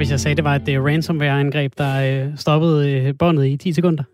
hvis 0.00 0.10
jeg 0.10 0.20
sagde, 0.20 0.34
det 0.34 0.44
var 0.44 0.54
et 0.54 0.78
uh, 0.78 0.84
ransomware-angreb, 0.84 1.72
der 1.78 2.24
uh, 2.26 2.32
stoppede 2.36 3.08
uh, 3.08 3.18
båndet 3.18 3.46
i 3.46 3.56
10 3.56 3.72
sekunder? 3.72 4.04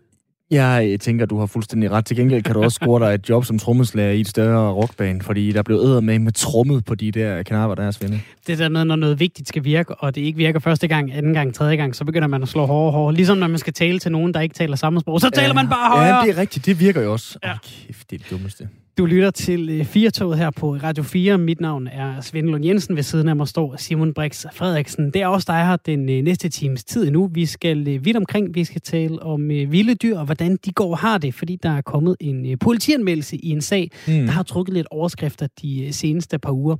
Jeg 0.51 0.97
tænker, 0.99 1.25
du 1.25 1.39
har 1.39 1.45
fuldstændig 1.45 1.91
ret. 1.91 2.05
Til 2.05 2.17
gengæld 2.17 2.43
kan 2.43 2.53
du 2.53 2.63
også 2.63 2.75
score 2.75 3.07
dig 3.07 3.13
et 3.13 3.29
job 3.29 3.45
som 3.45 3.59
trommeslager 3.59 4.11
i 4.11 4.21
et 4.21 4.27
større 4.27 4.73
rockband, 4.73 5.21
fordi 5.21 5.51
der 5.51 5.63
blev 5.63 5.77
æder 5.77 6.01
med 6.01 6.19
med 6.19 6.31
trommet 6.31 6.85
på 6.85 6.95
de 6.95 7.11
der 7.11 7.43
knapper, 7.43 7.75
der 7.75 7.83
er 7.83 7.91
svinde. 7.91 8.19
Det 8.47 8.57
der 8.57 8.69
med, 8.69 8.85
når 8.85 8.95
noget 8.95 9.19
vigtigt 9.19 9.47
skal 9.47 9.63
virke, 9.63 9.95
og 9.95 10.15
det 10.15 10.21
ikke 10.21 10.37
virker 10.37 10.59
første 10.59 10.87
gang, 10.87 11.13
anden 11.13 11.33
gang, 11.33 11.53
tredje 11.53 11.75
gang, 11.75 11.95
så 11.95 12.05
begynder 12.05 12.27
man 12.27 12.43
at 12.43 12.49
slå 12.49 12.65
hårdere 12.65 12.91
hårdere. 12.91 13.15
Ligesom 13.15 13.37
når 13.37 13.47
man 13.47 13.57
skal 13.57 13.73
tale 13.73 13.99
til 13.99 14.11
nogen, 14.11 14.33
der 14.33 14.41
ikke 14.41 14.55
taler 14.55 14.75
samme 14.75 14.99
sprog, 14.99 15.21
så 15.21 15.29
taler 15.29 15.47
ja, 15.47 15.53
man 15.53 15.69
bare 15.69 15.97
højere. 15.97 16.15
Ja, 16.15 16.21
det 16.21 16.37
er 16.37 16.37
rigtigt. 16.37 16.65
Det 16.65 16.79
virker 16.79 17.01
jo 17.01 17.11
også. 17.11 17.39
Ja. 17.43 17.51
Oh, 17.51 17.57
kæft, 17.63 18.09
det 18.09 18.19
er 18.19 18.23
det 18.23 18.31
dummeste. 18.31 18.67
Du 18.97 19.05
lytter 19.05 19.31
til 19.31 19.85
4 19.85 20.37
her 20.37 20.49
på 20.49 20.73
Radio 20.73 21.03
4. 21.03 21.37
Mit 21.37 21.61
navn 21.61 21.87
er 21.87 22.21
Svend 22.21 22.47
Lund 22.47 22.65
Jensen. 22.65 22.95
Ved 22.95 23.03
siden 23.03 23.29
af 23.29 23.35
mig 23.35 23.47
står 23.47 23.75
Simon 23.77 24.13
Brix 24.13 24.45
Frederiksen. 24.53 25.11
Det 25.11 25.21
er 25.21 25.27
også 25.27 25.45
dig 25.47 25.65
her 25.65 25.75
den 25.75 26.05
næste 26.23 26.49
times 26.49 26.83
tid 26.83 27.11
nu. 27.11 27.29
Vi 27.33 27.45
skal 27.45 27.85
vidt 27.85 28.17
omkring. 28.17 28.55
Vi 28.55 28.63
skal 28.63 28.81
tale 28.81 29.23
om 29.23 29.49
vilde 29.49 29.95
dyr 29.95 30.17
og 30.17 30.25
hvordan 30.25 30.57
de 30.65 30.71
går 30.71 30.91
og 30.91 30.97
har 30.97 31.17
det, 31.17 31.33
fordi 31.33 31.55
der 31.63 31.69
er 31.69 31.81
kommet 31.81 32.15
en 32.19 32.57
politianmeldelse 32.57 33.37
i 33.37 33.49
en 33.49 33.61
sag, 33.61 33.91
mm. 34.07 34.13
der 34.13 34.31
har 34.31 34.43
trukket 34.43 34.73
lidt 34.73 34.87
overskrifter 34.91 35.47
de 35.61 35.87
seneste 35.91 36.39
par 36.39 36.51
uger. 36.51 36.75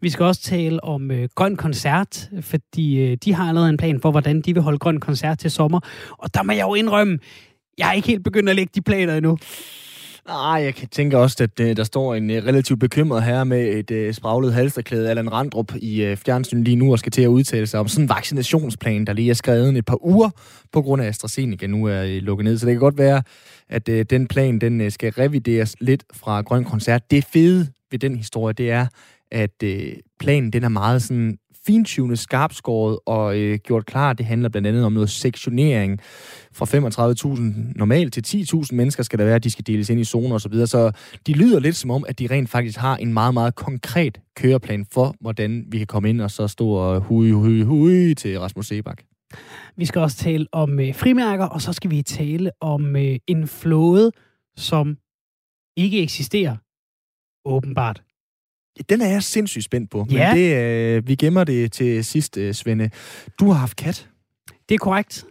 Vi 0.00 0.10
skal 0.10 0.24
også 0.24 0.42
tale 0.42 0.84
om 0.84 1.10
grøn 1.34 1.56
koncert, 1.56 2.30
fordi 2.40 3.14
de 3.14 3.34
har 3.34 3.48
allerede 3.48 3.70
en 3.70 3.76
plan 3.76 4.00
for, 4.00 4.10
hvordan 4.10 4.40
de 4.40 4.54
vil 4.54 4.62
holde 4.62 4.78
grøn 4.78 5.00
koncert 5.00 5.38
til 5.38 5.50
sommer. 5.50 5.80
Og 6.18 6.34
der 6.34 6.42
må 6.42 6.52
jeg 6.52 6.62
jo 6.62 6.74
indrømme, 6.74 7.18
jeg 7.78 7.88
er 7.88 7.92
ikke 7.92 8.08
helt 8.08 8.24
begyndt 8.24 8.48
at 8.48 8.56
lægge 8.56 8.70
de 8.74 8.82
planer 8.82 9.16
endnu. 9.16 9.38
Nej, 10.26 10.60
jeg 10.62 10.74
kan 10.74 10.88
tænke 10.88 11.18
også, 11.18 11.44
at 11.44 11.60
øh, 11.60 11.76
der 11.76 11.84
står 11.84 12.14
en 12.14 12.30
øh, 12.30 12.44
relativt 12.44 12.80
bekymret 12.80 13.22
herre 13.22 13.44
med 13.44 13.68
et 13.68 13.90
øh, 13.90 14.14
spraglet 14.14 14.54
halsterklæde, 14.54 15.10
Allan 15.10 15.32
Randrup, 15.32 15.74
i 15.76 16.16
fjernsynet 16.16 16.64
lige 16.64 16.76
nu 16.76 16.92
og 16.92 16.98
skal 16.98 17.12
til 17.12 17.22
at 17.22 17.26
udtale 17.28 17.66
sig 17.66 17.80
om 17.80 17.88
sådan 17.88 18.04
en 18.04 18.08
vaccinationsplan, 18.08 19.04
der 19.04 19.12
lige 19.12 19.30
er 19.30 19.34
skrevet 19.34 19.76
et 19.76 19.84
par 19.84 20.06
uger 20.06 20.30
på 20.72 20.82
grund 20.82 21.02
af 21.02 21.06
AstraZeneca 21.06 21.66
nu 21.66 21.84
er 21.84 22.20
lukket 22.20 22.44
ned. 22.44 22.58
Så 22.58 22.66
det 22.66 22.72
kan 22.74 22.80
godt 22.80 22.98
være, 22.98 23.22
at 23.68 23.86
den 23.86 24.26
plan 24.26 24.58
den 24.58 24.90
skal 24.90 25.12
revideres 25.12 25.76
lidt 25.80 26.04
fra 26.14 26.40
Grøn 26.40 26.64
Koncert. 26.64 27.10
Det 27.10 27.24
fede 27.24 27.68
ved 27.90 27.98
den 27.98 28.16
historie, 28.16 28.52
det 28.52 28.70
er, 28.70 28.86
at 29.30 29.64
planen 30.20 30.52
den 30.52 30.64
er 30.64 30.68
meget 30.68 31.02
sådan 31.02 31.38
fintunet, 31.66 32.18
skarpskåret 32.18 32.98
og 33.06 33.38
øh, 33.38 33.58
gjort 33.58 33.86
klar. 33.86 34.12
Det 34.12 34.26
handler 34.26 34.48
blandt 34.48 34.68
andet 34.68 34.84
om 34.84 34.92
noget 34.92 35.10
sektionering. 35.10 36.00
Fra 36.52 36.66
35.000 37.34 37.72
normalt 37.76 38.12
til 38.12 38.44
10.000 38.54 38.68
mennesker 38.72 39.02
skal 39.02 39.18
der 39.18 39.24
være, 39.24 39.38
de 39.38 39.50
skal 39.50 39.66
deles 39.66 39.90
ind 39.90 40.00
i 40.00 40.04
zoner 40.04 40.34
osv. 40.34 40.52
Så, 40.52 40.66
så 40.66 40.92
de 41.26 41.32
lyder 41.32 41.60
lidt 41.60 41.76
som 41.76 41.90
om, 41.90 42.04
at 42.08 42.18
de 42.18 42.26
rent 42.30 42.50
faktisk 42.50 42.78
har 42.78 42.96
en 42.96 43.12
meget, 43.12 43.34
meget 43.34 43.54
konkret 43.54 44.20
køreplan 44.36 44.86
for, 44.92 45.14
hvordan 45.20 45.64
vi 45.68 45.78
kan 45.78 45.86
komme 45.86 46.08
ind 46.10 46.20
og 46.20 46.30
så 46.30 46.48
stå 46.48 46.68
og 46.68 47.00
hui, 47.00 47.30
hui, 47.30 47.62
hui 47.62 48.14
til 48.14 48.40
Rasmus 48.40 48.66
Sebak. 48.66 49.02
Vi 49.76 49.84
skal 49.84 50.00
også 50.00 50.16
tale 50.16 50.46
om 50.52 50.80
øh, 50.80 50.94
frimærker, 50.94 51.44
og 51.44 51.62
så 51.62 51.72
skal 51.72 51.90
vi 51.90 52.02
tale 52.02 52.50
om 52.60 52.96
øh, 52.96 53.16
en 53.26 53.48
flåde, 53.48 54.12
som 54.56 54.96
ikke 55.76 56.02
eksisterer, 56.02 56.56
åbenbart. 57.44 58.02
Den 58.88 59.00
er 59.00 59.08
jeg 59.08 59.22
sindssygt 59.22 59.64
spændt 59.64 59.90
på. 59.90 60.06
Ja. 60.10 60.34
Men 60.34 60.42
det, 60.42 60.56
øh, 60.56 61.08
vi 61.08 61.14
gemmer 61.14 61.44
det 61.44 61.72
til 61.72 62.04
sidst, 62.04 62.38
øh, 62.38 62.54
Svende. 62.54 62.90
Du 63.40 63.46
har 63.46 63.58
haft 63.58 63.76
kat. 63.76 64.08
Det 64.68 64.74
er 64.74 64.78
korrekt. 64.78 65.24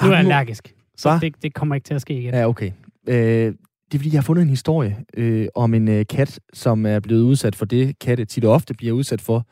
Du 0.00 0.06
er 0.06 0.16
allergisk, 0.16 0.74
så 0.96 1.18
det, 1.22 1.42
det 1.42 1.54
kommer 1.54 1.74
ikke 1.74 1.84
til 1.84 1.94
at 1.94 2.00
ske 2.00 2.14
igen. 2.14 2.34
Ja, 2.34 2.48
okay. 2.48 2.70
Øh, 3.08 3.54
det 3.94 3.94
er 3.94 3.98
fordi, 3.98 4.12
jeg 4.12 4.20
har 4.20 4.24
fundet 4.24 4.42
en 4.42 4.50
historie 4.50 4.98
øh, 5.16 5.48
om 5.54 5.74
en 5.74 5.88
øh, 5.88 6.06
kat, 6.06 6.40
som 6.52 6.86
er 6.86 7.00
blevet 7.00 7.22
udsat 7.22 7.56
for 7.56 7.64
det, 7.64 7.98
katte 7.98 8.24
tit 8.24 8.44
og 8.44 8.52
ofte 8.52 8.74
bliver 8.74 8.92
udsat 8.92 9.20
for. 9.20 9.46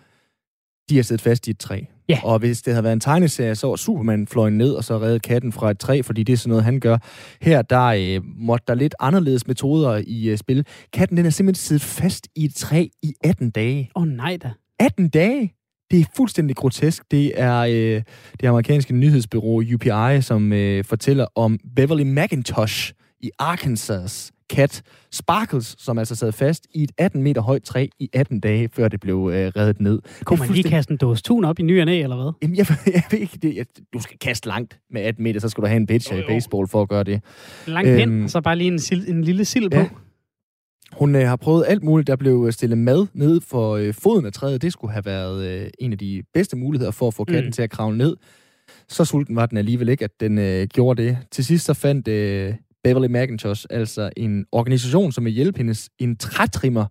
De 0.88 0.96
har 0.96 1.02
siddet 1.02 1.20
fast 1.20 1.48
i 1.48 1.50
et 1.50 1.58
træ. 1.58 1.80
Ja. 2.08 2.20
Og 2.24 2.39
hvis 2.39 2.63
det 2.63 2.73
havde 2.73 2.85
været 2.85 2.92
en 2.92 3.01
tegneserie, 3.01 3.55
så 3.55 3.67
var 3.67 3.77
Superman 3.77 4.27
fløjet 4.27 4.52
ned 4.52 4.73
og 4.73 4.85
så 4.85 4.98
redde 4.98 5.20
katten 5.20 5.52
fra 5.52 5.70
et 5.70 5.79
træ, 5.79 6.01
fordi 6.05 6.23
det 6.23 6.33
er 6.33 6.36
sådan 6.36 6.48
noget, 6.48 6.64
han 6.64 6.80
gør. 6.80 6.98
Her, 7.42 7.63
der 7.63 7.85
øh, 7.85 8.20
måtte 8.36 8.64
der 8.68 8.74
lidt 8.74 8.95
anderledes 9.01 9.46
metoder 9.46 10.02
i 10.07 10.29
øh, 10.29 10.39
spil. 10.39 10.67
Katten, 10.92 11.17
den 11.17 11.27
er 11.27 11.30
simpelthen 11.30 11.61
siddet 11.61 11.83
fast 11.83 12.29
i 12.36 12.45
et 12.45 12.55
træ 12.55 12.86
i 13.02 13.14
18 13.24 13.51
dage. 13.51 13.90
Åh 13.96 14.02
oh, 14.02 14.08
nej 14.08 14.39
da. 14.42 14.51
18 14.80 15.08
dage? 15.08 15.55
Det 15.90 16.01
er 16.01 16.05
fuldstændig 16.17 16.57
grotesk. 16.57 17.02
Det 17.11 17.40
er 17.40 17.58
øh, 17.58 18.02
det 18.40 18.48
amerikanske 18.48 18.95
nyhedsbyrå 18.95 19.63
UPI, 19.74 20.20
som 20.20 20.52
øh, 20.52 20.84
fortæller 20.84 21.27
om 21.34 21.58
Beverly 21.77 22.02
McIntosh 22.02 22.92
i 23.22 23.30
Arkansas 23.38 24.33
kat 24.50 24.83
Sparkles, 25.10 25.77
som 25.78 25.98
altså 25.98 26.14
sad 26.14 26.33
fast 26.33 26.66
i 26.74 26.83
et 26.83 26.92
18 26.98 27.22
meter 27.22 27.40
højt 27.40 27.62
træ 27.62 27.86
i 27.98 28.10
18 28.12 28.40
dage, 28.40 28.68
før 28.72 28.88
det 28.88 29.00
blev 29.00 29.30
øh, 29.33 29.52
reddet 29.56 29.80
ned. 29.80 30.00
Kunne 30.24 30.38
man 30.38 30.48
lige 30.48 30.70
kaste 30.70 30.92
en 30.92 30.96
dåse 30.96 31.22
tun 31.22 31.44
op 31.44 31.58
i 31.58 31.62
ny 31.62 31.70
eller 31.70 32.16
hvad? 32.22 32.33
Jamen, 32.42 32.56
jeg, 32.56 32.66
jeg 32.86 33.02
ved 33.10 33.18
ikke 33.18 33.38
det. 33.42 33.56
Jeg, 33.56 33.66
du 33.92 34.00
skal 34.00 34.18
kaste 34.18 34.48
langt 34.48 34.78
med 34.90 35.02
18 35.02 35.22
meter, 35.22 35.40
så 35.40 35.48
skal 35.48 35.62
du 35.62 35.66
have 35.66 35.77
en 35.77 35.86
pitcher 35.86 36.16
i 36.16 36.22
baseball 36.28 36.68
for 36.68 36.83
at 36.83 36.88
gøre 36.88 37.05
det. 37.05 37.20
Langt 37.66 37.88
øhm, 37.90 37.98
pind, 37.98 38.28
så 38.28 38.40
bare 38.40 38.56
lige 38.56 38.68
en, 38.68 38.78
sil, 38.86 39.00
en 39.08 39.24
lille 39.24 39.44
sild 39.44 39.70
på. 39.70 39.78
Ja. 39.78 39.89
Hun 40.92 41.16
øh, 41.16 41.28
har 41.28 41.36
prøvet 41.36 41.64
alt 41.68 41.83
muligt. 41.83 42.06
Der 42.06 42.16
blev 42.16 42.52
stillet 42.52 42.78
mad 42.78 43.06
ned 43.14 43.40
for 43.40 43.77
øh, 43.77 43.94
foden 43.94 44.27
af 44.27 44.33
træet. 44.33 44.62
Det 44.62 44.72
skulle 44.72 44.92
have 44.92 45.04
været 45.04 45.46
øh, 45.46 45.70
en 45.78 45.92
af 45.92 45.98
de 45.98 46.22
bedste 46.34 46.56
muligheder 46.56 46.90
for 46.90 47.08
at 47.08 47.14
få 47.14 47.24
katten 47.24 47.44
mm. 47.44 47.52
til 47.52 47.62
at 47.62 47.70
kravle 47.70 47.98
ned. 47.98 48.16
Så 48.89 49.04
sulten 49.04 49.36
var 49.36 49.46
den 49.46 49.58
alligevel 49.58 49.89
ikke, 49.89 50.04
at 50.04 50.20
den 50.20 50.39
øh, 50.39 50.66
gjorde 50.66 51.02
det. 51.02 51.18
Til 51.30 51.44
sidst 51.44 51.64
så 51.64 51.74
fandt 51.74 52.08
øh, 52.08 52.54
Beverly 52.85 53.07
McIntosh 53.07 53.67
altså 53.70 54.11
en 54.17 54.47
organisation, 54.53 55.13
som 55.13 55.25
vil 55.25 55.33
hjælpe 55.33 55.59
hendes 55.59 55.91
en 55.98 56.17
trætrimmer, 56.17 56.87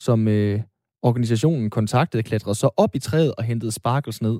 som 0.00 0.28
øh, 0.28 0.60
organisationen 1.02 1.70
kontaktede, 1.70 2.22
klatrede 2.22 2.54
så 2.54 2.70
op 2.76 2.94
i 2.94 2.98
træet 2.98 3.34
og 3.34 3.44
hentede 3.44 3.72
Sparkles 3.72 4.22
ned 4.22 4.38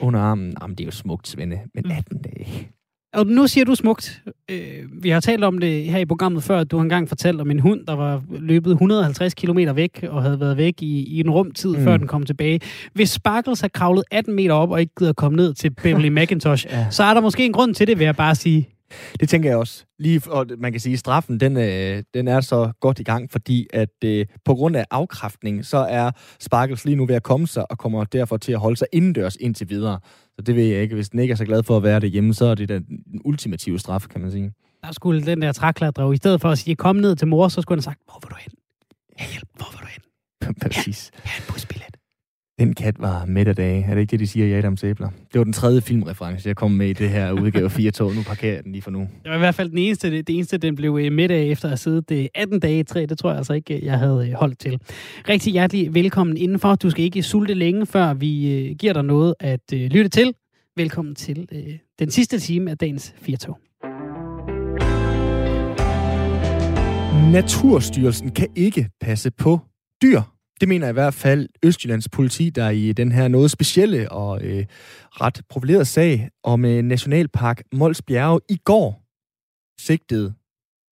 under 0.00 0.20
armen. 0.20 0.54
Jamen, 0.62 0.76
det 0.76 0.84
er 0.84 0.86
jo 0.86 0.90
smukt, 0.90 1.28
Svende, 1.28 1.60
men 1.74 1.90
18 1.90 2.22
dage. 2.22 2.68
Og 3.14 3.26
nu 3.26 3.46
siger 3.46 3.64
du 3.64 3.74
smukt. 3.74 4.22
Øh, 4.50 4.58
vi 5.02 5.10
har 5.10 5.20
talt 5.20 5.44
om 5.44 5.58
det 5.58 5.84
her 5.84 5.98
i 5.98 6.04
programmet 6.04 6.42
før, 6.42 6.60
at 6.60 6.70
du 6.70 6.76
har 6.76 6.82
engang 6.82 7.08
fortalt 7.08 7.40
om 7.40 7.50
en 7.50 7.58
hund, 7.58 7.86
der 7.86 7.92
var 7.92 8.22
løbet 8.30 8.70
150 8.70 9.34
km 9.34 9.58
væk 9.74 10.06
og 10.08 10.22
havde 10.22 10.40
været 10.40 10.56
væk 10.56 10.82
i, 10.82 11.16
i 11.16 11.20
en 11.20 11.30
rumtid, 11.30 11.76
mm. 11.76 11.84
før 11.84 11.96
den 11.96 12.06
kom 12.06 12.22
tilbage. 12.22 12.60
Hvis 12.92 13.10
Sparkles 13.10 13.60
har 13.60 13.68
kravlet 13.68 14.04
18 14.10 14.34
meter 14.34 14.54
op 14.54 14.70
og 14.70 14.80
ikke 14.80 14.92
gider 14.98 15.12
komme 15.12 15.36
ned 15.36 15.54
til 15.54 15.70
Beverly 15.70 16.08
McIntosh, 16.18 16.66
ja. 16.70 16.86
så 16.90 17.02
er 17.02 17.14
der 17.14 17.20
måske 17.20 17.44
en 17.44 17.52
grund 17.52 17.74
til 17.74 17.86
det, 17.86 17.98
vil 17.98 18.04
jeg 18.04 18.16
bare 18.16 18.34
sige. 18.34 18.68
Det 19.20 19.28
tænker 19.28 19.48
jeg 19.50 19.58
også. 19.58 19.84
Lige, 19.98 20.22
og 20.26 20.46
man 20.58 20.72
kan 20.72 20.80
sige, 20.80 20.92
at 20.92 20.98
straffen 20.98 21.40
den, 21.40 21.56
øh, 21.56 22.02
den 22.14 22.28
er 22.28 22.40
så 22.40 22.72
godt 22.80 22.98
i 22.98 23.02
gang, 23.02 23.30
fordi 23.30 23.66
at 23.72 24.04
øh, 24.04 24.26
på 24.44 24.54
grund 24.54 24.76
af 24.76 24.84
afkræftning, 24.90 25.64
så 25.64 25.76
er 25.76 26.10
Sparkles 26.40 26.84
lige 26.84 26.96
nu 26.96 27.06
ved 27.06 27.14
at 27.14 27.22
komme 27.22 27.46
sig, 27.46 27.70
og 27.70 27.78
kommer 27.78 28.04
derfor 28.04 28.36
til 28.36 28.52
at 28.52 28.58
holde 28.58 28.76
sig 28.76 28.86
indendørs 28.92 29.36
indtil 29.36 29.68
videre. 29.68 30.00
Så 30.36 30.42
det 30.42 30.56
ved 30.56 30.64
jeg 30.64 30.82
ikke. 30.82 30.94
Hvis 30.94 31.08
den 31.08 31.18
ikke 31.18 31.32
er 31.32 31.36
så 31.36 31.44
glad 31.44 31.62
for 31.62 31.76
at 31.76 31.82
være 31.82 32.00
derhjemme, 32.00 32.34
så 32.34 32.46
er 32.46 32.54
det 32.54 32.68
den 32.68 32.84
ultimative 33.24 33.78
straf, 33.78 34.06
kan 34.10 34.20
man 34.20 34.30
sige. 34.30 34.52
Der 34.82 34.92
skulle 34.92 35.26
den 35.26 35.42
der 35.42 35.52
trækladre, 35.52 36.12
i 36.12 36.16
stedet 36.16 36.40
for 36.40 36.50
at 36.50 36.58
sige, 36.58 36.76
kom 36.76 36.96
ned 36.96 37.16
til 37.16 37.28
mor, 37.28 37.48
så 37.48 37.62
skulle 37.62 37.76
han 37.76 37.78
have 37.78 37.92
sagt, 37.92 38.00
hvor 38.04 38.18
vil 38.22 38.30
du 38.30 38.36
hen? 38.40 38.52
Hjælp, 39.32 39.48
hvor 39.56 39.66
vil 39.70 39.80
du 39.80 39.86
hen? 39.86 40.54
Præcis. 40.62 41.10
Ja, 41.14 41.30
ja, 41.30 41.36
en 41.36 41.52
busbillet. 41.52 41.93
Den 42.58 42.74
kat 42.74 42.94
var 42.98 43.26
midt 43.26 43.48
af 43.48 43.56
dage. 43.56 43.84
Er 43.84 43.94
det 43.94 44.00
ikke 44.00 44.10
det, 44.10 44.20
de 44.20 44.26
siger 44.26 44.46
i 44.46 44.52
Adams 44.52 44.84
Æbler? 44.84 45.08
Det 45.08 45.38
var 45.38 45.44
den 45.44 45.52
tredje 45.52 45.80
filmreference, 45.80 46.48
jeg 46.48 46.56
kom 46.56 46.70
med 46.70 46.88
i 46.88 46.92
det 46.92 47.10
her 47.10 47.32
udgave 47.32 47.70
4 47.70 47.90
tog. 47.90 48.14
Nu 48.14 48.22
parkerer 48.22 48.54
jeg 48.54 48.64
den 48.64 48.72
lige 48.72 48.82
for 48.82 48.90
nu. 48.90 49.00
Det 49.00 49.30
var 49.30 49.34
i 49.34 49.38
hvert 49.38 49.54
fald 49.54 49.70
den 49.70 49.78
eneste, 49.78 50.10
det, 50.10 50.26
det 50.26 50.36
eneste 50.36 50.58
den 50.58 50.76
blev 50.76 51.12
midt 51.12 51.30
af 51.30 51.42
efter 51.42 51.64
at 51.64 51.70
have 51.70 51.76
siddet 51.76 52.08
det 52.08 52.28
18 52.34 52.60
dage 52.60 52.78
i 52.78 52.82
træ. 52.82 53.06
Det 53.08 53.18
tror 53.18 53.30
jeg 53.30 53.36
altså 53.36 53.52
ikke, 53.52 53.84
jeg 53.84 53.98
havde 53.98 54.28
øh, 54.28 54.34
holdt 54.34 54.58
til. 54.58 54.80
Rigtig 55.28 55.52
hjertelig 55.52 55.94
velkommen 55.94 56.36
indenfor. 56.36 56.74
Du 56.74 56.90
skal 56.90 57.04
ikke 57.04 57.22
sulte 57.22 57.54
længe, 57.54 57.86
før 57.86 58.14
vi 58.14 58.52
øh, 58.52 58.76
giver 58.76 58.92
dig 58.92 59.04
noget 59.04 59.34
at 59.40 59.72
øh, 59.74 59.80
lytte 59.80 60.08
til. 60.08 60.34
Velkommen 60.76 61.14
til 61.14 61.48
øh, 61.52 61.78
den 61.98 62.10
sidste 62.10 62.38
time 62.38 62.70
af 62.70 62.78
dagens 62.78 63.14
4 63.16 63.36
tog. 63.36 63.58
Naturstyrelsen 67.32 68.30
kan 68.30 68.48
ikke 68.56 68.88
passe 69.00 69.30
på 69.30 69.60
dyr. 70.02 70.20
Det 70.60 70.68
mener 70.68 70.88
i 70.88 70.92
hvert 70.92 71.14
fald 71.14 71.48
Østjyllands 71.62 72.08
politi, 72.08 72.50
der 72.50 72.70
i 72.70 72.92
den 72.92 73.12
her 73.12 73.28
noget 73.28 73.50
specielle 73.50 74.12
og 74.12 74.42
øh, 74.42 74.66
ret 75.10 75.42
profilerede 75.48 75.84
sag 75.84 76.30
om 76.42 76.64
øh, 76.64 76.82
Nationalpark 76.82 77.62
Mols 77.72 78.02
Bjerge 78.02 78.40
i 78.48 78.56
går 78.64 79.04
sigtede 79.80 80.34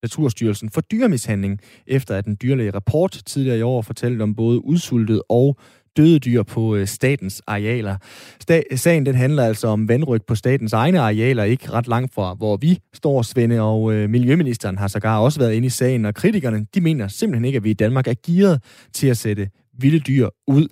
Naturstyrelsen 0.03 0.69
for 0.69 0.81
dyremishandling, 0.81 1.59
efter 1.87 2.15
at 2.15 2.25
en 2.25 2.37
dyrlæge 2.41 2.71
rapport 2.71 3.21
tidligere 3.25 3.59
i 3.59 3.61
år 3.61 3.81
fortalte 3.81 4.21
om 4.21 4.35
både 4.35 4.65
udsultet 4.65 5.21
og 5.29 5.57
døde 5.97 6.19
dyr 6.19 6.43
på 6.43 6.75
øh, 6.75 6.87
statens 6.87 7.41
arealer. 7.47 7.95
Sta- 8.43 8.75
sagen 8.75 9.05
den 9.05 9.15
handler 9.15 9.43
altså 9.43 9.67
om 9.67 9.87
vandryg 9.87 10.21
på 10.27 10.35
statens 10.35 10.73
egne 10.73 10.99
arealer, 10.99 11.43
ikke 11.43 11.71
ret 11.71 11.87
langt 11.87 12.13
fra, 12.13 12.33
hvor 12.33 12.57
vi 12.57 12.79
står, 12.93 13.21
Svende, 13.21 13.61
og 13.61 13.93
øh, 13.93 14.09
Miljøministeren 14.09 14.77
har 14.77 14.87
sågar 14.87 15.19
også 15.19 15.39
været 15.39 15.53
inde 15.53 15.65
i 15.65 15.69
sagen, 15.69 16.05
og 16.05 16.15
kritikerne, 16.15 16.65
de 16.75 16.81
mener 16.81 17.07
simpelthen 17.07 17.45
ikke, 17.45 17.57
at 17.57 17.63
vi 17.63 17.69
i 17.69 17.73
Danmark 17.73 18.07
er 18.07 18.13
gearet 18.25 18.63
til 18.93 19.07
at 19.07 19.17
sætte 19.17 19.49
vilde 19.79 19.99
dyr 19.99 20.29
ud. 20.47 20.67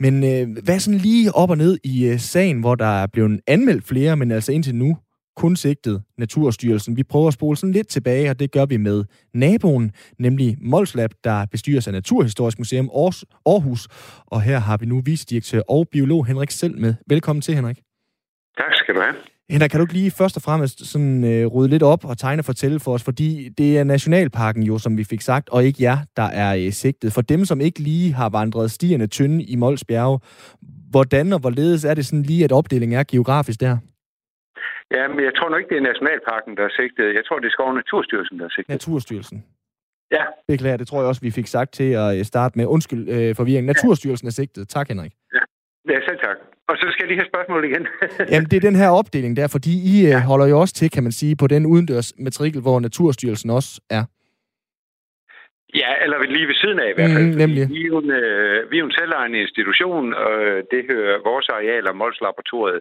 Men 0.00 0.24
øh, 0.24 0.64
hvad 0.64 0.78
sådan 0.78 1.00
lige 1.00 1.34
op 1.34 1.50
og 1.50 1.58
ned 1.58 1.78
i 1.84 2.04
øh, 2.04 2.20
sagen, 2.20 2.60
hvor 2.60 2.74
der 2.74 3.02
er 3.02 3.06
blevet 3.06 3.40
anmeldt 3.46 3.84
flere, 3.84 4.16
men 4.16 4.30
altså 4.30 4.52
indtil 4.52 4.74
nu 4.74 4.96
kun 5.36 5.56
sigtet 5.56 6.02
Naturstyrelsen. 6.18 6.96
Vi 6.96 7.02
prøver 7.02 7.28
at 7.28 7.34
spole 7.34 7.56
sådan 7.56 7.72
lidt 7.72 7.88
tilbage, 7.88 8.30
og 8.30 8.40
det 8.40 8.52
gør 8.52 8.66
vi 8.66 8.76
med 8.76 9.04
naboen, 9.34 9.92
nemlig 10.18 10.56
Molslab, 10.60 11.10
der 11.24 11.46
bestyres 11.46 11.86
af 11.86 11.92
Naturhistorisk 11.92 12.58
Museum 12.58 12.90
Aarhus. 13.46 13.88
Og 14.26 14.42
her 14.42 14.58
har 14.58 14.76
vi 14.76 14.86
nu 14.86 15.00
vicedirektør 15.04 15.60
og 15.68 15.88
biolog 15.92 16.26
Henrik 16.26 16.50
selv 16.50 16.78
med. 16.78 16.94
Velkommen 17.08 17.40
til, 17.40 17.54
Henrik. 17.54 17.76
Tak 18.58 18.74
skal 18.74 18.94
du 18.94 19.00
have. 19.00 19.14
Henrik, 19.50 19.70
kan 19.70 19.80
du 19.80 19.84
ikke 19.84 19.94
lige 19.94 20.10
først 20.10 20.36
og 20.36 20.42
fremmest 20.42 20.86
sådan, 20.86 21.24
øh, 21.24 21.46
rydde 21.46 21.70
lidt 21.70 21.82
op 21.82 22.04
og 22.04 22.18
tegne 22.18 22.40
og 22.40 22.44
fortælle 22.44 22.80
for 22.80 22.94
os, 22.94 23.02
fordi 23.02 23.48
det 23.48 23.78
er 23.78 23.84
Nationalparken 23.84 24.62
jo, 24.62 24.78
som 24.78 24.98
vi 24.98 25.04
fik 25.04 25.20
sagt, 25.20 25.48
og 25.48 25.64
ikke 25.64 25.82
jer, 25.82 25.98
der 26.16 26.22
er 26.22 26.56
øh, 26.56 26.72
sigtet. 26.72 27.12
For 27.12 27.20
dem, 27.20 27.44
som 27.44 27.60
ikke 27.60 27.80
lige 27.80 28.12
har 28.12 28.28
vandret 28.28 28.70
stierne 28.70 29.06
tynde 29.06 29.44
i 29.44 29.56
Mols 29.56 29.84
Bjerge, 29.84 30.18
hvordan 30.90 31.32
og 31.32 31.38
hvorledes 31.38 31.84
er 31.84 31.94
det 31.94 32.06
sådan 32.06 32.22
lige, 32.22 32.44
at 32.44 32.52
opdelingen 32.52 32.98
er 32.98 33.04
geografisk 33.04 33.60
der? 33.60 33.76
Ja, 34.90 35.08
men 35.08 35.24
jeg 35.24 35.34
tror 35.36 35.48
nok 35.48 35.60
ikke, 35.60 35.74
det 35.74 35.80
er 35.82 35.88
Nationalparken, 35.92 36.56
der 36.56 36.64
er 36.64 36.72
sigtet. 36.80 37.14
Jeg 37.14 37.24
tror, 37.26 37.38
det 37.38 37.46
er 37.46 37.50
Skov 37.56 37.74
Naturstyrelsen, 37.74 38.38
der 38.38 38.44
er 38.44 38.54
sigtet. 38.56 38.68
Naturstyrelsen. 38.68 39.44
Ja. 40.16 40.24
Beklager, 40.48 40.76
det 40.76 40.86
tror 40.88 41.00
jeg 41.00 41.08
også, 41.08 41.20
vi 41.20 41.30
fik 41.30 41.46
sagt 41.46 41.70
til 41.72 41.90
at 41.92 42.18
øh, 42.18 42.24
starte 42.24 42.58
med. 42.58 42.66
Undskyld 42.66 43.08
øh, 43.08 43.34
forvirring. 43.36 43.66
Naturstyrelsen 43.66 44.26
er 44.28 44.32
sigtet. 44.40 44.68
Tak, 44.68 44.88
Henrik. 44.88 45.12
Ja. 45.34 45.40
Ja, 45.90 45.98
selv 46.08 46.18
tak. 46.18 46.36
Og 46.68 46.76
så 46.76 46.86
skal 46.92 47.02
jeg 47.02 47.08
lige 47.08 47.20
have 47.22 47.32
spørgsmål 47.32 47.64
igen. 47.64 47.86
Jamen, 48.32 48.48
det 48.50 48.56
er 48.56 48.68
den 48.68 48.76
her 48.76 48.90
opdeling 48.90 49.36
der, 49.36 49.48
fordi 49.56 49.74
I 49.94 49.96
øh, 50.04 50.10
ja. 50.10 50.20
holder 50.30 50.46
jo 50.46 50.60
også 50.60 50.74
til, 50.74 50.90
kan 50.90 51.02
man 51.02 51.12
sige, 51.12 51.36
på 51.36 51.46
den 51.46 51.66
udendørs 51.66 52.12
matrikel, 52.18 52.60
hvor 52.62 52.80
Naturstyrelsen 52.80 53.50
også 53.50 53.80
er. 53.90 54.04
Ja, 55.82 55.90
eller 56.02 56.16
lige 56.36 56.46
ved 56.50 56.54
siden 56.62 56.78
af 56.84 56.88
i 56.90 56.94
hvert 56.96 57.10
fald. 57.14 57.26
Mm, 57.26 57.36
nemlig. 57.42 57.62
Vi 57.76 57.80
er 57.82 57.90
jo 57.94 57.98
en, 57.98 58.10
øh, 58.10 58.70
vi 58.70 58.76
er 58.76 58.82
jo 58.84 58.90
en 58.90 58.98
selvejende 59.00 59.38
institution, 59.46 60.14
og 60.14 60.34
det 60.72 60.80
hører 60.90 61.16
vores 61.30 61.46
arealer, 61.48 61.92
Mols 61.92 62.20
Laboratoriet, 62.24 62.80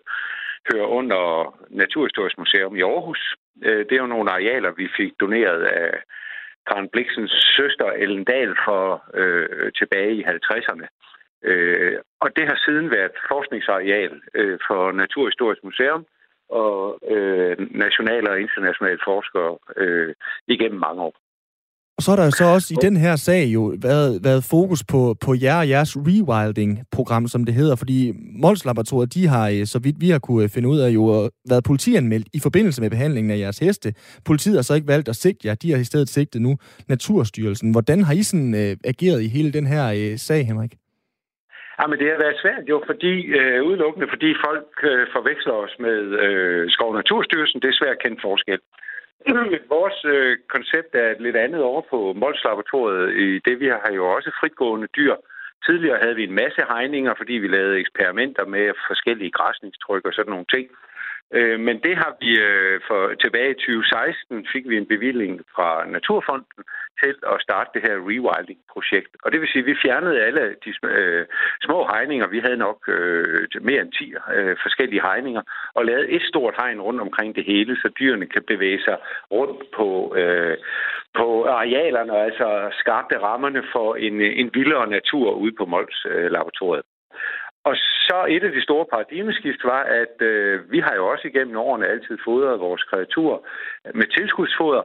hører 0.72 0.88
under 0.88 1.24
Naturhistorisk 1.70 2.38
Museum 2.38 2.76
i 2.76 2.82
Aarhus. 2.82 3.36
Øh, 3.64 3.86
det 3.86 3.92
er 3.92 4.04
jo 4.06 4.14
nogle 4.16 4.32
arealer, 4.32 4.72
vi 4.72 4.88
fik 4.98 5.12
doneret 5.20 5.64
af 5.64 5.90
Karen 6.68 6.90
Bliksens 6.90 7.32
søster 7.58 7.86
Ellen 7.86 8.24
Dahl 8.24 8.56
for 8.66 9.04
øh, 9.14 9.72
tilbage 9.80 10.14
i 10.16 10.24
50'erne. 10.24 10.88
Øh, 11.44 11.98
og 12.20 12.36
det 12.36 12.46
har 12.48 12.60
siden 12.66 12.92
været 12.92 13.12
forskningsareal 13.28 14.22
øh, 14.34 14.60
for 14.68 14.92
Naturhistorisk 14.92 15.64
Museum 15.64 16.06
og 16.50 17.00
øh, 17.16 17.58
nationale 17.86 18.30
og 18.30 18.42
internationale 18.42 19.00
forskere 19.04 19.58
øh, 19.78 20.14
igennem 20.48 20.80
mange 20.80 21.02
år. 21.02 21.16
Og 21.98 22.02
så 22.04 22.12
er 22.12 22.16
der 22.16 22.30
så 22.30 22.46
også 22.56 22.70
i 22.76 22.78
den 22.88 22.96
her 22.98 23.16
sag 23.16 23.44
jo 23.58 23.64
været, 23.88 24.12
været 24.28 24.44
fokus 24.54 24.82
på, 24.92 25.02
på 25.26 25.32
jer 25.44 25.58
og 25.64 25.70
jeres 25.70 25.98
rewilding-program, 26.08 27.28
som 27.28 27.42
det 27.46 27.54
hedder, 27.54 27.76
fordi 27.76 27.98
Mols 28.44 28.66
Laboratoriet, 28.66 29.14
de 29.16 29.28
har, 29.28 29.46
øh, 29.56 29.66
så 29.74 29.78
vidt 29.86 30.02
vi 30.04 30.10
har 30.10 30.20
kunne 30.20 30.50
finde 30.56 30.68
ud 30.74 30.80
af, 30.80 30.90
jo 30.90 31.04
været 31.52 31.64
politianmeldt 31.70 32.28
i 32.38 32.40
forbindelse 32.48 32.82
med 32.82 32.90
behandlingen 32.90 33.32
af 33.32 33.40
jeres 33.44 33.60
heste. 33.60 33.90
Politiet 34.30 34.56
har 34.56 34.66
så 34.68 34.76
ikke 34.76 34.94
valgt 34.94 35.10
at 35.10 35.16
sigte 35.16 35.48
jer, 35.48 35.56
de 35.56 35.72
har 35.72 35.80
i 35.80 35.90
stedet 35.92 36.10
sigtet 36.10 36.42
nu 36.42 36.52
Naturstyrelsen. 36.90 37.72
Hvordan 37.72 38.00
har 38.04 38.14
I 38.14 38.24
sådan 38.24 38.54
øh, 38.62 38.74
ageret 38.94 39.22
i 39.22 39.28
hele 39.28 39.52
den 39.58 39.66
her 39.74 39.86
øh, 40.00 40.18
sag, 40.28 40.42
Henrik? 40.52 40.74
Ja, 41.80 41.84
men 41.88 41.98
det 42.00 42.08
har 42.12 42.24
været 42.26 42.42
svært 42.44 42.66
jo, 42.74 42.78
fordi 42.90 43.14
øh, 43.40 43.60
udelukkende 43.68 44.08
fordi 44.14 44.30
folk 44.48 44.70
øh, 44.90 45.04
forveksler 45.16 45.56
os 45.66 45.76
med 45.86 46.00
øh, 46.26 46.70
Skov 46.74 46.96
Naturstyrelsen. 46.96 47.62
Det 47.62 47.70
er 47.70 47.80
svært 47.80 47.98
at 47.98 48.04
kende 48.04 48.20
forskel. 48.28 48.60
Vores 49.70 50.06
øh, 50.06 50.38
koncept 50.50 50.96
er 50.96 51.12
et 51.12 51.22
lidt 51.22 51.36
andet 51.36 51.62
over 51.62 51.82
på 51.92 52.14
Mols 52.14 52.44
Laboratoriet, 52.44 53.16
i 53.24 53.40
det 53.46 53.60
vi 53.60 53.68
har 53.68 53.92
jo 53.96 54.04
også 54.16 54.32
fritgående 54.40 54.88
dyr. 54.98 55.16
Tidligere 55.66 56.00
havde 56.04 56.16
vi 56.16 56.24
en 56.24 56.40
masse 56.42 56.62
hegninger, 56.72 57.14
fordi 57.18 57.34
vi 57.34 57.48
lavede 57.48 57.80
eksperimenter 57.80 58.46
med 58.46 58.74
forskellige 58.88 59.32
græsningstryk 59.32 60.06
og 60.06 60.14
sådan 60.14 60.30
nogle 60.30 60.46
ting. 60.54 60.66
Øh, 61.38 61.60
men 61.60 61.76
det 61.86 61.96
har 61.98 62.12
vi 62.22 62.30
øh, 62.50 62.82
for 62.88 63.02
tilbage 63.24 63.52
i 63.52 63.54
2016 63.54 64.48
fik 64.54 64.70
vi 64.70 64.78
en 64.78 64.92
bevilling 64.94 65.42
fra 65.56 65.86
Naturfonden 65.86 66.64
til 67.02 67.16
at 67.34 67.42
starte 67.46 67.70
det 67.74 67.82
her 67.88 67.96
rewilding-projekt. 68.10 69.12
Og 69.24 69.32
det 69.32 69.42
vil 69.42 69.50
sige, 69.50 69.64
at 69.64 69.70
vi 69.72 69.82
fjernede 69.86 70.24
alle 70.28 70.56
de 70.66 70.72
øh, 70.84 71.26
små 71.66 71.80
hegninger. 71.92 72.28
Vi 72.28 72.40
havde 72.40 72.58
nok 72.68 72.80
øh, 72.88 73.48
mere 73.62 73.82
end 73.82 73.92
10 73.92 74.14
øh, 74.36 74.56
forskellige 74.66 75.06
hegninger 75.08 75.42
og 75.74 75.86
lavede 75.86 76.10
et 76.10 76.24
stort 76.32 76.56
hegn 76.62 76.82
rundt 76.82 77.02
omkring 77.02 77.36
det 77.36 77.46
hele, 77.46 77.76
så 77.76 77.88
dyrene 78.00 78.26
kan 78.26 78.44
bevæge 78.48 78.82
sig 78.84 78.98
rundt 79.32 79.62
på, 79.78 80.16
øh, 80.18 80.58
på 81.18 81.46
arealerne, 81.46 82.18
altså 82.28 82.48
skabte 82.82 83.18
rammerne 83.18 83.64
for 83.72 83.96
en, 83.96 84.22
en 84.22 84.50
vildere 84.54 84.88
natur 84.90 85.32
ude 85.32 85.56
på 85.60 85.66
Mols-laboratoriet. 85.66 86.86
Øh, 86.88 86.93
og 87.66 87.76
så 87.76 88.26
et 88.30 88.44
af 88.44 88.52
de 88.52 88.64
store 88.64 88.86
paradigmeskift 88.86 89.64
var, 89.64 89.84
at 89.84 90.22
øh, 90.22 90.72
vi 90.72 90.80
har 90.80 90.96
jo 90.96 91.08
også 91.08 91.28
igennem 91.28 91.58
årene 91.58 91.88
altid 91.88 92.18
fodret 92.26 92.60
vores 92.60 92.84
kreaturer 92.84 93.40
med 93.94 94.08
tilskudsfoder, 94.08 94.84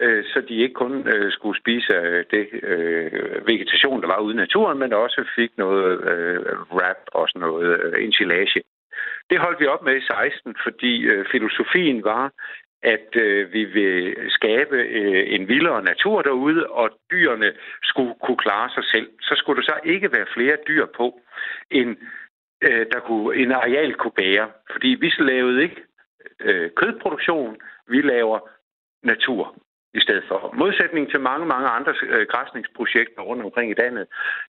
øh, 0.00 0.24
så 0.24 0.40
de 0.48 0.54
ikke 0.54 0.74
kun 0.74 1.08
øh, 1.14 1.32
skulle 1.32 1.60
spise 1.60 1.94
øh, 1.94 2.24
det 2.30 2.46
øh, 2.62 3.46
vegetation, 3.46 4.02
der 4.02 4.06
var 4.06 4.20
ude 4.20 4.34
i 4.34 4.42
naturen, 4.44 4.78
men 4.78 4.92
også 4.92 5.24
fik 5.36 5.50
noget 5.58 5.92
øh, 6.10 6.40
wrap 6.74 7.02
og 7.12 7.28
sådan 7.28 7.40
noget 7.48 7.80
øh, 7.80 8.04
ensilage. 8.04 8.62
Det 9.30 9.38
holdt 9.38 9.60
vi 9.60 9.66
op 9.66 9.82
med 9.82 9.96
i 9.96 10.06
16, 10.06 10.56
fordi 10.64 11.02
øh, 11.02 11.26
filosofien 11.32 12.04
var, 12.04 12.32
at 12.82 13.16
øh, 13.16 13.52
vi 13.52 13.64
vil 13.64 14.16
skabe 14.28 14.76
øh, 14.76 15.34
en 15.34 15.48
vildere 15.48 15.82
natur 15.82 16.22
derude, 16.22 16.66
og 16.66 16.90
dyrene 17.10 17.52
skulle 17.82 18.14
kunne 18.24 18.36
klare 18.36 18.70
sig 18.70 18.84
selv. 18.84 19.08
Så 19.20 19.34
skulle 19.36 19.56
der 19.60 19.72
så 19.72 19.78
ikke 19.84 20.12
være 20.12 20.26
flere 20.34 20.56
dyr 20.68 20.86
på, 20.96 21.20
en, 21.72 21.88
øh, 22.62 22.86
der 22.92 23.00
kunne, 23.00 23.36
en 23.36 23.52
areal 23.52 23.94
kunne 23.94 24.16
bære. 24.16 24.48
Fordi 24.72 24.88
vi 24.88 25.12
lavede 25.18 25.62
ikke 25.62 25.82
øh, 26.40 26.70
kødproduktion, 26.76 27.56
vi 27.88 28.00
laver 28.00 28.38
natur 29.02 29.62
i 29.94 30.00
stedet 30.00 30.24
for. 30.28 30.54
Modsætning 30.54 31.10
til 31.10 31.20
mange, 31.20 31.46
mange 31.46 31.68
andre 31.68 31.94
øh, 32.02 32.26
græsningsprojekter 32.32 33.22
rundt 33.22 33.44
omkring 33.44 33.70
i 33.70 33.80
landet, 33.82 34.06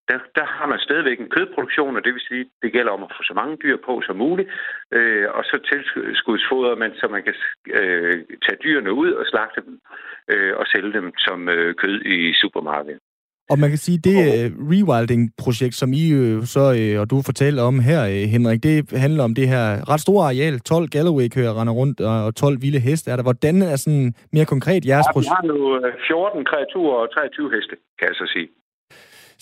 der, 0.09 0.19
der 0.35 0.45
har 0.45 0.67
man 0.67 0.79
stadigvæk 0.79 1.19
en 1.19 1.29
kødproduktion, 1.29 1.97
og 1.97 2.03
det 2.03 2.13
vil 2.13 2.21
sige, 2.21 2.45
det 2.61 2.73
gælder 2.73 2.91
om 2.91 3.03
at 3.03 3.13
få 3.17 3.23
så 3.23 3.33
mange 3.33 3.57
dyr 3.63 3.77
på 3.85 4.01
som 4.01 4.15
muligt, 4.15 4.49
øh, 4.91 5.27
og 5.37 5.43
så 5.43 5.57
tilskudsfoder 5.71 6.75
man, 6.75 6.91
så 6.95 7.07
man 7.07 7.23
kan 7.23 7.35
øh, 7.67 8.25
tage 8.45 8.61
dyrene 8.63 8.93
ud 8.93 9.11
og 9.11 9.25
slagte 9.25 9.61
dem 9.61 9.79
øh, 10.27 10.53
og 10.57 10.65
sælge 10.67 10.93
dem 10.93 11.11
som 11.17 11.49
øh, 11.49 11.75
kød 11.75 12.01
i 12.05 12.33
supermarkedet. 12.33 12.99
Og 13.51 13.59
man 13.59 13.69
kan 13.69 13.77
sige, 13.77 13.97
det 14.09 14.17
uh, 14.17 14.45
rewilding-projekt, 14.71 15.75
som 15.75 15.89
I 15.93 16.03
uh, 16.13 16.43
så, 16.55 16.63
uh, 16.81 17.01
og 17.01 17.05
du 17.11 17.15
fortalte 17.29 17.61
om 17.69 17.79
her, 17.79 18.01
uh, 18.05 18.29
Henrik, 18.33 18.63
det 18.63 18.75
handler 19.05 19.23
om 19.23 19.33
det 19.35 19.47
her 19.47 19.65
ret 19.91 20.01
store 20.01 20.23
areal. 20.25 20.59
12 20.59 20.87
Galloway-kører 20.95 21.53
render 21.59 21.73
rundt, 21.73 22.01
og 22.01 22.35
12 22.35 22.61
vilde 22.61 22.79
heste 22.79 23.11
er 23.11 23.15
der. 23.15 23.23
Hvordan 23.23 23.61
er 23.61 23.75
sådan 23.75 24.13
mere 24.35 24.45
konkret 24.45 24.85
jeres 24.91 25.07
projekt? 25.13 25.33
Ja, 25.33 25.41
vi 25.41 25.47
har 25.47 25.53
nu 25.53 25.59
14 26.07 26.45
kreaturer 26.45 26.97
og 27.03 27.07
23 27.13 27.51
heste, 27.55 27.75
kan 27.99 28.07
jeg 28.09 28.15
så 28.21 28.27
sige. 28.35 28.47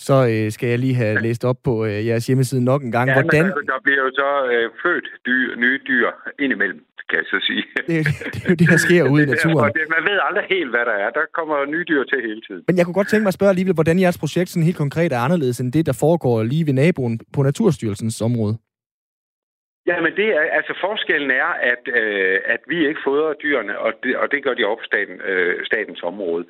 Så 0.08 0.16
uh, 0.32 0.52
skal 0.54 0.68
jeg 0.68 0.78
lige 0.78 0.96
have 1.02 1.16
læst 1.26 1.44
op 1.50 1.58
på 1.64 1.72
uh, 1.84 2.06
jeres 2.08 2.26
hjemmeside 2.26 2.64
nok 2.70 2.82
en 2.82 2.92
gang. 2.96 3.06
Ja, 3.08 3.14
Hvordan... 3.14 3.44
men 3.44 3.52
der, 3.52 3.72
der 3.72 3.80
bliver 3.86 4.02
jo 4.06 4.10
så 4.22 4.30
uh, 4.54 4.66
født 4.82 5.06
dyr, 5.26 5.56
nye 5.64 5.78
dyr 5.88 6.08
indimellem 6.44 6.80
kan 7.12 7.18
jeg 7.22 7.28
så 7.34 7.38
sige. 7.48 7.64
Det, 7.88 7.98
det 8.34 8.40
er 8.44 8.50
jo 8.52 8.56
det, 8.62 8.68
der 8.74 8.80
sker 8.86 9.02
ude 9.12 9.22
i 9.26 9.28
naturen. 9.34 9.72
Det, 9.78 9.84
man 9.96 10.02
ved 10.10 10.18
aldrig 10.28 10.44
helt, 10.56 10.70
hvad 10.74 10.84
der 10.90 10.96
er. 11.04 11.10
Der 11.18 11.24
kommer 11.38 11.56
nye 11.74 11.84
dyr 11.90 12.02
til 12.10 12.18
hele 12.28 12.40
tiden. 12.46 12.62
Men 12.68 12.76
jeg 12.76 12.84
kunne 12.84 12.98
godt 13.00 13.08
tænke 13.08 13.24
mig 13.24 13.32
at 13.34 13.38
spørge 13.38 13.52
alligevel, 13.54 13.74
hvordan 13.78 13.98
jeres 14.04 14.18
projekt 14.24 14.48
sådan 14.50 14.68
helt 14.70 14.82
konkret 14.84 15.12
er 15.12 15.20
anderledes 15.26 15.60
end 15.60 15.72
det, 15.72 15.86
der 15.86 15.96
foregår 16.04 16.42
lige 16.52 16.66
ved 16.68 16.74
naboen 16.82 17.14
på 17.34 17.40
Naturstyrelsens 17.42 18.20
område. 18.28 18.54
Ja, 19.90 19.96
men 20.04 20.12
det 20.20 20.28
er, 20.38 20.44
altså 20.58 20.72
forskellen 20.86 21.30
er, 21.30 21.50
at, 21.72 21.84
øh, 22.00 22.38
at 22.54 22.60
vi 22.70 22.78
ikke 22.88 23.00
fodrer 23.06 23.34
dyrene, 23.42 23.78
og 23.78 23.92
det, 24.02 24.16
og 24.16 24.26
det 24.32 24.44
gør 24.44 24.54
de 24.54 24.64
op 24.64 24.78
på 24.78 24.84
staten, 24.90 25.16
øh, 25.30 25.54
statens 25.70 26.02
område. 26.02 26.44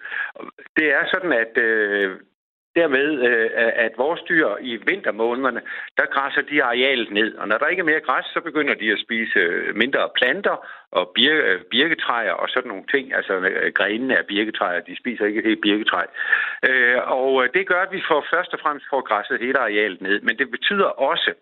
Det 0.79 0.87
er 0.99 1.05
sådan, 1.13 1.33
at 1.33 1.55
øh, 1.69 2.11
dermed, 2.76 3.09
øh, 3.29 3.50
at 3.55 3.93
vores 3.97 4.21
dyr 4.29 4.49
i 4.61 4.76
vintermånederne, 4.91 5.62
der 5.97 6.07
græsser 6.07 6.43
de 6.43 6.64
arealet 6.64 7.11
ned. 7.11 7.35
Og 7.35 7.49
når 7.49 7.59
der 7.59 7.67
ikke 7.67 7.81
er 7.81 7.93
mere 7.93 8.00
græs, 8.00 8.25
så 8.25 8.41
begynder 8.41 8.75
de 8.75 8.93
at 8.93 9.00
spise 9.00 9.38
øh, 9.38 9.76
mindre 9.76 10.11
planter 10.14 10.57
og 10.91 11.12
birke, 11.14 11.43
øh, 11.43 11.61
birketræer 11.71 12.33
og 12.33 12.49
sådan 12.49 12.69
nogle 12.69 12.87
ting. 12.95 13.14
Altså 13.14 13.35
øh, 13.35 13.73
grenene 13.73 14.19
af 14.19 14.26
birketræer, 14.26 14.81
de 14.81 14.97
spiser 14.97 15.25
ikke 15.26 15.43
helt 15.43 15.62
birketræ. 15.62 16.02
Og 17.07 17.49
det 17.55 17.67
gør, 17.67 17.83
at 17.83 17.93
vi 17.93 18.02
får 18.09 18.26
først 18.35 18.52
og 18.55 18.61
fremmest 18.61 18.87
får 18.91 19.00
græsset 19.00 19.41
hele 19.41 19.59
arealet 19.59 20.00
ned. 20.00 20.21
Men 20.21 20.38
det 20.38 20.50
betyder 20.50 20.85
også, 20.85 21.33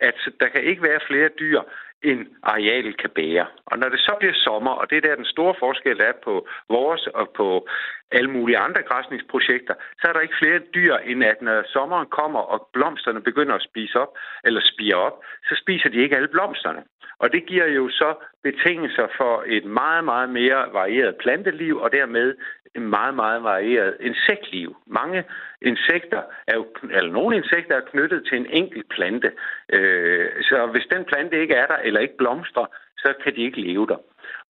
at 0.00 0.14
der 0.40 0.48
kan 0.48 0.62
ikke 0.64 0.82
være 0.82 1.00
flere 1.08 1.28
dyr, 1.38 1.60
end 2.02 2.26
arealet 2.42 2.96
kan 2.96 3.10
bære. 3.10 3.46
Og 3.66 3.78
når 3.78 3.88
det 3.88 4.00
så 4.00 4.14
bliver 4.18 4.34
sommer, 4.34 4.70
og 4.70 4.90
det 4.90 4.96
er 4.96 5.00
der 5.00 5.14
den 5.14 5.24
store 5.24 5.54
forskel 5.58 6.00
er 6.00 6.12
på 6.24 6.48
vores 6.68 7.06
og 7.06 7.30
på 7.36 7.68
alle 8.12 8.30
mulige 8.30 8.58
andre 8.58 8.82
græsningsprojekter, 8.82 9.74
så 10.00 10.08
er 10.08 10.12
der 10.12 10.20
ikke 10.20 10.40
flere 10.42 10.60
dyr, 10.74 10.96
end 10.96 11.24
at 11.24 11.42
når 11.42 11.62
sommeren 11.66 12.08
kommer, 12.10 12.40
og 12.40 12.68
blomsterne 12.72 13.20
begynder 13.20 13.54
at 13.54 13.66
spise 13.70 14.00
op, 14.00 14.12
eller 14.44 14.60
spire 14.72 14.94
op, 14.94 15.24
så 15.48 15.54
spiser 15.62 15.88
de 15.88 16.02
ikke 16.02 16.16
alle 16.16 16.28
blomsterne. 16.28 16.82
Og 17.18 17.32
det 17.32 17.46
giver 17.46 17.66
jo 17.66 17.88
så 17.88 18.14
betingelser 18.42 19.06
for 19.16 19.44
et 19.46 19.64
meget, 19.64 20.04
meget 20.04 20.28
mere 20.28 20.68
varieret 20.72 21.16
planteliv, 21.16 21.76
og 21.78 21.92
dermed 21.92 22.34
meget, 22.82 23.14
meget 23.14 23.42
varieret 23.42 23.96
insektliv. 24.00 24.76
Mange 24.86 25.24
insekter 25.62 26.22
er 26.46 26.54
jo, 26.54 26.66
eller 26.90 27.12
nogle 27.12 27.36
insekter 27.36 27.76
er 27.76 27.90
knyttet 27.90 28.26
til 28.28 28.38
en 28.38 28.46
enkelt 28.46 28.88
plante. 28.88 29.32
Øh, 29.72 30.28
så 30.42 30.68
hvis 30.72 30.86
den 30.92 31.04
plante 31.04 31.40
ikke 31.40 31.54
er 31.54 31.66
der, 31.66 31.76
eller 31.76 32.00
ikke 32.00 32.16
blomstrer, 32.16 32.66
så 32.98 33.14
kan 33.22 33.36
de 33.36 33.42
ikke 33.42 33.60
leve 33.60 33.86
der. 33.86 33.96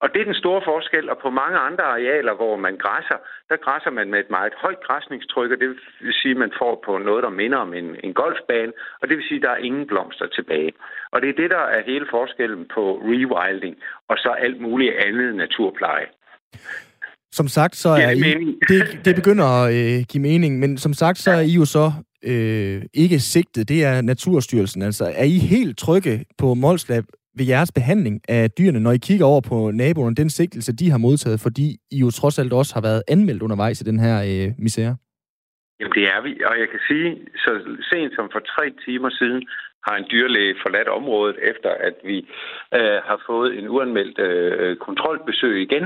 Og 0.01 0.13
det 0.13 0.21
er 0.21 0.25
den 0.25 0.41
store 0.43 0.61
forskel, 0.65 1.09
og 1.09 1.17
på 1.17 1.29
mange 1.29 1.57
andre 1.57 1.83
arealer, 1.83 2.33
hvor 2.33 2.55
man 2.55 2.77
græsser, 2.77 3.17
der 3.49 3.57
græsser 3.65 3.91
man 3.91 4.09
med 4.09 4.19
et 4.19 4.29
meget 4.29 4.53
højt 4.57 4.83
græsningstryk, 4.87 5.51
og 5.51 5.59
det 5.59 5.69
vil 6.01 6.13
sige, 6.13 6.31
at 6.31 6.37
man 6.37 6.53
får 6.57 6.83
på 6.85 6.97
noget, 6.97 7.23
der 7.23 7.29
minder 7.29 7.57
om 7.57 7.73
en, 7.73 7.97
en 8.03 8.13
golfbane, 8.13 8.73
og 9.01 9.09
det 9.09 9.17
vil 9.17 9.27
sige, 9.27 9.37
at 9.37 9.43
der 9.43 9.49
er 9.49 9.65
ingen 9.67 9.87
blomster 9.87 10.27
tilbage. 10.27 10.73
Og 11.11 11.21
det 11.21 11.29
er 11.29 11.41
det, 11.41 11.51
der 11.51 11.63
er 11.75 11.83
hele 11.83 12.07
forskellen 12.09 12.67
på 12.75 12.83
rewilding 13.09 13.75
og 14.07 14.17
så 14.17 14.29
alt 14.29 14.61
muligt 14.61 14.93
andet 15.05 15.35
naturpleje. 15.35 16.07
Som 17.39 17.47
sagt, 17.47 17.75
så 17.75 17.89
er 17.89 18.09
I, 18.09 18.19
det, 18.69 19.05
det 19.05 19.15
begynder 19.15 19.45
at 19.45 19.73
øh, 19.73 20.05
give 20.09 20.23
mening, 20.29 20.59
men 20.59 20.77
som 20.77 20.93
sagt, 20.93 21.17
så 21.17 21.31
er 21.31 21.39
I 21.51 21.53
jo 21.61 21.65
så 21.65 21.85
øh, 22.31 22.81
ikke 22.93 23.19
sigtet. 23.19 23.69
Det 23.69 23.83
er 23.83 24.01
Naturstyrelsen. 24.01 24.81
Altså, 24.81 25.03
er 25.15 25.27
I 25.35 25.37
helt 25.53 25.77
trygge 25.77 26.25
på 26.37 26.53
Molslab 26.53 27.03
ved 27.37 27.45
jeres 27.45 27.71
behandling 27.71 28.21
af 28.29 28.51
dyrene, 28.57 28.79
når 28.79 28.91
I 28.91 28.97
kigger 28.97 29.25
over 29.25 29.41
på 29.41 29.71
naboerne, 29.71 30.15
den 30.15 30.29
sigtelse, 30.29 30.75
de 30.75 30.91
har 30.91 30.97
modtaget, 30.97 31.39
fordi 31.39 31.67
I 31.91 31.97
jo 31.99 32.09
trods 32.11 32.39
alt 32.39 32.53
også 32.53 32.73
har 32.73 32.81
været 32.81 33.03
anmeldt 33.07 33.41
undervejs 33.41 33.81
i 33.81 33.83
den 33.83 33.99
her 33.99 34.15
øh, 34.31 34.51
misære? 34.57 34.95
Jamen, 35.79 35.93
det 35.97 36.03
er 36.15 36.21
vi, 36.21 36.31
og 36.49 36.55
jeg 36.61 36.67
kan 36.73 36.81
sige, 36.89 37.07
så 37.43 37.51
sent 37.91 38.11
som 38.15 38.29
for 38.33 38.41
tre 38.53 38.65
timer 38.85 39.09
siden 39.09 39.41
har 39.87 39.95
en 39.97 40.07
dyrlæge 40.11 40.55
forladt 40.63 40.87
området, 40.87 41.37
efter 41.51 41.69
at 41.69 41.95
vi 42.09 42.17
øh, 42.77 42.99
har 43.09 43.19
fået 43.27 43.59
en 43.59 43.67
uanmeldt 43.67 44.19
øh, 44.19 44.77
kontrolbesøg 44.77 45.61
igen. 45.61 45.85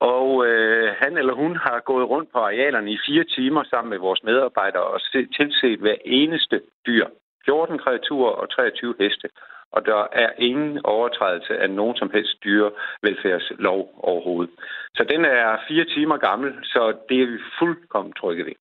Og 0.00 0.46
øh, 0.46 0.94
han 0.98 1.16
eller 1.18 1.34
hun 1.34 1.56
har 1.56 1.80
gået 1.80 2.08
rundt 2.08 2.32
på 2.32 2.38
arealerne 2.38 2.92
i 2.92 2.98
fire 3.06 3.24
timer 3.24 3.62
sammen 3.70 3.90
med 3.90 3.98
vores 3.98 4.22
medarbejdere 4.22 4.82
og 4.82 5.00
tilset 5.36 5.78
hver 5.78 5.96
eneste 6.04 6.60
dyr. 6.86 7.06
14 7.44 7.78
kreaturer 7.78 8.30
og 8.30 8.50
23 8.50 8.94
heste 9.00 9.28
og 9.72 9.86
der 9.86 10.06
er 10.12 10.30
ingen 10.38 10.80
overtrædelse 10.84 11.58
af 11.58 11.70
nogen 11.70 11.96
som 11.96 12.10
helst 12.14 12.44
dyrevelfærdslov 12.44 13.94
overhovedet. 13.98 14.54
Så 14.94 15.04
den 15.04 15.24
er 15.24 15.56
fire 15.68 15.84
timer 15.84 16.16
gammel, 16.16 16.54
så 16.64 16.96
det 17.08 17.22
er 17.22 17.26
vi 17.26 17.38
fuldkommen 17.58 18.12
trygge 18.12 18.44
ved. 18.44 18.52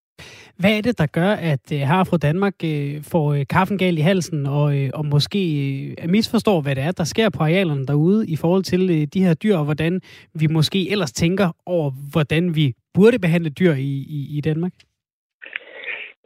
Hvad 0.57 0.77
er 0.77 0.81
det, 0.81 0.97
der 0.97 1.05
gør, 1.05 1.31
at 1.31 1.71
øh, 1.73 1.79
her 1.79 2.03
fra 2.03 2.17
Danmark 2.17 2.53
øh, 2.63 3.03
får 3.03 3.33
øh, 3.33 3.45
kaffen 3.49 3.77
galt 3.77 3.99
i 3.99 4.01
halsen, 4.01 4.45
og, 4.45 4.75
og 4.93 5.05
måske 5.05 5.95
misforstår, 6.07 6.61
hvad 6.61 6.75
det 6.75 6.83
er, 6.83 6.91
der 6.91 7.03
sker 7.03 7.29
på 7.29 7.43
arealerne 7.43 7.85
derude 7.85 8.27
i 8.27 8.35
forhold 8.35 8.63
til 8.63 9.13
de 9.13 9.23
her 9.23 9.33
dyr, 9.33 9.57
og 9.57 9.65
hvordan 9.65 10.01
vi 10.33 10.47
måske 10.47 10.91
ellers 10.91 11.11
tænker 11.11 11.55
over, 11.65 11.91
hvordan 12.11 12.55
vi 12.55 12.73
burde 12.93 13.19
behandle 13.19 13.49
dyr 13.49 13.73
i, 13.73 14.05
i, 14.09 14.37
i 14.37 14.41
Danmark? 14.41 14.71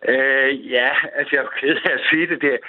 Øh, 0.09 0.71
ja, 0.71 0.89
altså 1.17 1.31
jeg 1.35 1.43
er 1.43 1.57
ked 1.59 1.77
af 1.85 1.93
at 1.93 2.05
sige 2.09 2.27
det. 2.27 2.41
Det, 2.41 2.59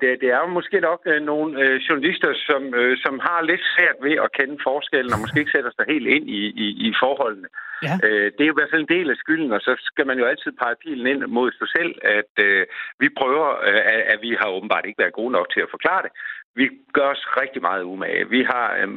det, 0.00 0.20
det 0.20 0.28
er 0.30 0.40
jo 0.44 0.46
måske 0.46 0.80
nok 0.80 1.00
øh, 1.06 1.22
nogle 1.22 1.60
øh, 1.62 1.76
journalister, 1.88 2.32
som, 2.48 2.74
øh, 2.74 2.96
som 3.04 3.14
har 3.18 3.42
lidt 3.42 3.64
svært 3.74 3.98
ved 4.02 4.16
at 4.24 4.32
kende 4.38 4.58
forskellen, 4.62 5.12
og 5.12 5.20
måske 5.20 5.40
ikke 5.40 5.56
sætter 5.56 5.70
sig 5.74 5.84
helt 5.88 6.08
ind 6.16 6.26
i, 6.30 6.42
i, 6.64 6.66
i 6.86 6.88
forholdene. 7.02 7.48
Ja. 7.86 7.94
Øh, 8.04 8.26
det 8.34 8.42
er 8.42 8.50
jo 8.50 8.54
i 8.54 8.60
hvert 8.60 8.72
fald 8.72 8.86
en 8.86 8.96
del 8.96 9.10
af 9.10 9.16
skylden, 9.16 9.52
og 9.52 9.60
så 9.60 9.72
skal 9.90 10.06
man 10.06 10.18
jo 10.18 10.24
altid 10.24 10.52
pege 10.52 10.80
pilen 10.82 11.06
ind 11.06 11.20
mod 11.26 11.52
sig 11.52 11.68
selv, 11.76 11.92
at 12.18 12.32
øh, 12.46 12.66
vi 12.98 13.08
prøver, 13.20 13.48
øh, 13.68 13.82
at, 13.94 14.00
at 14.12 14.18
vi 14.22 14.36
har 14.40 14.48
åbenbart 14.56 14.86
ikke 14.86 15.02
været 15.02 15.18
gode 15.20 15.32
nok 15.32 15.48
til 15.54 15.60
at 15.60 15.72
forklare 15.74 16.02
det. 16.02 16.12
Vi 16.54 16.70
gør 16.92 17.08
os 17.14 17.24
rigtig 17.42 17.62
meget 17.62 17.82
umage. 17.82 18.28
Vi 18.28 18.42
har 18.42 18.66
øh, 18.80 18.88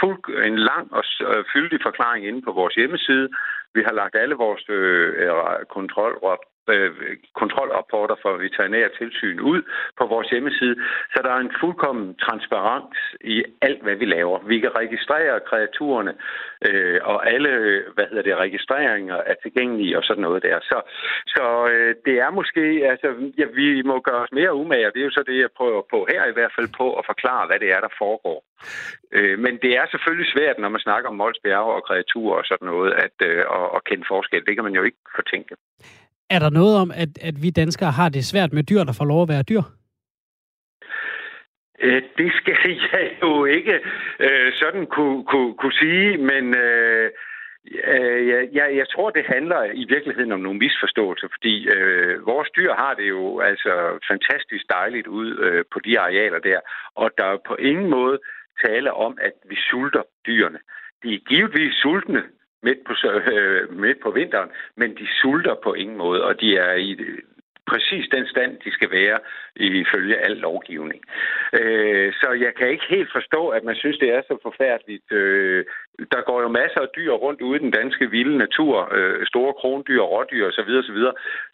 fuld, 0.00 0.44
en 0.50 0.58
lang 0.58 0.86
og 0.98 1.04
øh, 1.20 1.44
fyldig 1.52 1.78
forklaring 1.82 2.26
inde 2.26 2.42
på 2.42 2.52
vores 2.52 2.74
hjemmeside. 2.74 3.28
Vi 3.74 3.82
har 3.86 3.92
lagt 3.92 4.14
alle 4.14 4.34
vores 4.34 4.64
øh, 4.68 5.12
kontrol 5.76 6.14
øh, 6.68 6.90
kontrolrapporter 7.34 8.16
fra 8.22 8.30
veterinære 8.46 8.90
tilsyn 8.98 9.40
ud 9.40 9.62
på 9.98 10.06
vores 10.06 10.28
hjemmeside, 10.28 10.76
så 11.12 11.18
der 11.22 11.30
er 11.30 11.40
en 11.40 11.56
fuldkommen 11.60 12.14
transparens 12.14 12.98
i 13.20 13.44
alt, 13.62 13.82
hvad 13.82 13.96
vi 13.96 14.04
laver. 14.04 14.38
Vi 14.52 14.60
kan 14.60 14.76
registrere 14.76 15.40
kreaturerne, 15.50 16.14
øh, 16.68 17.00
og 17.02 17.30
alle 17.34 17.50
hvad 17.94 18.06
hedder 18.08 18.22
det, 18.22 18.36
registreringer 18.36 19.16
er 19.16 19.34
tilgængelige 19.42 19.98
og 19.98 20.04
sådan 20.04 20.22
noget 20.22 20.42
der. 20.42 20.58
Så, 20.62 20.78
så 21.26 21.44
øh, 21.72 21.94
det 22.06 22.16
er 22.24 22.30
måske, 22.30 22.64
altså, 22.92 23.08
ja, 23.38 23.44
vi 23.44 23.82
må 23.82 24.00
gøre 24.00 24.22
os 24.24 24.32
mere 24.32 24.54
umage, 24.54 24.86
og 24.86 24.92
det 24.94 25.00
er 25.00 25.04
jo 25.04 25.18
så 25.18 25.24
det, 25.26 25.38
jeg 25.40 25.50
prøver 25.56 25.82
på 25.90 26.06
her 26.12 26.22
i 26.26 26.32
hvert 26.32 26.52
fald 26.56 26.68
på 26.80 26.86
at 26.98 27.06
forklare, 27.06 27.46
hvad 27.46 27.58
det 27.58 27.70
er, 27.72 27.80
der 27.80 27.98
foregår. 27.98 28.38
Øh, 29.12 29.38
men 29.38 29.54
det 29.62 29.72
er 29.80 29.86
selvfølgelig 29.90 30.32
svært, 30.34 30.58
når 30.58 30.68
man 30.68 30.80
snakker 30.80 31.08
om 31.08 31.16
Molsbjerge 31.16 31.72
og 31.76 31.84
kreaturer 31.88 32.38
og 32.38 32.44
sådan 32.44 32.68
noget, 32.72 32.92
at, 32.92 33.16
øh, 33.28 33.38
at, 33.58 33.66
at 33.76 33.84
kende 33.84 34.04
forskel. 34.08 34.46
Det 34.46 34.54
kan 34.54 34.64
man 34.64 34.74
jo 34.74 34.82
ikke 34.82 35.02
fortænke. 35.18 35.54
Er 36.30 36.38
der 36.38 36.50
noget 36.50 36.76
om, 36.76 36.90
at, 36.90 37.08
at 37.20 37.42
vi 37.42 37.50
danskere 37.50 37.90
har 37.90 38.08
det 38.08 38.24
svært 38.24 38.52
med 38.52 38.62
dyr, 38.62 38.84
der 38.84 38.92
får 38.92 39.04
lov 39.04 39.22
at 39.22 39.28
være 39.28 39.42
dyr? 39.42 39.62
Øh, 41.82 42.02
det 42.18 42.32
skal 42.34 42.56
jeg 42.92 43.10
jo 43.22 43.44
ikke 43.44 43.80
øh, 44.20 44.52
sådan 44.52 44.86
kunne, 44.86 45.24
kunne, 45.24 45.54
kunne 45.54 45.72
sige, 45.72 46.18
men 46.18 46.56
øh, 46.56 47.10
øh, 47.88 48.28
jeg, 48.28 48.48
jeg, 48.52 48.76
jeg 48.76 48.88
tror, 48.88 49.10
det 49.10 49.24
handler 49.26 49.62
i 49.64 49.84
virkeligheden 49.88 50.32
om 50.32 50.40
nogle 50.40 50.58
misforståelser, 50.58 51.28
fordi 51.30 51.68
øh, 51.68 52.26
vores 52.26 52.48
dyr 52.56 52.72
har 52.74 52.94
det 52.94 53.08
jo 53.08 53.40
altså 53.40 53.98
fantastisk 54.10 54.64
dejligt 54.70 55.06
ud 55.06 55.38
øh, 55.38 55.64
på 55.72 55.78
de 55.84 56.00
arealer 56.00 56.38
der, 56.38 56.60
og 56.94 57.10
der 57.18 57.24
er 57.24 57.38
på 57.46 57.54
ingen 57.54 57.90
måde 57.90 58.18
tale 58.64 58.92
om, 58.92 59.18
at 59.20 59.32
vi 59.48 59.56
sulter 59.70 60.02
dyrene. 60.26 60.58
De 61.02 61.14
er 61.14 61.18
givetvis 61.28 61.74
sultne, 61.74 62.22
midt 62.62 62.78
på, 62.86 62.92
øh, 63.32 63.72
midt 63.72 64.00
på 64.02 64.10
vinteren, 64.10 64.50
men 64.76 64.90
de 64.90 65.06
sulter 65.20 65.54
på 65.64 65.74
ingen 65.74 65.96
måde, 65.96 66.24
og 66.24 66.40
de 66.40 66.56
er 66.56 66.74
i 66.74 66.96
præcis 67.66 68.04
den 68.16 68.26
stand, 68.26 68.52
de 68.64 68.70
skal 68.72 68.90
være 68.90 69.18
ifølge 69.56 70.16
al 70.16 70.36
lovgivning. 70.36 71.02
Øh, 71.60 72.12
så 72.20 72.28
jeg 72.44 72.52
kan 72.58 72.68
ikke 72.70 72.86
helt 72.88 73.10
forstå, 73.12 73.48
at 73.48 73.64
man 73.64 73.76
synes, 73.76 73.98
det 73.98 74.10
er 74.16 74.22
så 74.22 74.38
forfærdeligt. 74.42 75.12
Øh, 75.12 75.64
der 76.12 76.20
går 76.28 76.38
jo 76.42 76.48
masser 76.48 76.80
af 76.80 76.88
dyr 76.96 77.12
rundt 77.12 77.40
ude 77.40 77.56
i 77.58 77.64
den 77.64 77.70
danske 77.70 78.10
vilde 78.10 78.38
natur, 78.38 78.88
øh, 78.96 79.26
store 79.26 79.54
krondyr, 79.60 80.00
rådyr 80.00 80.46
osv., 80.46 80.70
osv., 80.82 81.00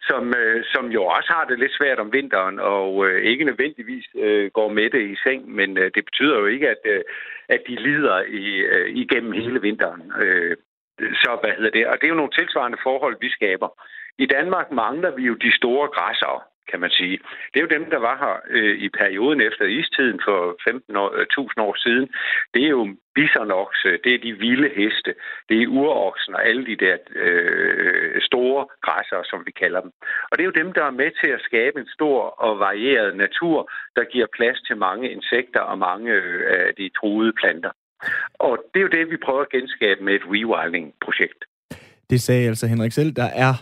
som, 0.09 0.33
øh, 0.39 0.63
som 0.73 0.85
jo 0.91 1.01
også 1.05 1.29
har 1.35 1.45
det 1.49 1.59
lidt 1.59 1.77
svært 1.79 1.99
om 1.99 2.13
vinteren, 2.13 2.59
og 2.59 3.07
øh, 3.07 3.21
ikke 3.21 3.45
nødvendigvis 3.45 4.05
øh, 4.15 4.51
går 4.51 4.69
med 4.69 4.89
det 4.89 5.03
i 5.13 5.15
seng, 5.23 5.55
men 5.55 5.77
øh, 5.77 5.91
det 5.95 6.05
betyder 6.05 6.35
jo 6.39 6.45
ikke, 6.45 6.69
at, 6.69 6.83
øh, 6.85 7.01
at 7.49 7.61
de 7.67 7.75
lider 7.75 8.17
i, 8.43 8.45
øh, 8.73 8.87
igennem 8.89 9.31
hele 9.31 9.61
vinteren. 9.61 10.11
Øh, 10.21 10.57
så 10.99 11.37
hvad 11.41 11.53
hedder 11.57 11.71
det? 11.77 11.87
Og 11.87 11.95
det 11.97 12.03
er 12.05 12.13
jo 12.13 12.21
nogle 12.21 12.37
tilsvarende 12.39 12.77
forhold, 12.83 13.15
vi 13.21 13.29
skaber. 13.29 13.69
I 14.17 14.25
Danmark 14.25 14.71
mangler 14.71 15.11
vi 15.15 15.23
jo 15.23 15.33
de 15.33 15.51
store 15.55 15.87
græsser, 15.87 16.43
kan 16.69 16.79
man 16.79 16.89
sige. 16.89 17.19
Det 17.53 17.57
er 17.57 17.65
jo 17.65 17.75
dem, 17.77 17.89
der 17.89 17.97
var 17.97 18.15
her 18.23 18.35
øh, 18.49 18.75
i 18.85 18.89
perioden 18.89 19.41
efter 19.41 19.65
istiden 19.65 20.19
for 20.25 20.39
15.000 20.69 20.97
år, 20.99 21.09
øh, 21.19 21.67
år 21.67 21.75
siden. 21.85 22.09
Det 22.53 22.63
er 22.63 22.69
jo 22.69 22.95
bisonokse, 23.15 23.89
det 24.03 24.13
er 24.13 24.25
de 24.27 24.33
vilde 24.33 24.69
heste, 24.75 25.15
det 25.49 25.61
er 25.61 25.67
uroksen 25.67 26.35
og 26.35 26.45
alle 26.45 26.65
de 26.65 26.75
der 26.75 26.97
øh, 27.15 28.21
store 28.21 28.67
græsser, 28.81 29.21
som 29.23 29.39
vi 29.45 29.51
kalder 29.51 29.81
dem. 29.81 29.91
Og 30.29 30.33
det 30.37 30.41
er 30.43 30.51
jo 30.51 30.61
dem, 30.61 30.73
der 30.73 30.83
er 30.83 30.99
med 31.01 31.11
til 31.21 31.31
at 31.31 31.45
skabe 31.49 31.79
en 31.79 31.89
stor 31.97 32.19
og 32.45 32.59
varieret 32.59 33.15
natur, 33.15 33.71
der 33.95 34.03
giver 34.03 34.27
plads 34.37 34.61
til 34.61 34.77
mange 34.77 35.11
insekter 35.11 35.59
og 35.59 35.77
mange 35.77 36.11
øh, 36.11 36.41
af 36.67 36.75
de 36.77 36.89
truede 36.97 37.33
planter. 37.41 37.71
Og 38.33 38.57
det 38.73 38.79
er 38.79 38.85
jo 38.87 38.93
det, 38.97 39.11
vi 39.11 39.17
prøver 39.25 39.41
at 39.41 39.49
genskabe 39.49 40.03
med 40.03 40.13
et 40.13 40.25
rewilding-projekt. 40.33 41.41
Det 42.09 42.21
sagde 42.21 42.47
altså 42.47 42.67
Henrik 42.67 42.91
selv, 42.91 43.11
der 43.11 43.29
er 43.45 43.53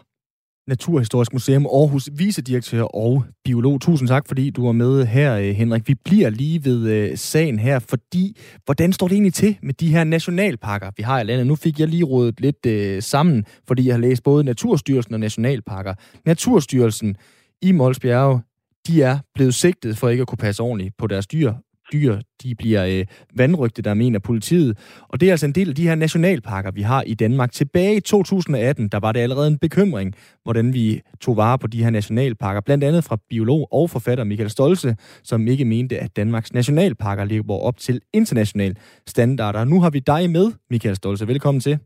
Naturhistorisk 0.68 1.34
Museum 1.34 1.66
Aarhus 1.66 2.10
vicedirektør 2.18 2.84
og 2.84 3.24
biolog. 3.46 3.82
Tusind 3.82 4.08
tak, 4.08 4.28
fordi 4.28 4.50
du 4.50 4.66
var 4.66 4.72
med 4.72 5.06
her, 5.06 5.38
øh, 5.38 5.44
Henrik. 5.44 5.88
Vi 5.88 5.96
bliver 5.96 6.30
lige 6.30 6.66
ved 6.66 6.90
øh, 6.90 7.18
sagen 7.18 7.60
her, 7.60 7.80
fordi 7.80 8.38
hvordan 8.66 8.94
står 8.94 9.08
det 9.08 9.16
egentlig 9.16 9.34
til 9.34 9.58
med 9.62 9.74
de 9.74 9.88
her 9.88 10.04
nationalparker, 10.04 10.92
vi 10.98 11.04
har 11.04 11.22
i 11.22 11.24
landet? 11.24 11.48
Nu 11.48 11.56
fik 11.56 11.80
jeg 11.80 11.88
lige 11.88 12.04
rådet 12.04 12.42
lidt 12.42 12.66
øh, 12.66 13.02
sammen, 13.02 13.46
fordi 13.68 13.88
jeg 13.88 13.94
har 13.94 14.00
læst 14.02 14.24
både 14.24 14.44
Naturstyrelsen 14.44 15.14
og 15.14 15.20
nationalparker. 15.20 15.94
Naturstyrelsen 16.26 17.16
i 17.62 17.72
Molsbjerge, 17.72 18.42
de 18.88 19.04
er 19.04 19.20
blevet 19.36 19.54
sigtet 19.54 19.98
for 19.98 20.10
ikke 20.10 20.22
at 20.22 20.28
kunne 20.28 20.38
passe 20.38 20.64
ordentligt 20.64 20.98
på 20.98 21.08
deres 21.08 21.28
dyr, 21.28 21.54
dyr, 21.94 22.18
de 22.44 22.56
bliver 22.56 22.86
øh, 22.86 23.06
vandrygte, 23.36 23.82
der 23.82 23.94
mener 23.94 24.20
politiet. 24.20 24.78
Og 25.10 25.22
det 25.22 25.28
er 25.28 25.34
altså 25.34 25.46
en 25.46 25.52
del 25.52 25.70
af 25.70 25.76
de 25.76 25.88
her 25.88 25.96
nationalparker, 25.96 26.72
vi 26.72 26.82
har 26.82 27.02
i 27.02 27.14
Danmark. 27.14 27.52
Tilbage 27.52 27.96
i 27.96 28.00
2018, 28.00 28.88
der 28.88 29.00
var 29.00 29.12
det 29.12 29.20
allerede 29.20 29.48
en 29.48 29.58
bekymring, 29.58 30.16
hvordan 30.44 30.74
vi 30.74 31.02
tog 31.22 31.38
vare 31.38 31.58
på 31.60 31.68
de 31.68 31.84
her 31.84 31.90
nationalparker. 31.90 32.62
Blandt 32.62 32.84
andet 32.84 33.04
fra 33.04 33.18
biolog 33.30 33.68
og 33.72 33.90
forfatter 33.90 34.24
Michael 34.24 34.50
Stolze, 34.50 34.96
som 35.24 35.48
ikke 35.48 35.66
mente, 35.66 36.00
at 36.00 36.16
Danmarks 36.16 36.54
nationalparker 36.54 37.26
lever 37.26 37.58
op 37.58 37.78
til 37.78 38.02
internationale 38.14 38.76
standarder. 39.08 39.64
Nu 39.64 39.82
har 39.82 39.90
vi 39.90 40.00
dig 40.00 40.30
med, 40.30 40.52
Michael 40.70 40.96
Stolze. 40.96 41.28
Velkommen 41.28 41.62
til. 41.62 41.80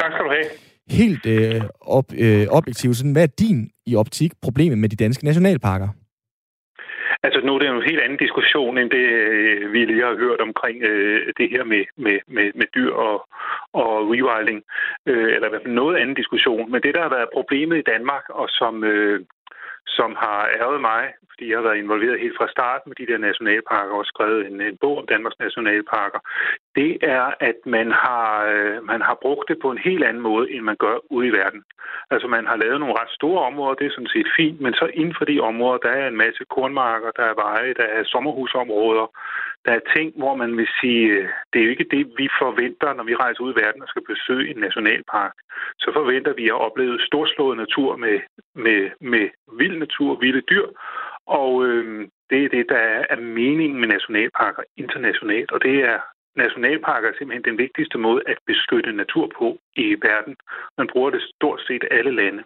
Tak 0.00 0.12
skal 0.12 0.24
du 0.24 0.30
have. 0.30 0.44
Helt 0.90 1.26
øh, 1.26 1.62
op, 1.80 2.12
øh, 2.18 2.46
objektivt, 2.50 2.96
sådan, 2.96 3.12
hvad 3.12 3.22
er 3.22 3.26
din 3.38 3.70
i 3.86 3.96
optik 3.96 4.32
problemet 4.42 4.78
med 4.78 4.88
de 4.88 4.96
danske 4.96 5.24
nationalparker? 5.24 5.88
Altså 7.22 7.40
nu 7.40 7.54
er 7.54 7.58
det 7.58 7.68
jo 7.68 7.76
en 7.76 7.90
helt 7.90 8.00
anden 8.00 8.18
diskussion, 8.18 8.78
end 8.78 8.90
det 8.90 9.06
øh, 9.20 9.72
vi 9.72 9.84
lige 9.84 10.04
har 10.04 10.16
hørt 10.16 10.40
omkring 10.40 10.82
øh, 10.82 11.32
det 11.38 11.50
her 11.50 11.64
med, 11.64 11.84
med, 11.96 12.18
med, 12.26 12.52
med 12.54 12.66
dyr 12.74 12.92
og, 12.92 13.28
og 13.72 13.90
rewilding, 14.12 14.62
øh, 15.06 15.28
eller 15.34 15.46
i 15.46 15.50
hvert 15.50 15.62
fald 15.64 15.80
noget 15.82 15.96
anden 15.96 16.16
diskussion. 16.16 16.70
Men 16.72 16.82
det, 16.82 16.94
der 16.94 17.02
har 17.02 17.08
været 17.16 17.28
problemet 17.32 17.78
i 17.78 17.88
Danmark, 17.92 18.24
og 18.28 18.46
som, 18.48 18.84
øh, 18.84 19.24
som 19.86 20.16
har 20.24 20.48
ærget 20.60 20.80
mig, 20.80 21.02
fordi 21.38 21.50
jeg 21.50 21.58
har 21.58 21.68
været 21.68 21.82
involveret 21.84 22.20
helt 22.20 22.36
fra 22.38 22.52
starten 22.56 22.86
med 22.88 22.96
de 23.00 23.10
der 23.12 23.18
nationalparker 23.18 23.94
og 23.94 24.06
skrevet 24.12 24.46
en, 24.46 24.60
en 24.60 24.78
bog 24.80 24.98
om 24.98 25.06
Danmarks 25.06 25.38
nationalparker, 25.38 26.20
det 26.78 26.92
er, 27.02 27.26
at 27.50 27.58
man 27.66 27.88
har, 28.04 28.28
øh, 28.52 28.76
man 28.92 29.00
har 29.08 29.16
brugt 29.22 29.48
det 29.48 29.58
på 29.62 29.70
en 29.70 29.84
helt 29.88 30.04
anden 30.04 30.22
måde, 30.30 30.46
end 30.52 30.62
man 30.70 30.76
gør 30.84 30.96
ude 31.10 31.26
i 31.28 31.36
verden. 31.40 31.62
Altså 32.10 32.26
man 32.28 32.46
har 32.46 32.56
lavet 32.56 32.80
nogle 32.80 32.98
ret 33.00 33.12
store 33.18 33.40
områder, 33.50 33.74
det 33.74 33.86
er 33.86 33.96
sådan 33.96 34.14
set 34.16 34.30
fint, 34.38 34.60
men 34.60 34.72
så 34.74 34.86
inden 35.00 35.14
for 35.18 35.24
de 35.24 35.40
områder, 35.50 35.78
der 35.78 35.92
er 36.00 36.08
en 36.08 36.22
masse 36.24 36.42
kornmarker, 36.54 37.10
der 37.18 37.26
er 37.30 37.40
veje, 37.46 37.74
der 37.80 37.88
er 37.96 38.02
sommerhusområder, 38.04 39.06
der 39.66 39.72
er 39.76 39.88
ting, 39.96 40.08
hvor 40.20 40.34
man 40.42 40.56
vil 40.56 40.68
sige, 40.80 41.04
øh, 41.16 41.28
det 41.50 41.58
er 41.58 41.64
jo 41.64 41.70
ikke 41.70 41.90
det, 41.94 42.02
vi 42.20 42.26
forventer, 42.42 42.90
når 42.92 43.04
vi 43.04 43.14
rejser 43.14 43.42
ud 43.44 43.52
i 43.52 43.60
verden 43.62 43.82
og 43.82 43.88
skal 43.88 44.04
besøge 44.12 44.50
en 44.50 44.60
nationalpark. 44.66 45.34
Så 45.82 45.88
forventer 45.98 46.32
vi 46.40 46.44
at 46.48 46.60
opleve 46.66 47.00
storslået 47.08 47.56
natur 47.56 47.96
med, 47.96 48.16
med, 48.54 48.80
med 49.00 49.24
vild 49.58 49.76
natur, 49.78 50.14
vilde 50.14 50.40
dyr, 50.40 50.66
og 51.28 51.66
øh, 51.66 52.08
det 52.30 52.44
er 52.44 52.48
det, 52.48 52.66
der 52.68 52.82
er 53.10 53.20
meningen 53.20 53.80
med 53.80 53.88
nationalparker 53.88 54.62
internationalt, 54.76 55.52
og 55.52 55.62
det 55.62 55.76
er 55.84 55.98
nationalparker 56.36 57.08
er 57.08 57.16
simpelthen 57.18 57.50
den 57.50 57.58
vigtigste 57.58 57.98
måde 57.98 58.22
at 58.26 58.38
beskytte 58.46 58.92
natur 58.92 59.26
på 59.38 59.58
i 59.76 59.96
verden. 60.08 60.36
Man 60.78 60.88
bruger 60.92 61.10
det 61.10 61.22
stort 61.34 61.60
set 61.66 61.84
alle 61.90 62.12
lande. 62.20 62.42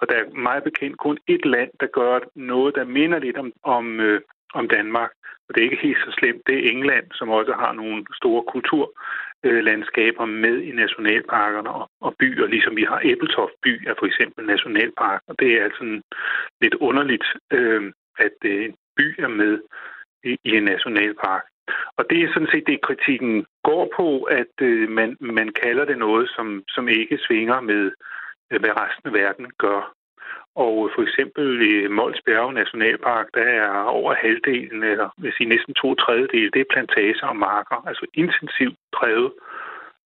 Og 0.00 0.08
der 0.08 0.16
er 0.16 0.34
meget 0.48 0.64
bekendt 0.64 0.96
kun 0.98 1.18
et 1.26 1.44
land, 1.44 1.70
der 1.80 1.86
gør 1.86 2.18
noget, 2.34 2.74
der 2.74 2.84
minder 2.84 3.18
lidt 3.18 3.36
om, 3.36 3.52
om, 3.62 4.00
øh, 4.00 4.20
om 4.54 4.68
Danmark. 4.68 5.10
Og 5.48 5.54
det 5.54 5.60
er 5.60 5.70
ikke 5.70 5.86
helt 5.86 5.98
så 5.98 6.10
slemt. 6.18 6.42
Det 6.46 6.54
er 6.54 6.70
England, 6.70 7.06
som 7.12 7.28
også 7.28 7.52
har 7.52 7.72
nogle 7.72 8.04
store 8.20 8.42
kulturlandskaber 8.52 10.24
med 10.24 10.56
i 10.62 10.72
nationalparkerne 10.72 11.70
og, 11.70 11.90
og 12.00 12.14
byer, 12.18 12.46
ligesom 12.46 12.76
vi 12.76 12.84
har 12.90 13.00
Æbeltoft 13.04 13.52
by 13.62 13.88
er 13.88 13.94
for 13.98 14.06
eksempel 14.06 14.46
nationalpark. 14.46 15.20
Og 15.28 15.34
det 15.38 15.48
er 15.52 15.64
altså 15.64 16.00
lidt 16.60 16.74
underligt, 16.74 17.26
øh, 17.52 17.92
at 18.18 18.32
en 18.44 18.74
by 18.96 19.20
er 19.22 19.28
med 19.28 19.60
i, 20.24 20.36
i 20.44 20.50
en 20.56 20.62
nationalpark. 20.62 21.44
Og 21.96 22.04
det 22.10 22.22
er 22.22 22.32
sådan 22.32 22.48
set 22.52 22.66
det, 22.66 22.86
kritikken 22.88 23.46
går 23.62 23.92
på, 23.96 24.22
at 24.22 24.54
øh, 24.60 24.88
man, 24.90 25.16
man 25.20 25.48
kalder 25.62 25.84
det 25.84 25.98
noget, 25.98 26.30
som, 26.36 26.62
som 26.68 26.88
ikke 26.88 27.18
svinger 27.18 27.60
med, 27.60 27.90
øh, 28.50 28.60
hvad 28.60 28.76
resten 28.82 29.06
af 29.08 29.12
verden 29.12 29.50
gør. 29.58 29.94
Og 30.54 30.90
for 30.94 31.02
eksempel 31.02 31.46
i 31.70 31.86
Mols 31.86 32.20
Bjerge 32.26 32.52
Nationalpark, 32.52 33.26
der 33.34 33.42
er 33.42 33.70
over 33.82 34.14
halvdelen, 34.14 34.82
eller 34.82 35.08
vil 35.18 35.32
sige 35.36 35.48
næsten 35.48 35.74
to 35.74 35.94
tredjedel, 35.94 36.52
det 36.52 36.60
er 36.60 36.72
plantager 36.72 37.26
og 37.26 37.36
marker, 37.36 37.88
altså 37.88 38.06
intensivt 38.14 38.78
drevet 38.92 39.32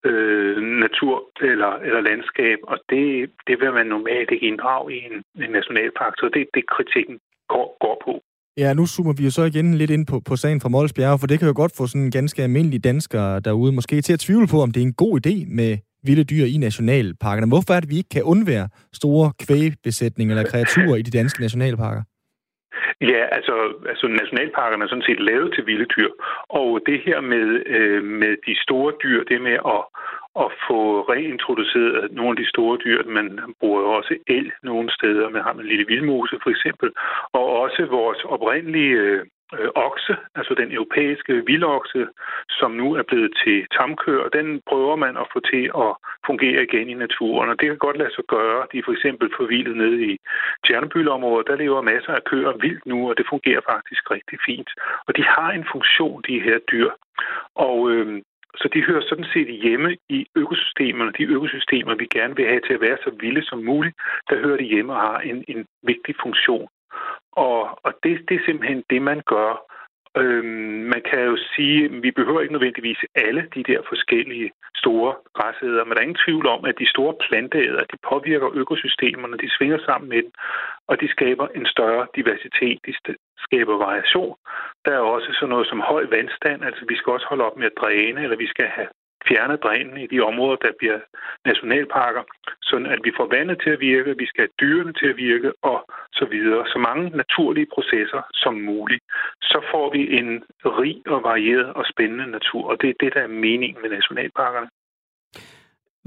øh, 0.06 0.58
natur 0.58 1.30
eller, 1.42 1.72
eller 1.88 2.02
landskab, 2.02 2.60
og 2.64 2.78
det, 2.90 3.32
det 3.48 3.62
vil 3.62 3.74
man 3.74 3.88
normalt 3.88 4.32
ikke 4.32 4.46
inddrage 4.46 4.96
i 4.96 5.00
en, 5.06 5.24
en 5.44 5.52
nationalpark, 5.52 6.14
så 6.18 6.30
det 6.34 6.42
er 6.42 6.46
det, 6.54 6.70
kritikken 6.70 7.20
går, 7.54 7.68
går 7.84 7.96
på. 8.06 8.14
Ja, 8.58 8.74
nu 8.74 8.86
zoomer 8.86 9.14
vi 9.18 9.24
jo 9.24 9.32
så 9.32 9.44
igen 9.44 9.74
lidt 9.74 9.92
ind 9.92 10.06
på, 10.08 10.20
på 10.30 10.36
sagen 10.36 10.62
fra 10.62 10.70
Mols 10.70 10.94
Bjerge, 10.94 11.20
for 11.20 11.28
det 11.28 11.40
kan 11.40 11.48
jo 11.48 11.54
godt 11.56 11.74
få 11.78 11.88
sådan 11.88 12.12
ganske 12.12 12.44
almindelige 12.44 12.80
danskere 12.90 13.40
derude 13.40 13.72
måske 13.72 14.02
til 14.02 14.14
at 14.14 14.20
tvivle 14.20 14.48
på, 14.48 14.58
om 14.62 14.72
det 14.72 14.80
er 14.82 14.88
en 14.88 15.02
god 15.04 15.14
idé 15.22 15.36
med 15.60 15.78
vilde 16.08 16.24
dyr 16.24 16.46
i 16.46 16.58
nationalparkerne. 16.58 17.52
Hvorfor 17.52 17.74
er 17.74 17.80
det, 17.80 17.88
at 17.88 17.92
vi 17.94 17.98
ikke 17.98 18.14
kan 18.16 18.24
undvære 18.24 18.68
store 18.94 19.28
kvægbesætninger 19.46 20.32
eller 20.36 20.50
kreaturer 20.52 20.96
i 20.96 21.02
de 21.08 21.18
danske 21.18 21.42
nationalparker? 21.42 22.04
Ja, 23.02 23.22
altså, 23.38 23.56
altså 23.92 24.06
nationalparkerne 24.08 24.84
er 24.84 24.88
sådan 24.88 25.10
set 25.10 25.22
lavet 25.30 25.50
til 25.56 25.66
vilde 25.70 25.88
dyr. 25.96 26.12
Og 26.50 26.70
det 26.86 27.00
her 27.06 27.20
med, 27.22 27.48
øh, 27.76 28.04
med 28.04 28.34
de 28.48 28.54
store 28.66 28.92
dyr, 29.04 29.24
det 29.30 29.42
med 29.42 29.58
at, 29.76 29.82
at 30.44 30.50
få 30.68 30.80
reintroduceret 31.14 32.12
nogle 32.12 32.32
af 32.32 32.40
de 32.42 32.50
store 32.50 32.78
dyr. 32.86 33.00
Man 33.18 33.28
bruger 33.60 33.82
jo 33.82 33.90
også 34.00 34.14
el 34.28 34.52
nogle 34.64 34.92
steder. 34.92 35.30
Man 35.30 35.44
har 35.44 35.54
en 35.54 35.72
lille 35.72 35.86
vildmose 35.88 36.40
for 36.44 36.50
eksempel. 36.50 36.90
Og 37.34 37.46
også 37.64 37.86
vores 37.86 38.24
oprindelige 38.24 38.96
øh, 39.54 39.70
okse, 39.76 40.16
altså 40.36 40.54
den 40.54 40.72
europæiske 40.72 41.34
vildokse, 41.46 42.08
som 42.50 42.72
nu 42.72 42.94
er 42.94 43.04
blevet 43.04 43.32
til 43.44 43.68
tamkør, 43.78 44.28
den 44.38 44.62
prøver 44.70 44.96
man 44.96 45.18
at 45.18 45.28
få 45.34 45.40
til 45.52 45.66
at 45.86 45.92
fungere 46.26 46.64
igen 46.64 46.90
i 46.90 46.94
naturen. 46.94 47.50
Og 47.50 47.56
det 47.60 47.68
kan 47.68 47.78
godt 47.78 47.98
lade 47.98 48.14
sig 48.16 48.24
gøre. 48.28 48.68
De 48.72 48.78
er 48.78 48.86
for 48.86 48.92
eksempel 48.92 49.28
forvildet 49.38 49.78
nede 49.78 50.00
i 50.12 50.18
Tjernobyl-området. 50.66 51.48
Der 51.48 51.56
lever 51.56 51.82
masser 51.82 52.14
af 52.14 52.24
køer 52.24 52.54
vildt 52.62 52.86
nu, 52.86 53.10
og 53.10 53.18
det 53.18 53.26
fungerer 53.30 53.62
faktisk 53.74 54.12
rigtig 54.12 54.40
fint. 54.46 54.70
Og 55.08 55.18
de 55.18 55.24
har 55.24 55.52
en 55.52 55.66
funktion, 55.72 56.24
de 56.28 56.40
her 56.40 56.58
dyr. 56.72 56.90
Og 57.56 57.92
øh, 57.92 58.22
så 58.60 58.70
de 58.74 58.84
hører 58.84 59.02
sådan 59.02 59.30
set 59.34 59.48
hjemme 59.64 59.98
i 60.10 60.26
økosystemerne, 60.36 61.12
de 61.18 61.24
økosystemer, 61.24 61.96
vi 61.96 62.06
gerne 62.06 62.36
vil 62.36 62.48
have 62.48 62.62
til 62.68 62.74
at 62.74 62.82
være 62.82 62.98
så 63.04 63.12
vilde 63.20 63.44
som 63.46 63.60
muligt, 63.64 63.96
der 64.30 64.36
hører 64.44 64.58
de 64.58 64.64
hjemme 64.64 64.94
og 64.94 65.00
har 65.00 65.20
en, 65.20 65.44
en 65.48 65.66
vigtig 65.84 66.16
funktion. 66.22 66.68
Og, 67.32 67.60
og 67.86 67.92
det, 68.04 68.30
det 68.30 68.36
er 68.36 68.46
simpelthen 68.46 68.84
det, 68.90 69.02
man 69.02 69.22
gør. 69.26 69.52
Øhm, 70.22 70.84
man 70.94 71.02
kan 71.10 71.22
jo 71.32 71.38
sige, 71.56 71.86
at 71.86 72.04
vi 72.04 72.12
behøver 72.12 72.42
ikke 72.42 72.54
nødvendigvis 72.54 73.00
alle 73.16 73.44
de 73.56 73.64
der 73.64 73.80
forskellige 73.90 74.52
store 74.76 75.16
græsæder, 75.38 75.84
men 75.84 75.92
der 75.92 76.00
er 76.00 76.08
ingen 76.08 76.24
tvivl 76.26 76.48
om, 76.48 76.66
at 76.66 76.80
de 76.80 76.90
store 76.94 77.14
planteæder, 77.26 77.84
de 77.92 77.98
påvirker 78.10 78.50
økosystemerne, 78.62 79.38
de 79.38 79.56
svinger 79.58 79.80
sammen 79.86 80.10
med 80.10 80.22
dem, 80.24 80.34
og 80.90 81.02
de 81.02 81.08
skaber 81.16 81.48
en 81.48 81.66
større 81.66 82.08
diversitet, 82.16 82.80
de 82.86 82.94
skaber 83.46 83.78
variation. 83.88 84.36
Der 84.86 84.94
er 84.96 85.04
også 85.16 85.30
sådan 85.34 85.50
noget 85.50 85.68
som 85.68 85.80
høj 85.92 86.04
vandstand, 86.16 86.60
altså 86.68 86.86
vi 86.90 86.96
skal 86.98 87.14
også 87.14 87.28
holde 87.30 87.46
op 87.48 87.58
med 87.58 87.66
at 87.66 87.80
dræne, 87.82 88.24
eller 88.24 88.38
vi 88.38 88.48
skal 88.48 88.68
have 88.78 88.88
fjerne 89.28 89.58
drænen 89.66 89.98
i 90.04 90.08
de 90.14 90.20
områder, 90.30 90.58
der 90.66 90.72
bliver 90.80 91.00
nationalparker, 91.50 92.24
sådan 92.70 92.90
at 92.96 93.00
vi 93.06 93.12
får 93.18 93.28
vandet 93.36 93.58
til 93.64 93.72
at 93.76 93.80
virke, 93.80 94.18
vi 94.24 94.28
skal 94.30 94.42
have 94.46 94.58
dyrene 94.64 94.94
til 95.00 95.08
at 95.14 95.18
virke 95.28 95.52
og 95.72 95.80
så 96.20 96.26
videre. 96.34 96.62
Så 96.74 96.78
mange 96.90 97.06
naturlige 97.22 97.72
processer 97.76 98.22
som 98.44 98.54
muligt. 98.72 99.04
Så 99.42 99.60
får 99.72 99.86
vi 99.96 100.02
en 100.20 100.30
rig 100.80 100.98
og 101.16 101.20
varieret 101.30 101.70
og 101.80 101.84
spændende 101.94 102.28
natur, 102.38 102.64
og 102.72 102.76
det 102.82 102.90
er 102.90 102.98
det, 103.04 103.14
der 103.16 103.22
er 103.22 103.38
meningen 103.46 103.80
med 103.82 103.90
nationalparkerne. 103.98 104.70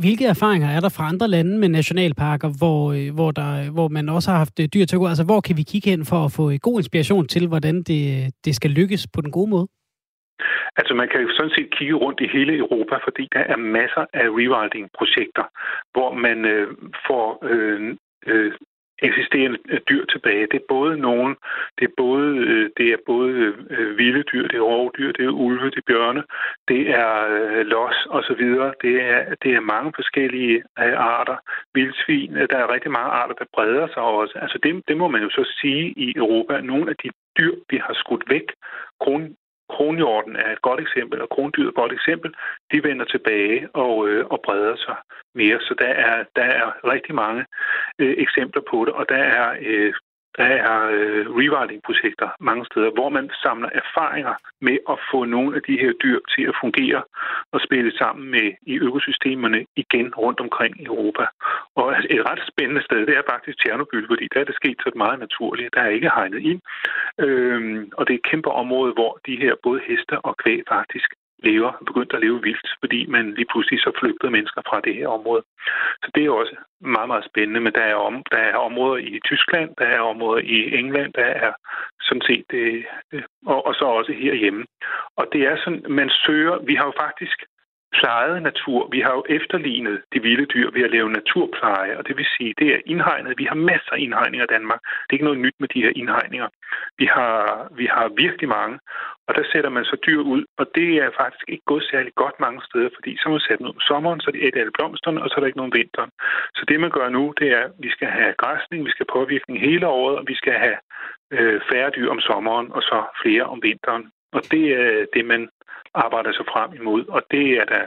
Hvilke 0.03 0.27
erfaringer 0.27 0.69
er 0.69 0.81
der 0.81 0.89
fra 0.89 1.09
andre 1.09 1.29
lande 1.29 1.59
med 1.59 1.69
nationalparker, 1.69 2.51
hvor, 2.59 2.93
øh, 2.93 3.15
hvor, 3.15 3.31
der, 3.31 3.71
hvor 3.71 3.89
man 3.89 4.09
også 4.09 4.31
har 4.31 4.39
haft 4.39 4.61
øh, 4.61 4.69
dyr 4.75 4.85
til 4.85 4.97
at 4.97 5.01
gå? 5.01 5.07
Altså, 5.07 5.25
hvor 5.25 5.41
kan 5.41 5.57
vi 5.57 5.63
kigge 5.63 5.91
hen 5.91 6.05
for 6.05 6.25
at 6.25 6.33
få 6.33 6.51
øh, 6.51 6.59
god 6.63 6.81
inspiration 6.81 7.29
til, 7.29 7.49
hvordan 7.49 7.83
det, 7.83 8.31
det 8.45 8.55
skal 8.55 8.71
lykkes 8.71 9.07
på 9.15 9.21
den 9.21 9.31
gode 9.31 9.51
måde? 9.51 9.67
Altså 10.77 10.95
man 10.95 11.09
kan 11.09 11.21
jo 11.21 11.29
sådan 11.33 11.55
set 11.57 11.71
kigge 11.77 11.95
rundt 11.95 12.21
i 12.21 12.27
hele 12.27 12.57
Europa, 12.57 12.97
fordi 13.05 13.29
der 13.33 13.41
er 13.41 13.57
masser 13.57 14.05
af 14.13 14.27
rewilding-projekter, 14.39 15.45
hvor 15.93 16.15
man 16.15 16.45
øh, 16.45 16.69
får 17.07 17.39
øh, 17.51 17.97
øh, 18.27 18.53
eksisterende 19.03 19.59
øh, 19.69 19.81
dyr 19.89 20.05
tilbage. 20.05 20.47
Det 20.47 20.59
er 20.61 20.69
både 20.69 20.97
nogen, 20.99 21.37
det 21.79 21.85
er 21.85 21.95
både, 21.97 22.37
øh, 22.37 22.71
det 22.77 22.87
er 22.93 22.97
både 23.07 23.55
øh, 23.71 23.99
vilde 23.99 24.23
dyr, 24.23 24.49
det 24.49 24.57
er 24.57 24.71
rovdyr, 24.73 25.13
det 25.13 25.25
er 25.25 25.39
ulve, 25.45 25.71
det 25.71 25.77
er 25.77 25.91
bjørne, 25.93 26.23
det 26.69 26.91
er 26.91 27.13
øh, 27.31 27.67
los 27.67 28.07
og 28.11 28.23
så 28.23 28.35
videre. 28.35 28.75
Det 28.83 29.03
er, 29.03 29.35
det 29.43 29.55
er 29.55 29.61
mange 29.61 29.93
forskellige 29.97 30.57
øh, 30.57 30.95
arter. 30.97 31.37
Vildsvin, 31.75 32.37
øh, 32.37 32.49
der 32.51 32.59
er 32.59 32.73
rigtig 32.75 32.91
mange 32.91 33.11
arter, 33.11 33.35
der 33.35 33.45
breder 33.55 33.87
sig 33.87 34.03
også. 34.03 34.39
Altså 34.39 34.59
det, 34.63 34.83
det 34.89 34.97
må 34.97 35.09
man 35.09 35.23
jo 35.23 35.31
så 35.31 35.45
sige 35.61 35.95
i 35.97 36.13
Europa. 36.17 36.61
Nogle 36.61 36.91
af 36.91 36.97
de 37.03 37.11
dyr, 37.39 37.55
vi 37.71 37.77
har 37.77 37.95
skudt 37.95 38.25
væk, 38.29 38.47
kron, 39.01 39.37
kronhjorten 39.75 40.37
er 40.37 40.53
et 40.53 40.63
godt 40.63 40.81
eksempel, 40.81 41.23
og 41.23 41.29
krondyret 41.29 41.67
er 41.67 41.75
et 41.75 41.83
godt 41.83 41.93
eksempel, 41.93 42.31
de 42.73 42.79
vender 42.89 43.05
tilbage 43.05 43.69
og, 43.75 44.09
øh, 44.09 44.27
og 44.27 44.39
breder 44.45 44.77
sig 44.77 44.97
mere. 45.35 45.59
Så 45.61 45.75
der 45.79 45.93
er, 46.09 46.25
der 46.37 46.43
er 46.43 46.67
rigtig 46.93 47.15
mange 47.15 47.43
øh, 47.99 48.15
eksempler 48.25 48.63
på 48.71 48.85
det, 48.85 48.93
og 48.95 49.05
der 49.09 49.23
er 49.39 49.57
øh, 49.61 49.93
der 50.39 50.45
er 50.69 50.79
øh, 50.99 51.27
rewilding-projekter 51.39 52.29
mange 52.41 52.65
steder, 52.71 52.91
hvor 52.91 53.09
man 53.09 53.31
samler 53.43 53.71
erfaringer 53.83 54.35
med 54.61 54.79
at 54.93 54.99
få 55.11 55.25
nogle 55.25 55.57
af 55.57 55.63
de 55.69 55.79
her 55.83 55.93
dyr 56.05 56.19
til 56.35 56.45
at 56.51 56.59
fungere 56.63 57.03
og 57.53 57.61
spille 57.67 57.93
sammen 57.99 58.31
med 58.31 58.47
i 58.73 58.75
økosystemerne 58.87 59.61
igen 59.77 60.15
rundt 60.15 60.41
omkring 60.41 60.81
i 60.81 60.85
Europa. 60.85 61.25
Og 61.77 61.87
et 62.15 62.23
ret 62.31 62.43
spændende 62.53 62.83
sted, 62.83 63.07
det 63.07 63.17
er 63.17 63.31
faktisk 63.33 63.59
Tjernobyl, 63.59 64.07
fordi 64.13 64.27
der 64.33 64.41
er 64.41 64.45
det 64.45 64.55
sket 64.55 64.79
så 64.81 64.91
meget 64.97 65.19
naturligt. 65.19 65.75
Der 65.75 65.81
er 65.81 65.97
ikke 65.97 66.11
hegnet 66.17 66.43
ind. 66.51 66.61
Øhm, 67.19 67.91
og 67.97 68.07
det 68.07 68.13
er 68.13 68.19
et 68.19 68.31
kæmpe 68.31 68.51
område, 68.63 68.93
hvor 68.93 69.13
de 69.27 69.37
her 69.43 69.55
både 69.63 69.81
heste 69.89 70.15
og 70.19 70.37
kvæg 70.37 70.61
faktisk 70.69 71.11
lever, 71.43 71.73
begyndt 71.87 72.13
at 72.15 72.21
leve 72.21 72.43
vildt, 72.43 72.69
fordi 72.81 73.07
man 73.07 73.35
lige 73.35 73.51
pludselig 73.53 73.81
så 73.81 73.91
flygtede 74.01 74.33
mennesker 74.33 74.63
fra 74.69 74.81
det 74.81 74.95
her 74.95 75.09
område. 75.09 75.43
Så 76.03 76.11
det 76.15 76.25
er 76.25 76.31
også 76.31 76.57
meget, 76.81 77.09
meget 77.09 77.25
spændende, 77.31 77.61
men 77.61 77.73
der 77.73 77.85
er, 77.93 77.95
om, 77.95 78.23
der 78.33 78.39
er 78.39 78.57
områder 78.57 78.97
i 78.97 79.21
Tyskland, 79.25 79.71
der 79.79 79.85
er 79.85 80.01
områder 80.01 80.41
i 80.57 80.75
England, 80.79 81.13
der 81.13 81.25
er 81.25 81.53
sådan 82.01 82.23
set, 82.29 82.45
det, 82.51 82.85
og, 83.47 83.67
og 83.67 83.75
så 83.75 83.85
også 83.85 84.13
herhjemme. 84.13 84.65
Og 85.17 85.25
det 85.33 85.41
er 85.43 85.57
sådan, 85.57 85.85
man 85.89 86.11
søger, 86.27 86.59
vi 86.59 86.75
har 86.75 86.87
jo 86.87 86.93
faktisk 86.97 87.39
plejet 87.99 88.43
natur. 88.43 88.89
Vi 88.95 89.01
har 89.01 89.13
jo 89.19 89.25
efterlignet 89.29 90.03
de 90.13 90.23
vilde 90.23 90.47
dyr 90.47 90.71
ved 90.71 90.83
at 90.85 90.91
lave 90.91 91.13
naturpleje, 91.19 91.99
og 91.99 92.09
det 92.09 92.17
vil 92.17 92.27
sige, 92.37 92.55
det 92.59 92.69
er 92.75 92.81
indhegnet. 92.87 93.39
Vi 93.39 93.45
har 93.45 93.55
masser 93.55 93.93
af 93.93 93.99
indhegninger 93.99 94.47
i 94.47 94.55
Danmark. 94.57 94.81
Det 94.83 95.11
er 95.11 95.19
ikke 95.19 95.31
noget 95.31 95.45
nyt 95.45 95.59
med 95.61 95.69
de 95.75 95.83
her 95.85 95.93
indhegninger. 95.97 96.49
Vi 96.99 97.07
har, 97.15 97.69
vi 97.81 97.87
har 97.87 98.09
virkelig 98.25 98.49
mange, 98.49 98.79
og 99.27 99.35
der 99.35 99.45
sætter 99.53 99.71
man 99.71 99.85
så 99.85 99.97
dyr 100.07 100.21
ud, 100.35 100.45
og 100.59 100.67
det 100.75 100.91
er 101.05 101.11
faktisk 101.21 101.45
ikke 101.49 101.65
gået 101.67 101.85
særlig 101.91 102.13
godt 102.15 102.41
mange 102.41 102.61
steder, 102.69 102.91
fordi 102.97 103.17
så 103.17 103.29
må 103.29 103.33
man 103.33 103.47
sætte 103.49 103.65
ud 103.65 103.69
om 103.69 103.81
sommeren, 103.81 104.21
så 104.21 104.31
er 104.31 104.37
æder 104.37 104.49
et 104.49 104.61
alle 104.61 104.77
blomsterne, 104.79 105.23
og 105.23 105.29
så 105.29 105.35
er 105.37 105.41
der 105.41 105.47
ikke 105.47 105.63
nogen 105.63 105.79
vinter. 105.81 106.07
Så 106.57 106.63
det, 106.69 106.81
man 106.81 106.91
gør 106.91 107.09
nu, 107.09 107.35
det 107.41 107.49
er, 107.53 107.65
at 107.65 107.73
vi 107.79 107.91
skal 107.91 108.09
have 108.09 108.33
græsning, 108.43 108.85
vi 108.85 108.91
skal 108.91 109.07
påvirkning 109.13 109.61
hele 109.61 109.87
året, 109.87 110.17
og 110.19 110.25
vi 110.27 110.35
skal 110.35 110.53
have 110.53 110.79
øh, 111.31 111.61
færre 111.73 111.91
dyr 111.97 112.11
om 112.11 112.21
sommeren, 112.21 112.73
og 112.73 112.83
så 112.83 112.99
flere 113.23 113.45
om 113.45 113.63
vinteren. 113.63 114.05
Og 114.33 114.43
det 114.51 114.65
er 114.81 115.07
det, 115.15 115.25
man 115.25 115.49
arbejder 115.95 116.33
sig 116.33 116.47
frem 116.53 116.71
imod, 116.81 117.03
og 117.17 117.23
det 117.31 117.47
er 117.61 117.65
der 117.65 117.85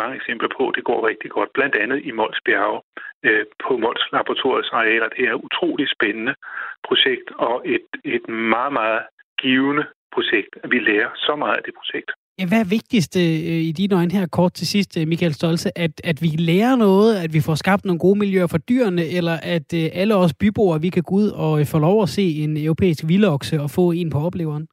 mange 0.00 0.16
eksempler 0.16 0.50
på, 0.58 0.72
det 0.76 0.84
går 0.84 1.08
rigtig 1.10 1.30
godt. 1.30 1.50
Blandt 1.54 1.74
andet 1.82 2.00
i 2.08 2.10
Mols 2.10 2.40
Bjerge 2.46 2.80
øh, 3.26 3.44
på 3.64 3.72
Mols 3.76 4.04
Laboratoriets 4.12 4.70
arealer. 4.72 5.08
Det 5.08 5.22
er 5.24 5.32
et 5.34 5.44
utroligt 5.46 5.90
spændende 5.96 6.34
projekt 6.88 7.28
og 7.48 7.56
et, 7.74 7.88
et 8.04 8.24
meget, 8.28 8.72
meget 8.72 9.02
givende 9.42 9.84
projekt. 10.14 10.52
Vi 10.72 10.78
lærer 10.78 11.10
så 11.16 11.32
meget 11.36 11.56
af 11.56 11.62
det 11.66 11.74
projekt. 11.80 12.10
Ja, 12.40 12.46
hvad 12.50 12.60
er 12.60 12.74
vigtigst 12.78 13.12
øh, 13.16 13.34
øh 13.50 13.62
i 13.70 13.72
dine 13.72 13.96
øjne 13.96 14.12
her 14.12 14.26
kort 14.26 14.52
til 14.52 14.66
sidst, 14.66 14.96
øh, 14.98 15.08
Michael 15.08 15.34
Stolze? 15.34 15.78
At, 15.78 15.94
at 16.04 16.22
vi 16.22 16.28
lærer 16.50 16.76
noget, 16.76 17.10
at 17.24 17.30
vi 17.32 17.40
får 17.40 17.54
skabt 17.54 17.84
nogle 17.84 17.98
gode 17.98 18.18
miljøer 18.18 18.46
for 18.46 18.58
dyrene, 18.58 19.04
eller 19.18 19.36
at 19.56 19.68
øh, 19.74 19.84
alle 19.92 20.14
os 20.16 20.34
byboere, 20.40 20.80
vi 20.80 20.90
kan 20.90 21.02
gå 21.02 21.14
ud 21.14 21.28
og 21.28 21.60
øh, 21.60 21.66
få 21.66 21.78
lov 21.78 22.02
at 22.02 22.08
se 22.08 22.22
en 22.22 22.56
europæisk 22.56 23.04
vildokse 23.08 23.60
og 23.60 23.70
få 23.70 23.92
en 23.92 24.10
på 24.10 24.18
opleveren? 24.18 24.66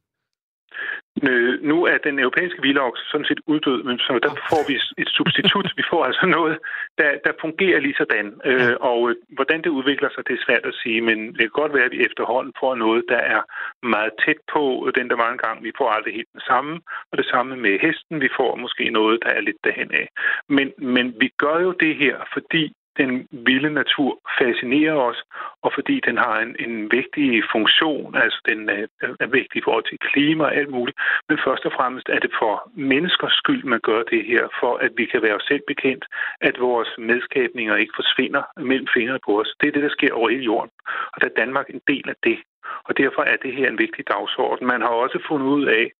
Øh, 1.22 1.62
nu 1.62 1.76
er 1.84 1.98
den 1.98 2.18
europæiske 2.18 2.62
vildokse 2.62 3.04
sådan 3.10 3.26
set 3.30 3.40
uddød, 3.46 3.82
men 3.82 3.98
så 3.98 4.12
der 4.22 4.32
får 4.50 4.62
vi 4.68 4.74
et 5.02 5.08
substitut. 5.08 5.72
Vi 5.76 5.84
får 5.90 6.04
altså 6.04 6.26
noget, 6.26 6.58
der, 6.98 7.10
der 7.24 7.32
fungerer 7.40 7.80
lige 7.80 8.00
sådan. 8.02 8.26
Øh, 8.44 8.74
og 8.80 9.10
øh, 9.10 9.16
hvordan 9.28 9.62
det 9.62 9.76
udvikler 9.78 10.08
sig, 10.10 10.28
det 10.28 10.34
er 10.34 10.44
svært 10.46 10.64
at 10.70 10.78
sige, 10.82 11.00
men 11.00 11.18
det 11.36 11.44
kan 11.44 11.60
godt 11.60 11.74
være, 11.74 11.88
at 11.88 11.94
vi 11.96 12.06
efterhånden 12.08 12.52
får 12.60 12.74
noget, 12.74 13.04
der 13.08 13.22
er 13.34 13.40
meget 13.82 14.12
tæt 14.24 14.40
på 14.52 14.62
den, 14.96 15.08
der 15.10 15.16
var 15.16 15.30
engang. 15.32 15.64
Vi 15.64 15.72
får 15.78 15.88
aldrig 15.90 16.14
helt 16.14 16.32
den 16.32 16.44
samme, 16.50 16.80
og 17.10 17.18
det 17.18 17.26
samme 17.26 17.56
med 17.56 17.78
hesten. 17.86 18.20
Vi 18.20 18.30
får 18.36 18.56
måske 18.56 18.90
noget, 18.90 19.18
der 19.24 19.30
er 19.30 19.40
lidt 19.40 19.60
derhen 19.64 19.90
af. 20.02 20.08
Men, 20.48 20.68
men 20.78 21.06
vi 21.20 21.28
gør 21.38 21.58
jo 21.66 21.72
det 21.72 21.96
her, 21.96 22.16
fordi 22.32 22.72
den 22.98 23.28
vilde 23.30 23.70
natur 23.70 24.10
fascinerer 24.38 24.94
os, 24.94 25.20
og 25.62 25.70
fordi 25.74 26.00
den 26.08 26.16
har 26.16 26.36
en, 26.40 26.56
en 26.58 26.90
vigtig 26.90 27.42
funktion, 27.52 28.16
altså 28.16 28.40
den 28.48 28.70
øh, 28.70 28.88
er, 29.02 29.12
er 29.20 29.26
vigtig 29.26 29.58
i 29.58 29.64
forhold 29.64 29.84
til 29.88 29.98
klima 29.98 30.44
og 30.44 30.54
alt 30.54 30.70
muligt. 30.70 30.98
Men 31.28 31.38
først 31.46 31.64
og 31.68 31.72
fremmest 31.72 32.08
er 32.08 32.18
det 32.18 32.32
for 32.40 32.70
menneskers 32.74 33.32
skyld, 33.32 33.64
man 33.64 33.80
gør 33.80 34.02
det 34.02 34.24
her, 34.24 34.44
for 34.60 34.72
at 34.76 34.92
vi 34.96 35.04
kan 35.04 35.22
være 35.22 35.36
os 35.36 35.48
selv 35.48 35.62
bekendt, 35.66 36.04
at 36.40 36.60
vores 36.60 36.90
medskabninger 36.98 37.76
ikke 37.76 37.98
forsvinder 38.00 38.42
mellem 38.70 38.88
fingrene 38.94 39.20
på 39.26 39.40
os. 39.40 39.54
Det 39.60 39.66
er 39.68 39.72
det, 39.72 39.82
der 39.82 39.96
sker 39.98 40.12
over 40.12 40.28
hele 40.28 40.44
jorden, 40.44 40.70
og 41.12 41.20
der 41.20 41.26
er 41.28 41.40
Danmark 41.42 41.66
en 41.70 41.82
del 41.88 42.06
af 42.08 42.18
det. 42.24 42.38
Og 42.84 42.98
derfor 42.98 43.22
er 43.22 43.36
det 43.36 43.52
her 43.58 43.68
en 43.68 43.78
vigtig 43.78 44.08
dagsorden. 44.08 44.66
Man 44.66 44.80
har 44.80 44.88
også 44.88 45.18
fundet 45.28 45.46
ud 45.46 45.64
af, 45.66 45.92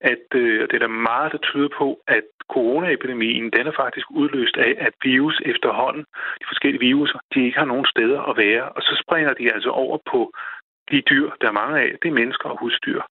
at 0.00 0.26
øh, 0.34 0.60
det 0.68 0.74
er 0.74 0.84
der 0.86 1.02
meget, 1.10 1.32
der 1.32 1.38
tyder 1.38 1.68
på, 1.78 2.00
at 2.06 2.24
coronaepidemien, 2.54 3.50
den 3.56 3.66
er 3.66 3.72
faktisk 3.82 4.06
udløst 4.10 4.56
af, 4.56 4.74
at 4.78 4.94
virus 5.02 5.40
efterhånden, 5.44 6.04
de 6.40 6.44
forskellige 6.50 6.80
viruser, 6.80 7.18
de 7.34 7.44
ikke 7.44 7.58
har 7.58 7.70
nogen 7.72 7.86
steder 7.86 8.20
at 8.30 8.36
være, 8.36 8.68
og 8.68 8.82
så 8.82 9.02
springer 9.04 9.32
de 9.34 9.52
altså 9.54 9.70
over 9.70 9.98
på 10.10 10.32
de 10.90 11.00
dyr, 11.10 11.30
der 11.40 11.48
er 11.48 11.60
mange 11.62 11.80
af, 11.80 11.88
det 12.02 12.08
er 12.08 12.20
mennesker 12.20 12.48
og 12.48 12.58
husdyr. 12.60 13.02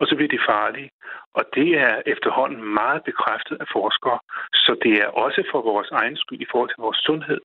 Og 0.00 0.06
så 0.06 0.16
bliver 0.16 0.28
de 0.28 0.46
farlige. 0.48 0.90
Og 1.34 1.44
det 1.54 1.68
er 1.78 2.02
efterhånden 2.06 2.62
meget 2.80 3.04
bekræftet 3.04 3.56
af 3.60 3.66
forskere. 3.72 4.18
Så 4.54 4.72
det 4.82 4.92
er 5.02 5.08
også 5.24 5.40
for 5.52 5.60
vores 5.62 5.90
egen 5.90 6.16
skyld 6.16 6.40
i 6.40 6.50
forhold 6.50 6.70
til 6.70 6.84
vores 6.86 6.98
sundhed. 7.06 7.40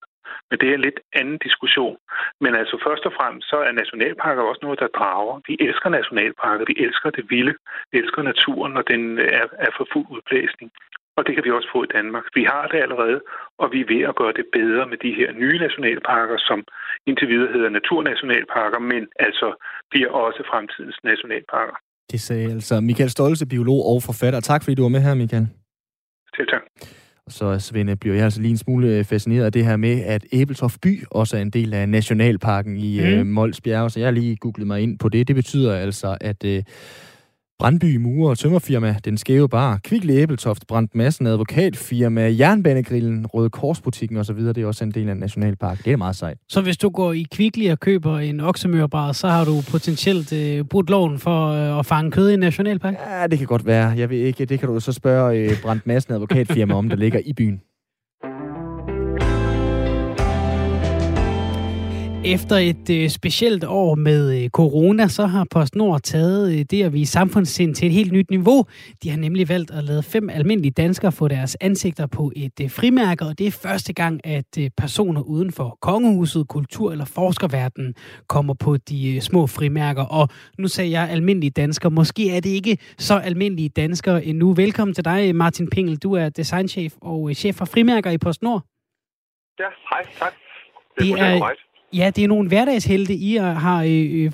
Men 0.50 0.60
det 0.60 0.68
er 0.70 0.76
en 0.76 0.88
lidt 0.88 1.00
anden 1.20 1.38
diskussion. 1.48 1.98
Men 2.44 2.52
altså 2.62 2.76
først 2.88 3.04
og 3.10 3.14
fremmest, 3.18 3.50
så 3.50 3.58
er 3.68 3.72
nationalparker 3.72 4.44
også 4.44 4.62
noget, 4.64 4.80
der 4.80 4.96
drager. 5.00 5.36
Vi 5.48 5.54
elsker 5.68 5.90
nationalparker, 5.90 6.66
vi 6.72 6.76
elsker 6.86 7.10
det 7.18 7.26
vilde, 7.34 7.56
vi 7.92 7.96
elsker 8.02 8.22
naturen, 8.22 8.72
når 8.74 8.82
den 8.82 9.04
er, 9.20 9.46
er 9.66 9.72
for 9.78 9.86
fuld 9.94 10.08
udblæsning. 10.16 10.72
Og 11.18 11.22
det 11.26 11.34
kan 11.36 11.46
vi 11.46 11.52
også 11.52 11.70
få 11.76 11.80
i 11.84 11.94
Danmark. 11.98 12.26
Vi 12.40 12.44
har 12.54 12.66
det 12.72 12.80
allerede, 12.86 13.20
og 13.62 13.68
vi 13.74 13.80
er 13.82 13.90
ved 13.94 14.02
at 14.10 14.16
gøre 14.22 14.34
det 14.40 14.46
bedre 14.60 14.86
med 14.92 14.98
de 15.06 15.14
her 15.20 15.30
nye 15.44 15.58
nationalparker, 15.66 16.38
som 16.50 16.60
indtil 17.08 17.28
videre 17.28 17.54
hedder 17.54 17.70
naturnationalparker, 17.70 18.80
men 18.80 19.08
altså 19.20 19.48
bliver 19.92 20.12
også 20.26 20.42
fremtidens 20.52 20.98
nationalparker. 21.04 21.76
Det 22.12 22.22
sagde 22.22 22.52
altså 22.52 22.82
Michael 22.82 23.10
Stolze, 23.10 23.46
biolog 23.46 23.82
og 23.92 23.98
forfatter. 24.10 24.40
Tak 24.40 24.62
fordi 24.64 24.76
du 24.76 24.82
var 24.82 24.90
med 24.96 25.02
her, 25.02 25.14
Michael. 25.14 25.48
Selv 26.36 26.48
tak. 26.48 26.64
Så, 27.30 27.60
Svende, 27.60 27.96
bliver 27.96 28.16
jeg 28.16 28.24
altså 28.24 28.42
lige 28.42 28.52
en 28.52 28.58
smule 28.58 29.04
fascineret 29.04 29.46
af 29.46 29.52
det 29.52 29.66
her 29.66 29.78
med, 29.78 30.02
at 30.02 30.26
Æbeltoft 30.32 30.82
by 30.82 31.04
også 31.12 31.38
er 31.38 31.42
en 31.42 31.50
del 31.50 31.74
af 31.74 31.90
Nationalparken 31.90 32.78
i 32.78 33.00
mm. 33.00 33.06
øh, 33.06 33.26
Mols 33.26 33.62
Bjerge, 33.62 33.90
så 33.90 34.00
jeg 34.00 34.08
har 34.08 34.12
lige 34.12 34.36
googlet 34.36 34.68
mig 34.68 34.82
ind 34.82 35.00
på 35.00 35.10
det. 35.10 35.28
Det 35.28 35.36
betyder 35.36 35.76
altså, 35.76 36.18
at 36.22 36.44
øh, 36.44 36.64
Brandby 37.62 37.96
Mure 37.96 38.32
og 38.32 38.38
Tømmerfirma, 38.38 38.96
Den 39.06 39.18
Skæve 39.18 39.50
Bar, 39.50 39.80
Kvickly 39.84 40.12
Æbeltoft, 40.12 40.68
Brandt 40.68 40.96
Madsen 40.96 41.28
Advokatfirma, 41.28 42.36
Jernbanegrillen, 42.40 43.28
Røde 43.28 43.50
Korsbutikken 43.50 44.18
osv., 44.18 44.38
det 44.38 44.58
er 44.58 44.66
også 44.66 44.84
en 44.84 44.92
del 44.92 45.10
af 45.10 45.18
nationalpark. 45.18 45.86
Det 45.86 45.94
er 45.94 45.98
meget 45.98 46.16
sejt. 46.16 46.38
Så 46.50 46.62
hvis 46.62 46.78
du 46.78 46.90
går 46.90 47.14
i 47.14 47.26
Kvickly 47.32 47.70
og 47.72 47.80
køber 47.80 48.20
en 48.20 48.40
oksemørbar, 48.40 49.12
så 49.12 49.28
har 49.28 49.46
du 49.46 49.62
potentielt 49.72 50.34
øh, 50.34 50.66
brudt 50.66 50.90
loven 50.90 51.20
for 51.20 51.48
øh, 51.48 51.80
at 51.80 51.86
fange 51.86 52.12
kød 52.12 52.30
i 52.30 52.36
nationalpark? 52.36 52.94
Ja, 52.94 53.28
det 53.28 53.38
kan 53.38 53.48
godt 53.48 53.66
være. 53.66 53.90
Jeg 53.90 54.10
ved 54.10 54.18
ikke, 54.18 54.46
det 54.46 54.60
kan 54.60 54.70
du 54.70 54.80
så 54.80 54.92
spørge 54.92 55.38
øh, 55.40 55.62
Brandt 55.62 55.88
Madsen 55.88 56.14
Advokatfirma 56.14 56.74
om, 56.74 56.90
der 56.90 56.96
ligger 56.96 57.20
i 57.26 57.34
byen. 57.34 57.62
Efter 62.26 62.56
et 62.56 62.90
øh, 62.90 63.10
specielt 63.10 63.64
år 63.64 63.96
med 63.96 64.44
øh, 64.44 64.50
corona, 64.50 65.08
så 65.08 65.26
har 65.26 65.48
PostNord 65.52 66.02
taget 66.02 66.54
øh, 66.54 66.66
det 66.72 66.84
at 66.84 66.94
vise 66.94 67.12
samfundssind 67.12 67.76
til 67.76 67.86
et 67.86 67.92
helt 67.92 68.12
nyt 68.12 68.30
niveau. 68.30 68.66
De 69.04 69.10
har 69.10 69.18
nemlig 69.18 69.50
valgt 69.50 69.72
at 69.72 69.84
lade 69.84 70.04
fem 70.04 70.30
almindelige 70.30 70.72
danskere 70.72 71.12
få 71.12 71.28
deres 71.28 71.58
ansigter 71.62 72.08
på 72.08 72.32
et 72.36 72.62
øh, 72.62 72.70
frimærke, 72.70 73.26
og 73.26 73.40
det 73.40 73.48
er 73.48 73.52
første 73.52 73.94
gang, 73.94 74.28
at 74.28 74.58
øh, 74.60 74.70
personer 74.78 75.22
uden 75.22 75.52
for 75.52 75.78
kongehuset, 75.82 76.48
kultur- 76.48 76.92
eller 76.92 77.06
forskerverdenen 77.06 77.96
kommer 78.28 78.54
på 78.54 78.78
de 78.78 79.16
øh, 79.16 79.22
små 79.22 79.48
frimærker. 79.48 80.04
Og 80.04 80.30
nu 80.58 80.68
sagde 80.68 80.92
jeg 80.92 81.10
almindelige 81.10 81.52
danskere. 81.52 81.92
Måske 81.92 82.36
er 82.36 82.40
det 82.40 82.50
ikke 82.50 82.78
så 82.98 83.18
almindelige 83.18 83.70
danskere 83.70 84.26
endnu. 84.26 84.54
Velkommen 84.54 84.96
til 84.96 85.06
dig, 85.06 85.36
Martin 85.36 85.70
Pingel. 85.70 85.98
Du 85.98 86.14
er 86.14 86.30
designchef 86.30 86.94
og 87.02 87.30
øh, 87.30 87.36
chef 87.36 87.56
for 87.56 87.66
frimærker 87.66 88.12
i 88.12 88.18
PostNord. 88.18 88.62
Ja, 89.60 89.68
hej, 89.90 90.04
tak. 90.20 90.34
Det, 91.00 91.06
det 91.06 91.20
er, 91.20 91.26
er 91.26 91.71
Ja, 92.00 92.08
det 92.16 92.24
er 92.24 92.28
nogle 92.28 92.50
hverdagshelte, 92.50 93.14
I 93.30 93.32
har 93.66 93.80
øh, 93.94 94.06
øh 94.20 94.30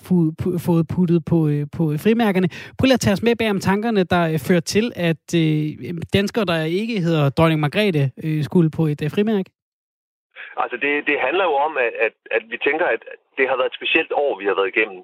fået 0.67 0.85
puttet 0.95 1.19
på, 1.31 1.37
øh, 1.53 1.63
på 1.77 1.83
frimærkerne. 2.05 2.47
Prøv 2.77 2.85
lige 2.85 2.99
at 2.99 3.05
tage 3.05 3.17
os 3.17 3.25
med 3.27 3.35
bag 3.39 3.49
om 3.55 3.63
tankerne, 3.69 4.03
der 4.13 4.23
øh, 4.31 4.39
fører 4.47 4.65
til, 4.75 4.85
at 5.09 5.25
øh, 5.41 5.67
danskere, 6.17 6.45
der 6.51 6.57
ikke 6.81 6.95
hedder 7.05 7.23
Dronning 7.37 7.61
Margrethe, 7.65 8.05
øh, 8.25 8.39
skulle 8.49 8.69
på 8.77 8.83
et 8.93 9.01
øh, 9.05 9.09
frimærke. 9.15 9.49
Altså, 10.61 10.77
det, 10.83 10.93
det 11.09 11.17
handler 11.25 11.45
jo 11.49 11.55
om, 11.67 11.73
at, 11.85 11.93
at, 12.05 12.13
at 12.35 12.43
vi 12.51 12.57
tænker, 12.67 12.85
at 12.95 13.01
det 13.37 13.45
har 13.49 13.57
været 13.59 13.71
et 13.71 13.79
specielt 13.79 14.11
år, 14.23 14.31
vi 14.41 14.45
har 14.49 14.55
været 14.59 14.73
igennem 14.73 14.99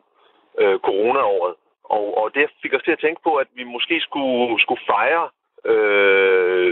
øh, 0.61 0.77
coronaåret. 0.87 1.55
Og, 1.97 2.05
og 2.19 2.25
det 2.35 2.45
fik 2.61 2.73
os 2.77 2.85
til 2.85 2.95
at 2.97 3.03
tænke 3.05 3.21
på, 3.27 3.31
at 3.43 3.49
vi 3.59 3.63
måske 3.63 3.95
skulle, 4.07 4.61
skulle 4.63 4.83
fejre 4.93 5.25
øh, 5.71 6.71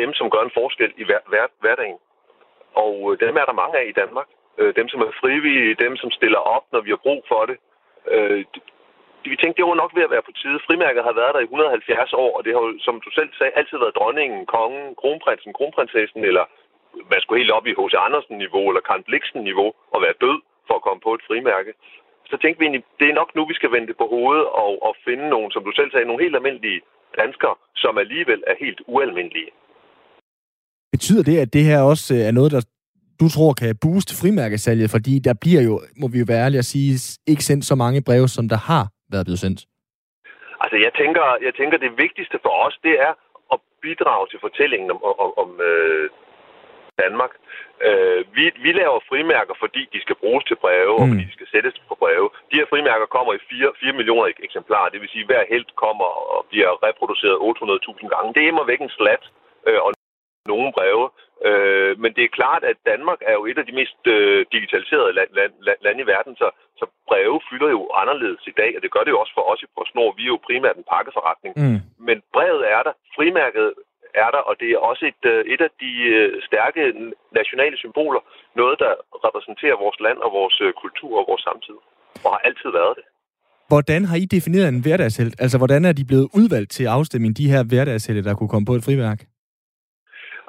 dem, 0.00 0.10
som 0.18 0.30
gør 0.30 0.42
en 0.44 0.56
forskel 0.60 0.92
i 1.02 1.04
hver, 1.08 1.22
hver, 1.32 1.46
hverdagen. 1.60 1.98
Og 2.84 2.94
øh, 3.08 3.12
dem 3.24 3.36
er 3.40 3.44
der 3.46 3.60
mange 3.62 3.78
af 3.80 3.86
i 3.88 3.98
Danmark 4.02 4.28
øh, 4.60 4.70
dem, 4.78 4.88
som 4.92 5.00
er 5.06 5.18
frivillige, 5.22 5.80
dem, 5.84 5.96
som 6.02 6.10
stiller 6.18 6.42
op, 6.56 6.64
når 6.72 6.80
vi 6.80 6.90
har 6.94 7.04
brug 7.06 7.20
for 7.32 7.42
det. 7.50 7.56
Øh, 8.14 8.44
vi 9.30 9.36
tænkte, 9.40 9.58
det 9.58 9.70
var 9.70 9.82
nok 9.82 9.92
ved 9.96 10.06
at 10.06 10.14
være 10.14 10.28
på 10.28 10.34
tide. 10.40 10.64
Frimærket 10.66 11.02
har 11.08 11.14
været 11.20 11.34
der 11.34 11.42
i 11.42 11.50
170 11.50 12.12
år, 12.24 12.30
og 12.36 12.40
det 12.44 12.52
har 12.54 12.62
jo, 12.66 12.70
som 12.86 12.96
du 13.04 13.10
selv 13.18 13.30
sagde, 13.38 13.56
altid 13.58 13.76
været 13.82 13.98
dronningen, 13.98 14.40
kongen, 14.56 14.86
kronprinsen, 15.00 15.52
kronprinsessen, 15.58 16.22
eller 16.30 16.44
man 17.12 17.20
skulle 17.20 17.40
helt 17.42 17.56
op 17.56 17.66
i 17.66 17.76
H.C. 17.78 17.94
Andersen-niveau, 18.06 18.64
eller 18.70 18.86
Karen 18.88 19.06
Bliksen-niveau, 19.08 19.68
og 19.94 19.98
være 20.04 20.20
død 20.24 20.38
for 20.66 20.74
at 20.76 20.84
komme 20.86 21.00
på 21.06 21.12
et 21.16 21.26
frimærke. 21.28 21.72
Så 22.30 22.36
tænkte 22.42 22.58
vi 22.58 22.64
egentlig, 22.64 22.84
det 23.00 23.06
er 23.08 23.18
nok 23.20 23.30
nu, 23.36 23.42
vi 23.52 23.58
skal 23.60 23.72
vende 23.74 23.88
det 23.90 23.96
på 24.02 24.06
hovedet 24.14 24.46
og, 24.62 24.72
og 24.86 24.92
finde 25.06 25.24
nogle, 25.34 25.48
som 25.54 25.62
du 25.64 25.72
selv 25.78 25.90
sagde, 25.90 26.06
nogle 26.06 26.24
helt 26.24 26.36
almindelige 26.36 26.80
danskere, 27.22 27.54
som 27.82 27.98
alligevel 28.04 28.40
er 28.50 28.56
helt 28.64 28.80
ualmindelige. 28.92 29.50
Betyder 30.96 31.22
det, 31.30 31.36
at 31.44 31.52
det 31.56 31.64
her 31.70 31.80
også 31.92 32.06
øh, 32.14 32.20
er 32.28 32.34
noget, 32.38 32.52
der 32.52 32.62
du 33.20 33.26
tror 33.34 33.52
kan 33.60 33.76
booste 33.84 34.12
frimærkesalget, 34.20 34.90
fordi 34.90 35.14
der 35.18 35.34
bliver 35.42 35.62
jo, 35.68 35.74
må 36.00 36.06
vi 36.12 36.18
jo 36.18 36.26
være 36.28 36.44
ærlige 36.44 36.64
at 36.64 36.70
sige, 36.74 36.90
ikke 37.32 37.44
sendt 37.44 37.64
så 37.64 37.74
mange 37.74 38.04
breve, 38.08 38.28
som 38.28 38.48
der 38.48 38.60
har 38.70 38.84
været 39.12 39.26
blevet 39.26 39.42
sendt? 39.44 39.60
Altså, 40.62 40.76
jeg 40.86 40.92
tænker, 41.00 41.24
jeg 41.46 41.54
tænker 41.60 41.78
det 41.78 41.92
vigtigste 42.04 42.38
for 42.44 42.54
os, 42.66 42.76
det 42.86 42.94
er 43.06 43.12
at 43.52 43.58
bidrage 43.82 44.26
til 44.30 44.38
fortællingen 44.46 44.90
om, 44.90 45.00
om, 45.24 45.30
om 45.42 45.50
øh, 45.70 46.10
Danmark. 47.02 47.32
Øh, 47.86 48.20
vi, 48.36 48.44
vi 48.64 48.70
laver 48.80 49.06
frimærker, 49.10 49.54
fordi 49.64 49.82
de 49.94 50.00
skal 50.04 50.16
bruges 50.22 50.44
til 50.46 50.56
breve, 50.64 50.94
mm. 50.96 51.02
og 51.02 51.06
fordi 51.10 51.24
de 51.30 51.36
skal 51.38 51.50
sættes 51.54 51.74
på 51.88 51.94
breve. 52.02 52.26
De 52.50 52.58
her 52.60 52.66
frimærker 52.72 53.06
kommer 53.16 53.32
i 53.34 53.40
4, 53.50 53.72
4 53.80 53.98
millioner 53.98 54.26
eksemplarer, 54.46 54.88
det 54.92 55.00
vil 55.00 55.12
sige, 55.12 55.24
at 55.24 55.30
hver 55.30 55.52
helt 55.54 55.70
kommer 55.84 56.08
og 56.34 56.40
bliver 56.50 56.70
reproduceret 56.86 57.36
800.000 57.48 58.14
gange. 58.14 58.34
Det 58.34 58.40
er 58.42 58.50
immer 58.52 58.70
væk 58.70 58.80
en 58.82 58.96
slat, 58.98 59.24
øh, 59.68 59.80
og 59.86 59.90
nogle 60.52 60.70
breve. 60.76 61.06
Øh, 61.48 61.92
men 62.02 62.10
det 62.16 62.22
er 62.24 62.36
klart, 62.38 62.62
at 62.70 62.78
Danmark 62.92 63.20
er 63.30 63.34
jo 63.38 63.42
et 63.50 63.58
af 63.60 63.66
de 63.66 63.78
mest 63.80 64.00
øh, 64.14 64.46
digitaliserede 64.54 65.12
land, 65.18 65.30
land, 65.38 65.52
land, 65.66 65.78
lande 65.86 66.00
i 66.02 66.10
verden, 66.14 66.34
så, 66.42 66.48
så 66.80 66.84
breve 67.08 67.38
fylder 67.50 67.70
jo 67.76 67.82
anderledes 68.02 68.44
i 68.52 68.54
dag, 68.60 68.70
og 68.76 68.80
det 68.82 68.92
gør 68.94 69.04
det 69.04 69.14
jo 69.14 69.20
også 69.22 69.34
for 69.38 69.46
os 69.52 69.62
i 69.62 69.72
PostNord. 69.74 70.16
Vi 70.18 70.24
er 70.24 70.34
jo 70.34 70.46
primært 70.48 70.76
en 70.76 70.90
pakkeforretning. 70.94 71.52
Mm. 71.62 71.80
Men 72.08 72.16
brevet 72.34 72.62
er 72.74 72.82
der, 72.86 72.94
frimærket 73.16 73.68
er 74.24 74.30
der, 74.34 74.42
og 74.48 74.54
det 74.60 74.68
er 74.70 74.78
også 74.90 75.04
et, 75.12 75.22
øh, 75.32 75.40
et 75.54 75.60
af 75.66 75.70
de 75.82 75.92
øh, 76.16 76.42
stærke 76.48 76.80
nationale 77.38 77.76
symboler. 77.82 78.22
Noget, 78.60 78.76
der 78.84 78.92
repræsenterer 79.26 79.76
vores 79.84 79.98
land 80.06 80.18
og 80.26 80.30
vores 80.38 80.56
øh, 80.66 80.70
kultur 80.82 81.12
og 81.20 81.24
vores 81.30 81.42
samtid, 81.48 81.78
og 82.24 82.30
har 82.34 82.40
altid 82.48 82.70
været 82.80 82.94
det. 82.98 83.04
Hvordan 83.72 84.04
har 84.04 84.16
I 84.16 84.24
defineret 84.36 84.68
en 84.68 84.82
hverdagshelt? 84.84 85.34
Altså, 85.44 85.56
hvordan 85.58 85.84
er 85.84 85.92
de 85.92 86.04
blevet 86.10 86.28
udvalgt 86.38 86.70
til 86.76 86.84
afstemning, 86.96 87.36
de 87.36 87.50
her 87.52 87.62
hverdagshelte, 87.70 88.22
der 88.28 88.34
kunne 88.34 88.52
komme 88.54 88.66
på 88.66 88.74
et 88.78 88.84
frimærk? 88.84 89.20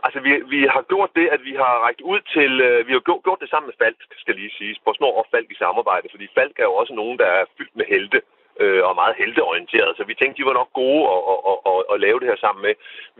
Altså, 0.05 0.19
vi, 0.25 0.31
vi 0.53 0.61
har 0.75 0.83
gjort 0.91 1.11
det, 1.19 1.27
at 1.35 1.41
vi 1.49 1.53
har 1.61 1.73
rækket 1.85 2.05
ud 2.13 2.21
til... 2.35 2.51
Øh, 2.67 2.87
vi 2.87 2.91
har 2.93 2.99
gjort, 3.07 3.23
gjort 3.23 3.41
det 3.41 3.49
sammen 3.49 3.67
med 3.69 3.79
Falk, 3.81 3.99
skal 4.23 4.35
lige 4.35 4.57
sige. 4.57 4.75
På 4.85 4.93
Snor 4.93 5.17
og 5.19 5.25
Falk 5.31 5.51
i 5.51 5.61
samarbejde, 5.63 6.07
fordi 6.11 6.27
Falk 6.37 6.55
er 6.59 6.67
jo 6.69 6.75
også 6.81 6.93
nogen, 6.93 7.17
der 7.21 7.25
er 7.25 7.45
fyldt 7.57 7.75
med 7.75 7.85
helte 7.93 8.21
øh, 8.59 8.83
og 8.87 8.95
meget 8.95 9.15
helteorienteret. 9.21 9.97
Så 9.97 10.03
vi 10.03 10.13
tænkte, 10.15 10.37
de 10.37 10.49
var 10.49 10.53
nok 10.53 10.71
gode 10.73 11.03
at, 11.13 11.21
at, 11.51 11.57
at, 11.71 11.79
at 11.93 11.99
lave 12.05 12.19
det 12.19 12.27
her 12.31 12.39
sammen 12.45 12.61
med. 12.65 12.73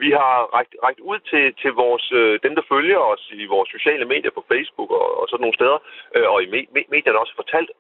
Vi 0.04 0.10
har 0.12 0.36
rækket, 0.56 0.78
rækket 0.84 1.04
ud 1.12 1.20
til, 1.32 1.46
til 1.62 1.72
vores, 1.84 2.06
øh, 2.12 2.40
dem, 2.44 2.56
der 2.56 2.70
følger 2.74 3.00
os 3.14 3.24
i 3.34 3.46
vores 3.46 3.70
sociale 3.70 4.06
medier 4.06 4.32
på 4.32 4.46
Facebook 4.52 4.92
og, 4.92 5.08
og 5.22 5.26
sådan 5.30 5.44
nogle 5.44 5.60
steder, 5.60 5.78
øh, 6.16 6.28
og 6.34 6.44
i 6.44 6.48
me, 6.54 6.62
me, 6.74 6.82
medierne 6.94 7.20
også 7.20 7.36
fortalt 7.36 7.72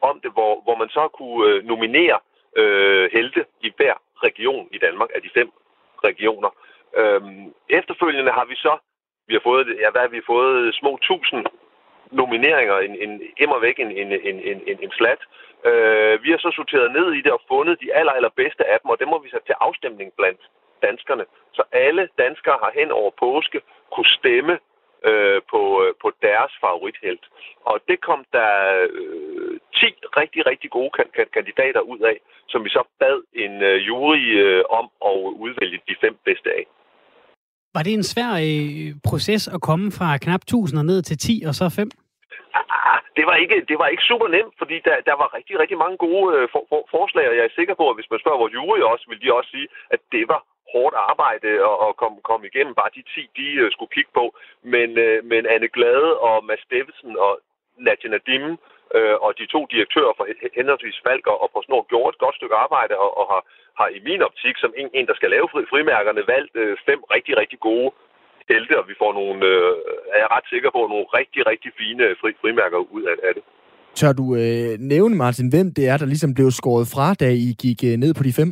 om 0.00 0.20
det, 0.20 0.32
hvor, 0.32 0.52
hvor 0.64 0.76
man 0.82 0.88
så 0.88 1.08
kunne 1.18 1.48
øh, 1.48 1.64
nominere 1.64 2.18
øh, 2.56 3.10
helte 3.12 3.44
i 3.60 3.72
hver 3.76 3.94
region 4.26 4.68
i 4.72 4.78
Danmark 4.78 5.10
af 5.14 5.22
de 5.22 5.30
fem 5.34 5.50
regioner. 6.04 6.50
Øhm, 7.00 7.54
efterfølgende 7.68 8.32
har 8.32 8.44
vi 8.44 8.56
så, 8.56 8.74
vi 9.28 9.34
har 9.34 9.40
fået, 9.50 9.66
ja, 9.82 9.90
hvad 9.90 10.00
har 10.00 10.08
vi 10.08 10.22
fået, 10.26 10.74
små 10.74 10.98
tusind 11.02 11.46
nomineringer, 12.10 12.78
en, 12.78 12.94
en 13.04 13.22
immer 13.36 13.58
væk 13.58 13.78
en, 13.78 13.90
en, 13.90 14.12
en, 14.12 14.36
en, 14.50 14.62
en, 14.66 14.78
en 14.82 14.92
slat. 14.98 15.22
Øh, 15.64 16.22
vi 16.24 16.30
har 16.30 16.38
så 16.38 16.50
sorteret 16.56 16.92
ned 16.92 17.12
i 17.12 17.20
det 17.20 17.32
og 17.32 17.40
fundet 17.48 17.80
de 17.80 17.94
aller, 17.94 18.12
aller 18.12 18.34
bedste 18.36 18.64
af 18.72 18.80
dem, 18.80 18.90
og 18.90 18.98
dem 19.00 19.08
må 19.08 19.18
vi 19.18 19.30
sætte 19.30 19.46
til 19.46 19.54
afstemning 19.60 20.12
blandt 20.18 20.40
danskerne. 20.82 21.24
Så 21.52 21.62
alle 21.72 22.08
danskere 22.18 22.58
har 22.62 22.72
hen 22.74 22.90
over 22.90 23.10
påske 23.10 23.60
kunne 23.94 24.12
stemme 24.18 24.58
øh, 25.08 25.40
på, 25.50 25.62
øh, 25.84 25.94
på 26.02 26.12
deres 26.22 26.52
favorithelt. 26.60 27.24
Og 27.64 27.80
det 27.88 28.00
kom 28.00 28.24
der 28.32 28.52
øh, 28.90 29.58
10 29.74 29.86
rigtig, 30.20 30.46
rigtig 30.46 30.70
gode 30.70 30.90
kan, 30.90 31.06
kan, 31.16 31.26
kandidater 31.32 31.80
ud 31.80 31.98
af, 31.98 32.16
som 32.48 32.64
vi 32.64 32.68
så 32.68 32.82
bad 33.00 33.22
en 33.34 33.62
øh, 33.62 33.86
jury 33.86 34.24
øh, 34.44 34.64
om 34.70 34.86
at 35.08 35.14
udvælge 35.44 35.80
de 35.88 35.96
fem 36.00 36.16
bedste 36.24 36.50
af. 36.50 36.64
Var 37.74 37.82
det 37.82 37.92
en 37.94 38.10
svær 38.12 38.32
øh, 38.46 38.88
proces 39.08 39.42
at 39.54 39.60
komme 39.68 39.86
fra 39.98 40.08
knap 40.24 40.42
1000 40.42 40.78
og 40.78 40.86
ned 40.90 41.02
til 41.02 41.16
10 41.18 41.42
og 41.48 41.54
så 41.54 41.66
5? 41.76 41.90
Ah, 42.54 43.00
det 43.16 43.24
var 43.30 43.36
ikke, 43.42 43.58
det 43.70 43.76
var 43.80 43.88
ikke 43.88 44.08
super 44.10 44.28
nemt, 44.36 44.54
fordi 44.60 44.76
der, 44.88 44.96
der 45.08 45.16
var 45.22 45.28
rigtig, 45.36 45.54
rigtig 45.62 45.78
mange 45.84 45.96
gode 46.06 46.26
øh, 46.36 46.48
for, 46.52 46.62
for, 46.70 46.80
forslag, 46.96 47.26
og 47.30 47.36
jeg 47.36 47.44
er 47.44 47.58
sikker 47.58 47.74
på, 47.80 47.84
at 47.90 47.96
hvis 47.96 48.10
man 48.10 48.20
spørger 48.22 48.42
vores 48.42 48.54
jury 48.56 48.80
også, 48.92 49.04
vil 49.08 49.22
de 49.22 49.36
også 49.38 49.50
sige, 49.54 49.68
at 49.94 50.00
det 50.14 50.24
var 50.32 50.40
hårdt 50.72 50.96
arbejde 51.10 51.48
at, 51.70 51.76
at 51.86 51.92
komme, 52.00 52.18
komme 52.28 52.44
igennem. 52.50 52.74
Bare 52.80 52.94
de 52.96 53.02
10, 53.14 53.30
de 53.38 53.46
uh, 53.62 53.68
skulle 53.74 53.94
kigge 53.96 54.12
på. 54.18 54.24
Men, 54.74 54.88
uh, 55.06 55.18
men 55.30 55.42
Anne 55.54 55.68
Glade 55.76 56.10
og 56.28 56.36
Mads 56.48 56.62
Steffensen 56.66 57.12
og 57.26 57.32
Nadia 57.86 58.08
Nadim 58.10 58.44
uh, 58.96 59.16
og 59.24 59.30
de 59.38 59.46
to 59.54 59.60
direktører 59.74 60.12
for 60.16 60.24
henholdsvis 60.58 61.02
Falk 61.06 61.26
og 61.44 61.48
PostNord 61.52 61.86
gjorde 61.92 62.12
et 62.12 62.22
godt 62.24 62.36
stykke 62.38 62.56
arbejde 62.64 62.94
og, 63.04 63.10
og 63.20 63.26
har, 63.32 63.42
har 63.78 63.88
i 63.98 64.00
min 64.08 64.22
optik, 64.28 64.56
som 64.62 64.72
en, 64.80 64.88
en 64.98 65.06
der 65.10 65.16
skal 65.18 65.30
lave 65.36 65.46
fri, 65.52 65.62
frimærkerne, 65.72 66.22
valgt 66.34 66.54
uh, 66.62 66.72
fem 66.88 67.00
rigtig, 67.14 67.34
rigtig 67.42 67.58
gode 67.68 67.90
helte, 68.50 68.74
og 68.80 68.84
vi 68.90 68.94
får 69.02 69.12
nogle, 69.20 69.38
uh, 69.52 69.72
er 70.14 70.18
jeg 70.22 70.30
ret 70.36 70.46
sikker 70.52 70.70
på, 70.76 70.80
nogle 70.92 71.06
rigtig, 71.18 71.40
rigtig 71.50 71.70
fine 71.80 72.04
fri, 72.20 72.30
frimærker 72.42 72.78
ud 72.96 73.02
af, 73.10 73.16
af 73.28 73.32
det. 73.36 73.44
Tør 74.00 74.12
du 74.20 74.26
øh, 74.42 74.72
nævne, 74.92 75.14
Martin, 75.24 75.48
hvem 75.54 75.68
det 75.76 75.84
er, 75.92 75.96
der 75.96 76.06
ligesom 76.12 76.34
blev 76.34 76.50
skåret 76.50 76.86
fra, 76.94 77.06
da 77.22 77.26
I 77.46 77.50
gik 77.64 77.80
øh, 77.88 77.96
ned 78.02 78.12
på 78.18 78.22
de 78.26 78.32
fem? 78.40 78.50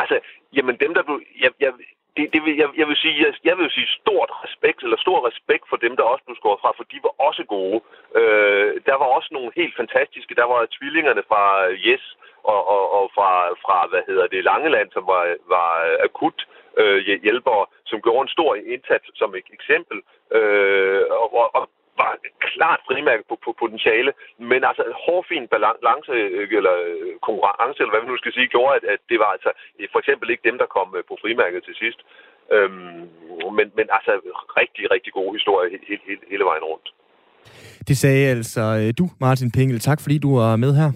Altså, 0.00 0.16
Jamen 0.56 0.76
dem, 0.84 0.92
der 0.96 1.02
blev... 1.06 1.18
Jeg, 1.44 1.50
jeg, 1.64 1.72
det, 2.16 2.24
det 2.34 2.40
vil, 2.44 2.56
jeg, 2.62 2.68
jeg, 2.80 2.86
vil 2.88 2.96
sige, 2.96 3.16
jeg, 3.24 3.32
jeg 3.44 3.56
vil 3.58 3.70
sige 3.70 3.88
stort 4.00 4.30
respekt, 4.44 4.82
eller 4.82 4.96
stor 4.96 5.18
respekt 5.28 5.64
for 5.68 5.76
dem, 5.76 5.96
der 5.96 6.04
også 6.12 6.24
blev 6.24 6.36
skåret 6.36 6.60
fra, 6.60 6.72
for 6.76 6.84
de 6.92 6.98
var 7.06 7.14
også 7.28 7.42
gode. 7.56 7.80
Øh, 8.20 8.70
der 8.88 8.96
var 9.00 9.08
også 9.16 9.30
nogle 9.32 9.50
helt 9.56 9.74
fantastiske. 9.76 10.34
Der 10.40 10.46
var 10.52 10.74
tvillingerne 10.78 11.22
fra 11.30 11.42
øh, 11.68 11.74
Yes 11.88 12.04
og, 12.52 12.60
og, 12.74 12.84
og 12.98 13.04
fra, 13.16 13.30
fra, 13.64 13.76
hvad 13.90 14.02
hedder 14.08 14.26
det, 14.26 14.44
Langeland, 14.44 14.88
som 14.92 15.04
var, 15.06 15.22
var 15.54 15.70
øh, 15.88 15.96
akut 16.06 16.38
øh, 16.80 16.98
hjælpere, 17.26 17.66
som 17.86 18.02
gjorde 18.02 18.22
en 18.22 18.34
stor 18.36 18.54
indsats 18.54 19.06
som 19.20 19.34
et 19.34 19.48
eksempel. 19.58 19.98
Øh, 20.36 21.02
og, 21.10 21.54
og 21.58 21.68
var 22.02 22.12
klart 22.50 22.80
frimærke 22.88 23.24
på, 23.28 23.34
på 23.44 23.50
potentiale, 23.62 24.12
men 24.50 24.60
altså 24.68 24.82
en 24.90 24.96
hårfin 25.04 25.46
balance 25.54 26.12
øh, 26.12 26.48
eller 26.58 26.74
øh, 26.86 27.12
konkurrence, 27.28 27.78
eller 27.80 27.92
hvad 27.92 28.02
vi 28.02 28.10
nu 28.10 28.18
skal 28.22 28.36
sige, 28.36 28.52
gjorde, 28.54 28.72
at, 28.78 28.84
at 28.94 29.00
det 29.10 29.18
var 29.22 29.30
altså 29.36 29.50
for 29.92 29.98
eksempel 30.02 30.26
ikke 30.30 30.48
dem, 30.48 30.56
der 30.62 30.68
kom 30.76 30.88
øh, 30.98 31.02
på 31.10 31.14
frimærket 31.22 31.60
til 31.64 31.74
sidst. 31.82 32.00
Øhm, 32.54 33.00
men, 33.58 33.66
men 33.78 33.86
altså 33.96 34.12
rigtig, 34.60 34.84
rigtig 34.94 35.12
gode 35.18 35.32
historier 35.38 35.68
hele, 35.70 36.02
hele, 36.08 36.22
hele 36.32 36.44
vejen 36.50 36.64
rundt. 36.70 36.88
Det 37.88 37.96
sagde 37.96 38.30
altså 38.36 38.92
du, 38.98 39.04
Martin 39.20 39.50
Pengel. 39.56 39.80
Tak 39.80 40.00
fordi 40.02 40.18
du 40.18 40.30
var 40.38 40.56
med 40.56 40.72
her. 40.80 40.90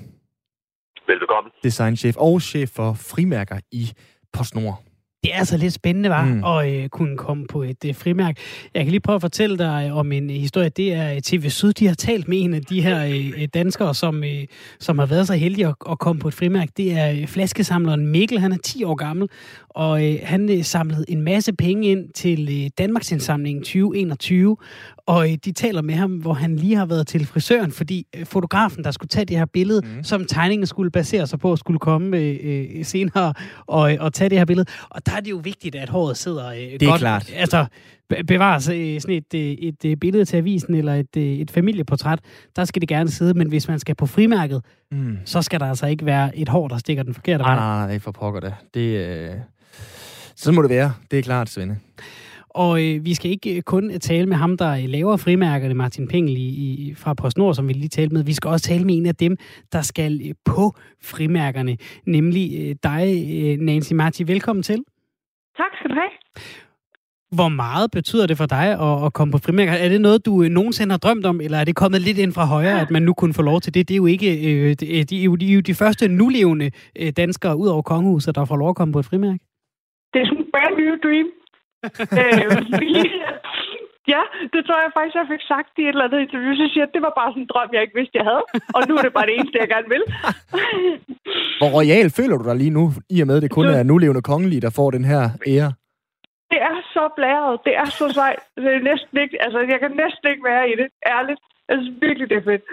Velbekomme. 1.06 1.50
Designchef 1.62 2.16
og 2.16 2.40
chef 2.40 2.68
for 2.76 2.90
frimærker 3.12 3.58
i 3.72 3.84
PostNord. 4.32 4.78
Det 5.22 5.34
er 5.34 5.38
altså 5.38 5.56
lidt 5.56 5.72
spændende, 5.72 6.10
var 6.10 6.24
mm. 6.24 6.44
at 6.44 6.72
øh, 6.72 6.88
kunne 6.88 7.16
komme 7.16 7.46
på 7.46 7.62
et 7.62 7.84
øh, 7.86 7.94
frimærk. 7.94 8.38
Jeg 8.74 8.84
kan 8.84 8.90
lige 8.90 9.00
prøve 9.00 9.14
at 9.14 9.20
fortælle 9.20 9.58
dig 9.58 9.92
om 9.92 10.12
en 10.12 10.30
øh, 10.30 10.36
historie. 10.36 10.68
Det 10.68 10.94
er 10.94 11.14
øh, 11.14 11.20
TV 11.20 11.48
Syd, 11.48 11.72
de 11.72 11.86
har 11.86 11.94
talt 11.94 12.28
med 12.28 12.42
en 12.42 12.54
af 12.54 12.62
de 12.62 12.82
her 12.82 13.04
øh, 13.04 13.48
danskere, 13.54 13.94
som, 13.94 14.24
øh, 14.24 14.46
som 14.78 14.98
har 14.98 15.06
været 15.06 15.26
så 15.26 15.34
heldige 15.34 15.66
at, 15.66 15.74
at 15.90 15.98
komme 15.98 16.20
på 16.20 16.28
et 16.28 16.34
frimærk. 16.34 16.68
Det 16.76 16.92
er 16.92 17.10
øh, 17.10 17.26
flaskesamleren 17.26 18.06
Mikkel, 18.06 18.38
han 18.38 18.52
er 18.52 18.58
10 18.64 18.84
år 18.84 18.94
gammel, 18.94 19.28
og 19.74 20.06
øh, 20.06 20.18
han 20.22 20.50
øh, 20.50 20.64
samlede 20.64 21.04
en 21.08 21.22
masse 21.22 21.52
penge 21.52 21.88
ind 21.88 22.12
til 22.12 22.64
øh, 22.64 22.70
Danmarksindsamlingen 22.78 23.62
2021, 23.62 24.56
og 25.06 25.30
øh, 25.30 25.38
de 25.44 25.52
taler 25.52 25.82
med 25.82 25.94
ham, 25.94 26.10
hvor 26.10 26.32
han 26.32 26.56
lige 26.56 26.76
har 26.76 26.86
været 26.86 27.06
til 27.06 27.26
frisøren, 27.26 27.72
fordi 27.72 28.06
øh, 28.16 28.26
fotografen, 28.26 28.84
der 28.84 28.90
skulle 28.90 29.08
tage 29.08 29.24
det 29.24 29.36
her 29.36 29.44
billede, 29.44 29.80
mm. 29.80 30.04
som 30.04 30.24
tegningen 30.24 30.66
skulle 30.66 30.90
basere 30.90 31.26
sig 31.26 31.38
på, 31.38 31.56
skulle 31.56 31.78
komme 31.78 32.16
øh, 32.16 32.38
øh, 32.42 32.84
senere 32.84 33.34
og, 33.66 33.96
og 34.00 34.12
tage 34.12 34.30
det 34.30 34.38
her 34.38 34.44
billede. 34.44 34.66
Og 34.90 35.06
der 35.06 35.12
er 35.12 35.20
det 35.20 35.30
jo 35.30 35.40
vigtigt, 35.44 35.74
at 35.74 35.88
håret 35.88 36.16
sidder 36.16 36.48
øh, 36.50 36.56
det 36.56 36.82
er 36.82 36.86
godt. 36.86 37.00
klart. 37.00 37.32
Altså, 37.34 37.66
bevares 38.26 38.68
øh, 38.68 39.00
sådan 39.00 39.16
et, 39.16 39.34
øh, 39.34 39.40
et, 39.40 39.84
et 39.84 40.00
billede 40.00 40.24
til 40.24 40.36
avisen 40.36 40.74
eller 40.74 40.94
et, 40.94 41.16
øh, 41.16 41.22
et 41.22 41.50
familieportræt, 41.50 42.20
der 42.56 42.64
skal 42.64 42.80
det 42.80 42.88
gerne 42.88 43.10
sidde, 43.10 43.38
men 43.38 43.48
hvis 43.48 43.68
man 43.68 43.78
skal 43.78 43.94
på 43.94 44.06
frimærket, 44.06 44.64
mm. 44.90 45.18
så 45.24 45.42
skal 45.42 45.60
der 45.60 45.66
altså 45.66 45.86
ikke 45.86 46.06
være 46.06 46.38
et 46.38 46.48
hår, 46.48 46.68
der 46.68 46.78
stikker 46.78 47.02
den 47.02 47.14
forkerte 47.14 47.44
vej. 47.44 47.54
Nej, 47.54 47.64
nej, 47.64 47.86
nej, 47.86 47.98
for 47.98 48.12
pokker 48.12 48.40
det. 48.40 48.54
det 48.74 49.06
øh... 49.06 49.30
Så 50.36 50.52
må 50.52 50.62
det 50.62 50.70
være. 50.70 50.92
Det 51.10 51.18
er 51.18 51.22
klart, 51.22 51.48
Svende. 51.48 51.76
Og 52.48 52.84
øh, 52.84 53.04
vi 53.04 53.14
skal 53.14 53.30
ikke 53.30 53.56
øh, 53.56 53.62
kun 53.62 54.00
tale 54.00 54.26
med 54.26 54.36
ham, 54.36 54.56
der 54.56 54.86
laver 54.86 55.16
frimærkerne, 55.16 55.74
Martin 55.74 56.08
Pengel 56.08 56.36
i, 56.36 56.48
i, 56.48 56.94
fra 56.94 57.14
PostNord, 57.14 57.54
som 57.54 57.68
vi 57.68 57.72
lige 57.72 57.88
talte 57.88 58.14
med. 58.14 58.24
Vi 58.24 58.32
skal 58.32 58.48
også 58.48 58.66
tale 58.66 58.84
med 58.84 58.96
en 58.96 59.06
af 59.06 59.14
dem, 59.14 59.36
der 59.72 59.82
skal 59.82 60.20
øh, 60.28 60.34
på 60.44 60.74
frimærkerne, 61.02 61.76
nemlig 62.06 62.60
øh, 62.60 62.76
dig, 62.82 63.06
øh, 63.32 63.58
Nancy 63.58 63.92
Marti. 63.92 64.22
Velkommen 64.22 64.62
til. 64.62 64.84
Tak 65.56 65.70
skal 65.78 65.90
du 65.90 65.94
have. 65.94 66.10
Hvor 67.38 67.48
meget 67.48 67.90
betyder 67.90 68.26
det 68.26 68.36
for 68.36 68.46
dig 68.46 68.66
at, 68.86 69.04
at 69.06 69.12
komme 69.12 69.32
på 69.32 69.38
frimærker? 69.38 69.72
Er 69.72 69.88
det 69.88 70.00
noget, 70.00 70.26
du 70.26 70.42
øh, 70.42 70.48
nogensinde 70.48 70.92
har 70.92 70.98
drømt 70.98 71.26
om, 71.26 71.40
eller 71.40 71.58
er 71.58 71.64
det 71.64 71.76
kommet 71.76 72.00
lidt 72.00 72.18
ind 72.18 72.32
fra 72.32 72.44
højre, 72.44 72.80
at 72.80 72.90
man 72.90 73.02
nu 73.02 73.12
kunne 73.14 73.34
få 73.34 73.42
lov 73.42 73.60
til 73.60 73.74
det? 73.74 73.88
Det 73.88 73.94
er 73.94 74.02
jo 74.04 74.06
ikke 74.06 74.30
øh, 74.48 74.68
de, 74.80 75.04
de, 75.04 75.04
de, 75.04 75.36
de, 75.36 75.62
de 75.62 75.74
første 75.74 76.08
nulevende 76.08 76.70
øh, 77.00 77.12
danskere 77.16 77.56
ud 77.56 77.68
over 77.68 77.82
kongehuset, 77.82 78.34
der 78.34 78.44
får 78.44 78.56
lov 78.56 78.68
at 78.68 78.76
komme 78.76 78.92
på 78.92 78.98
et 78.98 79.04
frimærke. 79.04 79.38
Det 80.12 80.18
er 80.22 80.26
sådan 80.26 80.38
en 80.38 80.50
brand 80.54 80.74
new 80.80 80.94
dream 81.04 81.28
øh, 82.20 82.50
ja, 84.14 84.22
det 84.52 84.60
tror 84.66 84.78
jeg 84.84 84.90
faktisk, 84.96 85.16
jeg 85.20 85.26
fik 85.32 85.42
sagt 85.52 85.70
i 85.78 85.82
et 85.82 85.88
eller 85.88 86.04
andet 86.06 86.20
interview. 86.26 86.52
Så 86.60 86.66
siger 86.72 86.84
at 86.88 86.92
det 86.94 87.02
var 87.06 87.12
bare 87.20 87.30
sådan 87.32 87.42
en 87.42 87.50
drøm, 87.52 87.70
jeg 87.74 87.82
ikke 87.82 87.98
vidste, 88.00 88.14
jeg 88.20 88.26
havde. 88.30 88.44
Og 88.76 88.80
nu 88.88 88.92
er 88.98 89.02
det 89.06 89.12
bare 89.18 89.26
det 89.28 89.34
eneste, 89.38 89.56
jeg 89.62 89.68
gerne 89.74 89.88
vil. 89.94 90.04
Hvor 91.60 91.70
royal 91.78 92.08
føler 92.18 92.36
du 92.38 92.44
dig 92.48 92.56
lige 92.62 92.74
nu, 92.78 92.84
i 93.14 93.20
og 93.22 93.26
med, 93.26 93.36
at 93.36 93.42
det 93.42 93.50
kun 93.50 93.66
er 93.66 93.82
nulevende 93.82 94.22
kongelige, 94.22 94.60
der 94.66 94.70
får 94.78 94.90
den 94.90 95.04
her 95.04 95.22
ære? 95.54 95.70
Det 96.50 96.60
er 96.70 96.76
så 96.94 97.04
blæret. 97.16 97.60
Det 97.66 97.74
er 97.82 97.88
så 98.00 98.06
sejt. 98.18 98.42
Det 98.56 98.72
er 98.78 98.82
næsten 98.90 99.14
ikke, 99.22 99.36
altså, 99.44 99.58
jeg 99.72 99.78
kan 99.82 99.92
næsten 100.02 100.26
ikke 100.32 100.44
være 100.52 100.64
i 100.72 100.74
det. 100.80 100.88
Ærligt. 101.16 101.40
Altså, 101.68 101.86
virkelig, 102.00 102.26
det 102.30 102.36
er 102.36 102.46
fedt. 102.50 102.64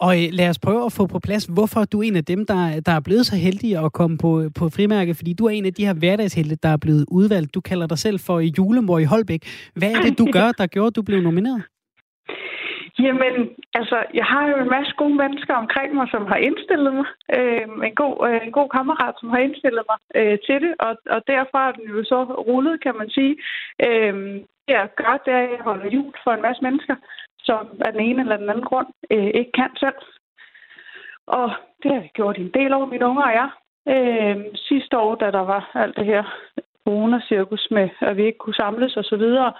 Og 0.00 0.12
øh, 0.22 0.28
lad 0.32 0.48
os 0.48 0.58
prøve 0.58 0.84
at 0.84 0.92
få 0.92 1.06
på 1.06 1.18
plads, 1.18 1.44
hvorfor 1.44 1.84
du 1.84 1.98
er 2.00 2.02
en 2.02 2.16
af 2.16 2.24
dem, 2.24 2.46
der, 2.46 2.80
der 2.80 2.92
er 2.92 3.00
blevet 3.00 3.26
så 3.26 3.36
heldig 3.36 3.84
at 3.84 3.92
komme 3.92 4.18
på, 4.18 4.50
på 4.54 4.68
frimærke, 4.68 5.14
fordi 5.14 5.32
du 5.32 5.46
er 5.46 5.50
en 5.50 5.66
af 5.66 5.74
de 5.74 5.86
her 5.86 5.94
hverdagshelte, 5.94 6.56
der 6.62 6.68
er 6.68 6.76
blevet 6.76 7.04
udvalgt. 7.08 7.54
Du 7.54 7.60
kalder 7.60 7.86
dig 7.86 7.98
selv 7.98 8.18
for 8.18 8.40
julemor 8.40 8.98
i 8.98 9.04
Holbæk. 9.04 9.42
Hvad 9.74 9.90
er 9.90 10.00
det, 10.00 10.18
du 10.18 10.28
gør, 10.38 10.52
der 10.52 10.66
gjorde, 10.66 10.86
at 10.86 10.96
du 10.96 11.02
blev 11.02 11.20
nomineret? 11.20 11.62
Jamen, 13.02 13.56
altså, 13.74 14.04
jeg 14.14 14.24
har 14.24 14.46
jo 14.48 14.56
en 14.56 14.70
masse 14.76 14.92
gode 14.96 15.14
mennesker 15.14 15.54
omkring 15.54 15.94
mig, 15.94 16.08
som 16.10 16.26
har 16.26 16.36
indstillet 16.36 16.94
mig. 16.94 17.06
Øh, 17.36 17.62
en, 17.88 17.94
god, 17.94 18.14
øh, 18.28 18.46
en 18.46 18.52
god 18.52 18.68
kammerat, 18.68 19.14
som 19.20 19.30
har 19.30 19.38
indstillet 19.38 19.82
mig 19.90 19.98
øh, 20.18 20.38
til 20.46 20.58
det, 20.64 20.74
og, 20.78 20.96
og 21.14 21.20
derfra 21.26 21.68
er 21.68 21.72
den 21.72 21.84
jo 21.94 22.04
så 22.04 22.18
rullet, 22.24 22.82
kan 22.82 22.94
man 23.00 23.10
sige. 23.10 23.36
Øh, 23.86 24.14
det 24.68 24.74
jeg 24.74 24.88
gør, 24.96 25.22
det 25.24 25.32
er, 25.32 25.42
at 25.42 25.50
jeg 25.50 25.60
holder 25.68 25.94
jul 25.96 26.12
for 26.24 26.32
en 26.32 26.42
masse 26.42 26.62
mennesker 26.62 26.96
som 27.48 27.68
af 27.86 27.92
den 27.92 28.00
ene 28.00 28.20
eller 28.22 28.36
den 28.36 28.50
anden 28.50 28.64
grund 28.70 28.86
øh, 29.10 29.30
ikke 29.40 29.52
kan 29.60 29.70
selv. 29.76 30.00
Og 31.26 31.50
det 31.82 31.90
har 31.94 32.00
vi 32.00 32.10
gjort 32.18 32.36
i 32.38 32.40
en 32.40 32.56
del 32.58 32.72
år, 32.72 32.86
mine 32.86 33.06
unger 33.06 33.22
og 33.22 33.34
jeg. 33.40 33.50
Øh, 33.94 34.36
sidste 34.54 34.98
år, 34.98 35.14
da 35.14 35.30
der 35.30 35.44
var 35.52 35.70
alt 35.74 35.96
det 35.96 36.06
her 36.06 36.24
corona-cirkus 36.84 37.68
med, 37.70 37.88
at 38.00 38.16
vi 38.16 38.24
ikke 38.26 38.38
kunne 38.38 38.62
samles 38.62 38.96
og 38.96 39.04
så 39.04 39.16
videre, 39.16 39.52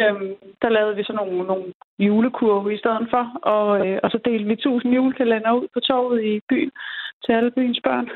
øh, 0.00 0.14
der 0.62 0.68
lavede 0.68 0.96
vi 0.96 1.04
så 1.04 1.12
nogle, 1.12 1.46
nogle 1.46 1.72
julekurve 1.98 2.74
i 2.74 2.78
stedet 2.78 3.06
for. 3.10 3.24
Og, 3.54 3.86
øh, 3.86 3.98
og 4.02 4.10
så 4.10 4.18
delte 4.24 4.44
vi 4.44 4.56
tusind 4.56 4.94
julekalender 4.94 5.52
ud 5.52 5.66
på 5.74 5.80
torvet 5.80 6.24
i 6.24 6.40
byen 6.48 6.70
til 7.24 7.32
alle 7.32 7.50
byens 7.50 7.80
børn. 7.84 8.08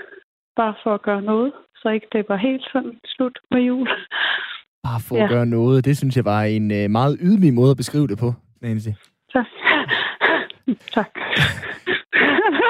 Bare 0.56 0.74
for 0.82 0.94
at 0.94 1.02
gøre 1.02 1.22
noget, 1.22 1.52
så 1.76 1.88
ikke 1.88 2.06
det 2.12 2.24
var 2.28 2.36
helt 2.36 2.64
sådan 2.72 2.94
slut 3.04 3.38
med 3.50 3.60
jul. 3.60 3.88
Bare 4.82 5.00
for 5.08 5.16
ja. 5.16 5.24
at 5.24 5.30
gøre 5.30 5.46
noget. 5.46 5.84
Det 5.84 5.96
synes 5.96 6.16
jeg 6.16 6.24
var 6.24 6.42
en 6.42 6.70
øh, 6.70 6.90
meget 6.90 7.18
ydmyg 7.20 7.54
måde 7.54 7.70
at 7.70 7.76
beskrive 7.76 8.06
det 8.06 8.18
på, 8.18 8.32
Nancy. 8.62 8.88
Tak. 9.32 9.46
tak. 10.96 11.10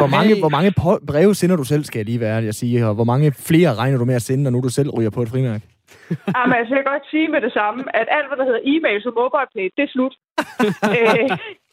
Hvor 0.01 0.11
mange, 0.16 0.38
hvor 0.38 0.49
mange 0.49 0.73
breve 1.07 1.35
sender 1.35 1.57
du 1.57 1.64
selv, 1.64 1.85
skal 1.85 1.99
jeg 1.99 2.07
lige 2.07 2.21
være, 2.21 2.45
jeg 2.45 2.55
sige, 2.55 2.87
og 2.87 2.95
hvor 2.95 3.05
mange 3.05 3.33
flere 3.33 3.75
regner 3.75 3.99
du 3.99 4.05
med 4.05 4.14
at 4.14 4.23
sende, 4.23 4.42
når 4.45 4.51
nu 4.51 4.61
du 4.61 4.69
selv 4.69 4.90
ryger 4.90 5.11
på 5.11 5.23
et 5.23 5.29
frimærke? 5.29 5.76
Jamen, 6.37 6.55
altså, 6.59 6.75
jeg 6.75 6.85
kan 6.85 6.92
godt 6.92 7.11
sige 7.11 7.29
med 7.29 7.40
det 7.40 7.53
samme, 7.53 7.81
at 8.01 8.07
alt, 8.16 8.29
hvad 8.29 8.38
der 8.38 8.44
hedder 8.49 8.68
e-mail 8.72 9.09
og 9.09 9.14
mobile 9.22 9.51
pay, 9.55 9.66
det 9.77 9.83
er 9.85 9.92
slut. 9.94 10.14
øh, 10.96 11.29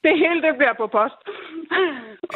det 0.06 0.14
hele, 0.24 0.40
det 0.46 0.54
bliver 0.60 0.76
på 0.82 0.88
post. 0.98 1.20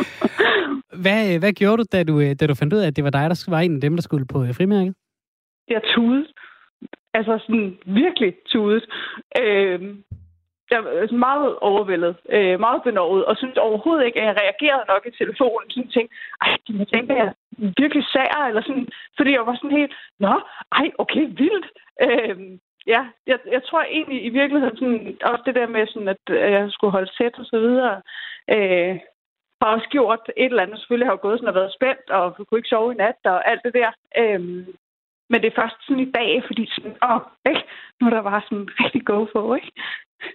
hvad, 1.03 1.39
hvad 1.39 1.53
gjorde 1.53 1.77
du 1.77 1.85
da, 1.91 2.03
du, 2.03 2.13
da 2.39 2.43
du 2.47 2.55
fandt 2.55 2.73
ud 2.73 2.79
af, 2.79 2.87
at 2.87 2.95
det 2.95 3.03
var 3.03 3.09
dig, 3.09 3.29
der 3.29 3.45
var 3.49 3.59
en 3.59 3.75
af 3.75 3.81
dem, 3.81 3.95
der 3.95 4.01
skulle 4.01 4.25
på 4.25 4.39
frimærket? 4.57 4.93
Jeg 5.69 5.81
tudede. 5.95 6.27
Altså 7.13 7.39
sådan 7.45 7.77
virkelig 7.85 8.33
tudet. 8.45 8.85
Øh, 9.41 9.79
jeg 10.71 10.83
var 10.83 11.17
meget 11.17 11.55
overvældet, 11.69 12.15
øh, 12.29 12.59
meget 12.59 12.83
benovet, 12.83 13.25
og 13.25 13.37
synes 13.37 13.57
overhovedet 13.57 14.05
ikke, 14.05 14.21
at 14.21 14.27
jeg 14.27 14.35
reagerede 14.41 14.85
nok 14.87 15.03
i 15.05 15.17
telefonen. 15.17 15.69
Sådan 15.69 15.89
tænkte, 15.89 16.15
ej, 16.41 16.57
de 16.67 16.73
må 16.73 16.83
tænke, 16.85 17.13
at 17.13 17.19
jeg 17.19 17.33
virkelig 17.81 18.03
sager, 18.13 18.43
eller 18.47 18.61
sådan, 18.61 18.87
fordi 19.17 19.31
jeg 19.31 19.45
var 19.45 19.55
sådan 19.55 19.77
helt, 19.79 19.93
nå, 20.19 20.41
ej, 20.71 20.91
okay, 20.97 21.25
vildt. 21.41 21.67
Øh, 22.05 22.37
ja, 22.87 23.01
jeg, 23.27 23.39
jeg 23.51 23.63
tror 23.63 23.81
egentlig 23.83 24.25
i 24.25 24.29
virkeligheden, 24.29 24.77
sådan, 24.77 25.17
også 25.23 25.43
det 25.45 25.55
der 25.55 25.67
med, 25.67 25.87
sådan, 25.87 26.07
at 26.07 26.23
jeg 26.29 26.71
skulle 26.71 26.91
holde 26.91 27.15
sæt 27.17 27.39
og 27.39 27.45
så 27.45 27.59
videre, 27.59 28.01
øh, 28.55 28.99
har 29.61 29.69
også 29.75 29.87
gjort 29.89 30.31
et 30.37 30.45
eller 30.45 30.63
andet. 30.63 30.79
Selvfølgelig 30.79 31.07
har 31.07 31.13
jeg 31.13 31.25
gået 31.25 31.39
sådan 31.39 31.49
og 31.49 31.55
været 31.55 31.73
spændt, 31.73 32.09
og 32.09 32.35
kunne 32.35 32.59
ikke 32.59 32.73
sove 32.73 32.93
i 32.93 32.95
nat 32.95 33.19
og 33.23 33.49
alt 33.51 33.61
det 33.65 33.73
der. 33.73 33.91
Øh, 34.17 34.39
men 35.29 35.41
det 35.41 35.47
er 35.47 35.59
først 35.61 35.77
sådan 35.85 36.05
i 36.07 36.11
dag, 36.19 36.43
fordi 36.47 36.63
sådan, 36.75 36.95
åh, 37.09 37.21
ikke? 37.51 37.63
nu 37.97 38.07
er 38.07 38.13
der 38.13 38.29
bare 38.31 38.41
sådan 38.47 38.67
rigtig 38.81 39.05
go 39.05 39.25
for, 39.33 39.55
ikke? 39.55 39.71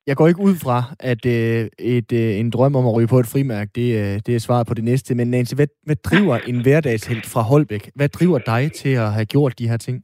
Jeg 0.07 0.17
går 0.17 0.29
ikke 0.29 0.47
ud 0.49 0.57
fra, 0.65 0.79
at 1.13 1.23
øh, 1.37 1.63
et, 1.97 2.11
øh, 2.21 2.41
en 2.41 2.51
drøm 2.51 2.77
om 2.77 2.87
at 2.87 2.95
ryge 2.97 3.13
på 3.13 3.19
et 3.19 3.33
frimærk, 3.33 3.69
det, 3.75 3.89
øh, 4.01 4.15
det 4.27 4.33
er 4.35 4.47
svaret 4.47 4.67
på 4.67 4.75
det 4.75 4.85
næste. 4.85 5.15
Men 5.15 5.31
Nancy, 5.31 5.55
hvad, 5.55 5.67
hvad 5.87 5.97
driver 5.97 6.37
en 6.51 6.63
hverdagshelt 6.63 7.27
fra 7.33 7.43
Holbæk? 7.51 7.85
Hvad 7.95 8.09
driver 8.09 8.39
dig 8.39 8.73
til 8.73 8.93
at 9.05 9.13
have 9.17 9.27
gjort 9.35 9.59
de 9.59 9.69
her 9.69 9.77
ting? 9.77 9.97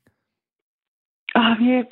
Oh, 1.34 1.56
jeg, 1.68 1.84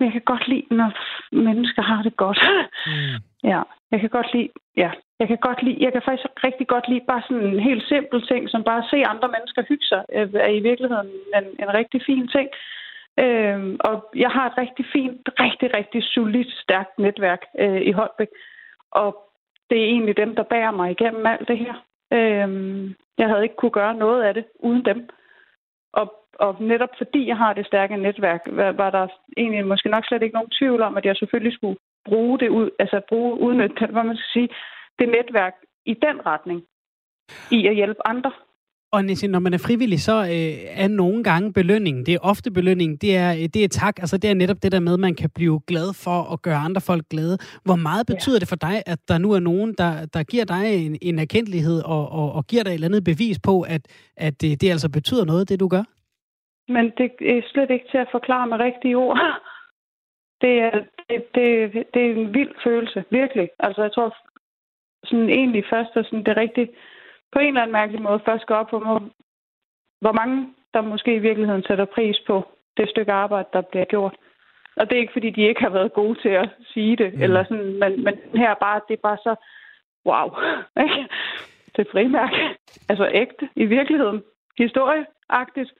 jeg 0.00 0.12
kan 0.12 0.24
godt 0.32 0.48
lide, 0.48 0.66
når 0.70 0.90
mennesker 1.32 1.82
har 1.82 2.02
det 2.02 2.16
godt. 2.16 2.40
Mm. 2.86 3.16
Ja, 3.50 3.62
jeg 3.90 4.00
kan 4.00 4.10
godt 4.10 4.34
lide, 4.34 4.48
ja, 4.76 4.90
jeg 5.20 5.28
kan 5.28 5.38
godt 5.48 5.62
lide, 5.62 5.82
jeg 5.84 5.92
kan 5.92 6.02
faktisk 6.04 6.28
rigtig 6.46 6.66
godt 6.66 6.88
lide 6.88 7.04
bare 7.08 7.22
sådan 7.28 7.46
en 7.46 7.60
helt 7.60 7.84
simpel 7.88 8.26
ting, 8.26 8.50
som 8.50 8.64
bare 8.64 8.82
at 8.82 8.90
se 8.90 8.98
andre 9.12 9.28
mennesker 9.28 9.62
hygge 9.68 9.86
sig, 9.92 10.02
øh, 10.12 10.28
er 10.34 10.52
i 10.58 10.60
virkeligheden 10.60 11.10
en, 11.36 11.44
en 11.62 11.74
rigtig 11.78 12.02
fin 12.06 12.28
ting. 12.28 12.48
Øhm, 13.20 13.76
og 13.80 13.94
jeg 14.16 14.30
har 14.30 14.46
et 14.46 14.58
rigtig 14.58 14.86
fint, 14.92 15.28
rigtig, 15.40 15.76
rigtig 15.76 16.02
solidt, 16.04 16.52
stærkt 16.52 16.98
netværk 16.98 17.42
øh, 17.58 17.80
i 17.80 17.92
Holbæk. 17.92 18.28
Og 18.90 19.16
det 19.70 19.78
er 19.80 19.84
egentlig 19.84 20.16
dem, 20.16 20.36
der 20.36 20.42
bærer 20.42 20.70
mig 20.70 20.90
igennem 20.90 21.26
alt 21.26 21.48
det 21.48 21.58
her. 21.58 21.74
Øhm, 22.12 22.94
jeg 23.18 23.28
havde 23.28 23.42
ikke 23.42 23.56
kunne 23.56 23.78
gøre 23.80 23.94
noget 23.94 24.22
af 24.22 24.34
det 24.34 24.44
uden 24.58 24.84
dem. 24.84 25.08
Og, 25.92 26.14
og 26.38 26.56
netop 26.60 26.88
fordi 26.98 27.26
jeg 27.26 27.36
har 27.36 27.52
det 27.52 27.66
stærke 27.66 27.96
netværk, 27.96 28.40
var, 28.46 28.72
var 28.72 28.90
der 28.90 29.06
egentlig 29.36 29.66
måske 29.66 29.88
nok 29.88 30.04
slet 30.06 30.22
ikke 30.22 30.34
nogen 30.34 30.56
tvivl 30.58 30.82
om, 30.82 30.96
at 30.96 31.04
jeg 31.04 31.16
selvfølgelig 31.16 31.54
skulle 31.54 31.78
bruge 32.04 32.38
det 32.38 32.48
ud, 32.48 32.70
altså 32.78 33.00
bruge, 33.08 33.40
udnytte, 33.40 33.86
hvad 33.86 34.04
man 34.04 34.16
skal 34.16 34.30
sige, 34.32 34.48
det 34.98 35.08
netværk 35.08 35.54
i 35.86 35.94
den 35.94 36.26
retning, 36.26 36.62
i 37.50 37.66
at 37.66 37.74
hjælpe 37.74 38.06
andre. 38.06 38.32
Og 38.94 39.04
Nissi, 39.04 39.26
når 39.26 39.38
man 39.38 39.54
er 39.54 39.58
frivillig, 39.58 40.00
så 40.00 40.16
øh, 40.34 40.84
er 40.84 40.88
nogle 40.88 41.24
gange 41.24 41.52
belønningen, 41.52 42.06
det 42.06 42.14
er 42.14 42.18
ofte 42.22 42.50
belønningen, 42.50 42.96
det 42.96 43.16
er, 43.16 43.32
det 43.54 43.64
er 43.64 43.68
tak, 43.68 43.98
altså 43.98 44.16
det 44.18 44.30
er 44.30 44.34
netop 44.34 44.62
det 44.62 44.72
der 44.72 44.80
med, 44.80 44.94
at 44.94 45.00
man 45.00 45.14
kan 45.14 45.30
blive 45.34 45.60
glad 45.66 45.88
for 46.04 46.32
at 46.32 46.42
gøre 46.42 46.56
andre 46.56 46.80
folk 46.80 47.04
glade. 47.10 47.36
Hvor 47.64 47.76
meget 47.76 48.06
betyder 48.06 48.36
ja. 48.36 48.40
det 48.40 48.48
for 48.48 48.56
dig, 48.56 48.76
at 48.86 48.98
der 49.08 49.18
nu 49.18 49.32
er 49.32 49.40
nogen, 49.40 49.74
der, 49.78 50.06
der 50.14 50.22
giver 50.22 50.44
dig 50.44 50.86
en, 50.86 50.98
en 51.02 51.18
erkendelighed 51.18 51.78
og, 51.94 52.04
og, 52.18 52.32
og 52.32 52.46
giver 52.46 52.62
dig 52.62 52.70
et 52.70 52.74
eller 52.74 52.88
andet 52.88 53.04
bevis 53.04 53.38
på, 53.48 53.54
at, 53.74 53.82
at 54.16 54.40
det, 54.40 54.60
det 54.60 54.70
altså 54.70 54.90
betyder 54.90 55.24
noget, 55.24 55.48
det 55.48 55.60
du 55.60 55.68
gør? 55.68 55.84
Men 56.68 56.84
det 56.98 57.06
er 57.20 57.42
slet 57.52 57.70
ikke 57.70 57.88
til 57.90 57.98
at 57.98 58.08
forklare 58.12 58.46
med 58.46 58.56
rigtige 58.58 58.96
ord. 58.96 59.18
Det 60.40 60.58
er, 60.58 60.70
det, 61.08 61.18
det, 61.34 61.72
det 61.94 62.02
er 62.06 62.14
en 62.14 62.34
vild 62.34 62.54
følelse, 62.64 63.04
virkelig. 63.10 63.48
Altså 63.58 63.82
jeg 63.82 63.92
tror, 63.92 64.16
sådan 65.04 65.28
egentlig 65.28 65.64
først 65.70 65.90
er 65.96 66.02
sådan 66.02 66.24
det 66.24 66.36
rigtige, 66.36 66.68
på 67.32 67.38
en 67.38 67.46
eller 67.46 67.62
anden 67.62 67.72
mærkelig 67.72 68.02
måde 68.02 68.20
først 68.24 68.46
gå 68.46 68.54
op 68.54 68.68
på 68.68 68.78
mig, 68.78 69.00
hvor 70.00 70.12
mange 70.12 70.54
der 70.74 70.80
måske 70.80 71.14
i 71.14 71.18
virkeligheden 71.28 71.64
sætter 71.68 71.84
pris 71.84 72.16
på 72.26 72.46
det 72.76 72.88
stykke 72.90 73.12
arbejde, 73.12 73.48
der 73.52 73.60
bliver 73.60 73.84
gjort. 73.84 74.14
Og 74.76 74.90
det 74.90 74.96
er 74.96 75.00
ikke, 75.00 75.12
fordi 75.12 75.30
de 75.30 75.48
ikke 75.48 75.60
har 75.60 75.70
været 75.70 75.92
gode 75.92 76.18
til 76.22 76.28
at 76.28 76.48
sige 76.72 76.96
det, 76.96 77.14
mm. 77.14 77.22
eller 77.22 77.44
sådan, 77.44 77.78
men, 77.78 78.04
men 78.04 78.14
her 78.34 78.50
er 78.50 78.60
bare, 78.60 78.80
det 78.88 78.94
er 78.94 79.02
bare 79.08 79.16
så, 79.16 79.34
wow, 80.06 80.28
ikke? 80.84 81.08
Det 81.76 81.86
er 81.86 81.92
frimærke. 81.92 82.36
Altså 82.88 83.10
ægte, 83.12 83.48
i 83.56 83.64
virkeligheden. 83.64 84.22
Historieagtigt. 84.58 85.72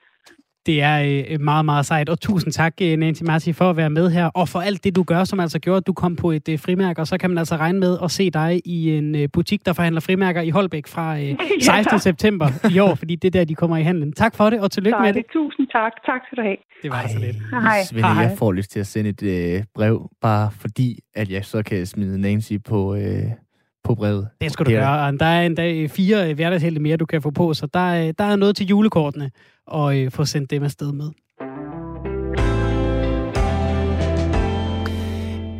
Det 0.66 0.82
er 0.82 1.24
øh, 1.30 1.40
meget, 1.40 1.64
meget 1.64 1.86
sejt, 1.86 2.08
og 2.08 2.20
tusind 2.20 2.52
tak, 2.52 2.74
øh, 2.82 2.96
Nancy 2.96 3.22
Marti, 3.22 3.52
for 3.52 3.70
at 3.70 3.76
være 3.76 3.90
med 3.90 4.10
her, 4.10 4.26
og 4.26 4.48
for 4.48 4.60
alt 4.60 4.84
det, 4.84 4.96
du 4.96 5.02
gør, 5.02 5.24
som 5.24 5.40
altså 5.40 5.58
gjorde, 5.58 5.76
at 5.76 5.86
du 5.86 5.92
kom 5.92 6.16
på 6.16 6.30
et 6.30 6.48
øh, 6.48 6.58
frimærke, 6.58 7.00
og 7.00 7.06
så 7.06 7.18
kan 7.18 7.30
man 7.30 7.38
altså 7.38 7.56
regne 7.56 7.80
med 7.80 7.98
at 8.04 8.10
se 8.10 8.30
dig 8.30 8.60
i 8.64 8.96
en 8.98 9.30
butik, 9.32 9.66
der 9.66 9.72
forhandler 9.72 10.00
frimærker 10.00 10.40
i 10.40 10.50
Holbæk 10.50 10.86
fra 10.86 11.16
16. 11.60 11.92
Ja. 11.92 11.98
september 11.98 12.48
i 12.70 12.78
år, 12.78 12.94
fordi 12.94 13.14
det 13.16 13.28
er 13.28 13.38
der, 13.38 13.44
de 13.44 13.54
kommer 13.54 13.76
i 13.76 13.82
handlen. 13.82 14.12
Tak 14.12 14.36
for 14.36 14.50
det, 14.50 14.60
og 14.60 14.70
tillykke 14.70 14.96
tak, 14.96 15.04
med 15.04 15.12
det. 15.14 15.24
Tusind 15.32 15.66
tak. 15.72 15.92
Tak 16.06 16.20
skal 16.26 16.36
du 16.36 16.42
have. 16.42 16.56
Det 16.82 16.90
var 16.90 16.96
altså 16.96 17.18
lidt. 17.18 17.36
Hej. 17.50 17.82
Svende, 17.84 18.08
jeg 18.08 18.34
får 18.38 18.52
lyst 18.52 18.70
til 18.70 18.80
at 18.80 18.86
sende 18.86 19.10
et 19.10 19.22
øh, 19.22 19.62
brev, 19.74 20.10
bare 20.20 20.50
fordi, 20.60 20.98
at 21.14 21.30
jeg 21.30 21.44
så 21.44 21.62
kan 21.62 21.86
smide 21.86 22.20
Nancy 22.20 22.52
på... 22.64 22.94
Øh 22.94 23.43
på 23.84 23.94
brevet. 23.94 24.28
Det 24.40 24.52
skal 24.52 24.66
du 24.66 24.70
ja. 24.70 24.78
gøre. 24.78 25.16
Der 25.16 25.26
er 25.26 25.46
endda 25.46 25.86
fire 25.86 26.34
hverdagshelte 26.34 26.80
mere, 26.80 26.96
du 26.96 27.06
kan 27.06 27.22
få 27.22 27.30
på, 27.30 27.54
så 27.54 27.66
der, 27.74 28.12
der 28.12 28.24
er 28.24 28.36
noget 28.36 28.56
til 28.56 28.66
julekortene, 28.66 29.30
og 29.66 29.98
øh, 29.98 30.10
få 30.10 30.24
sendt 30.24 30.50
dem 30.50 30.62
afsted 30.62 30.92
med. 30.92 31.10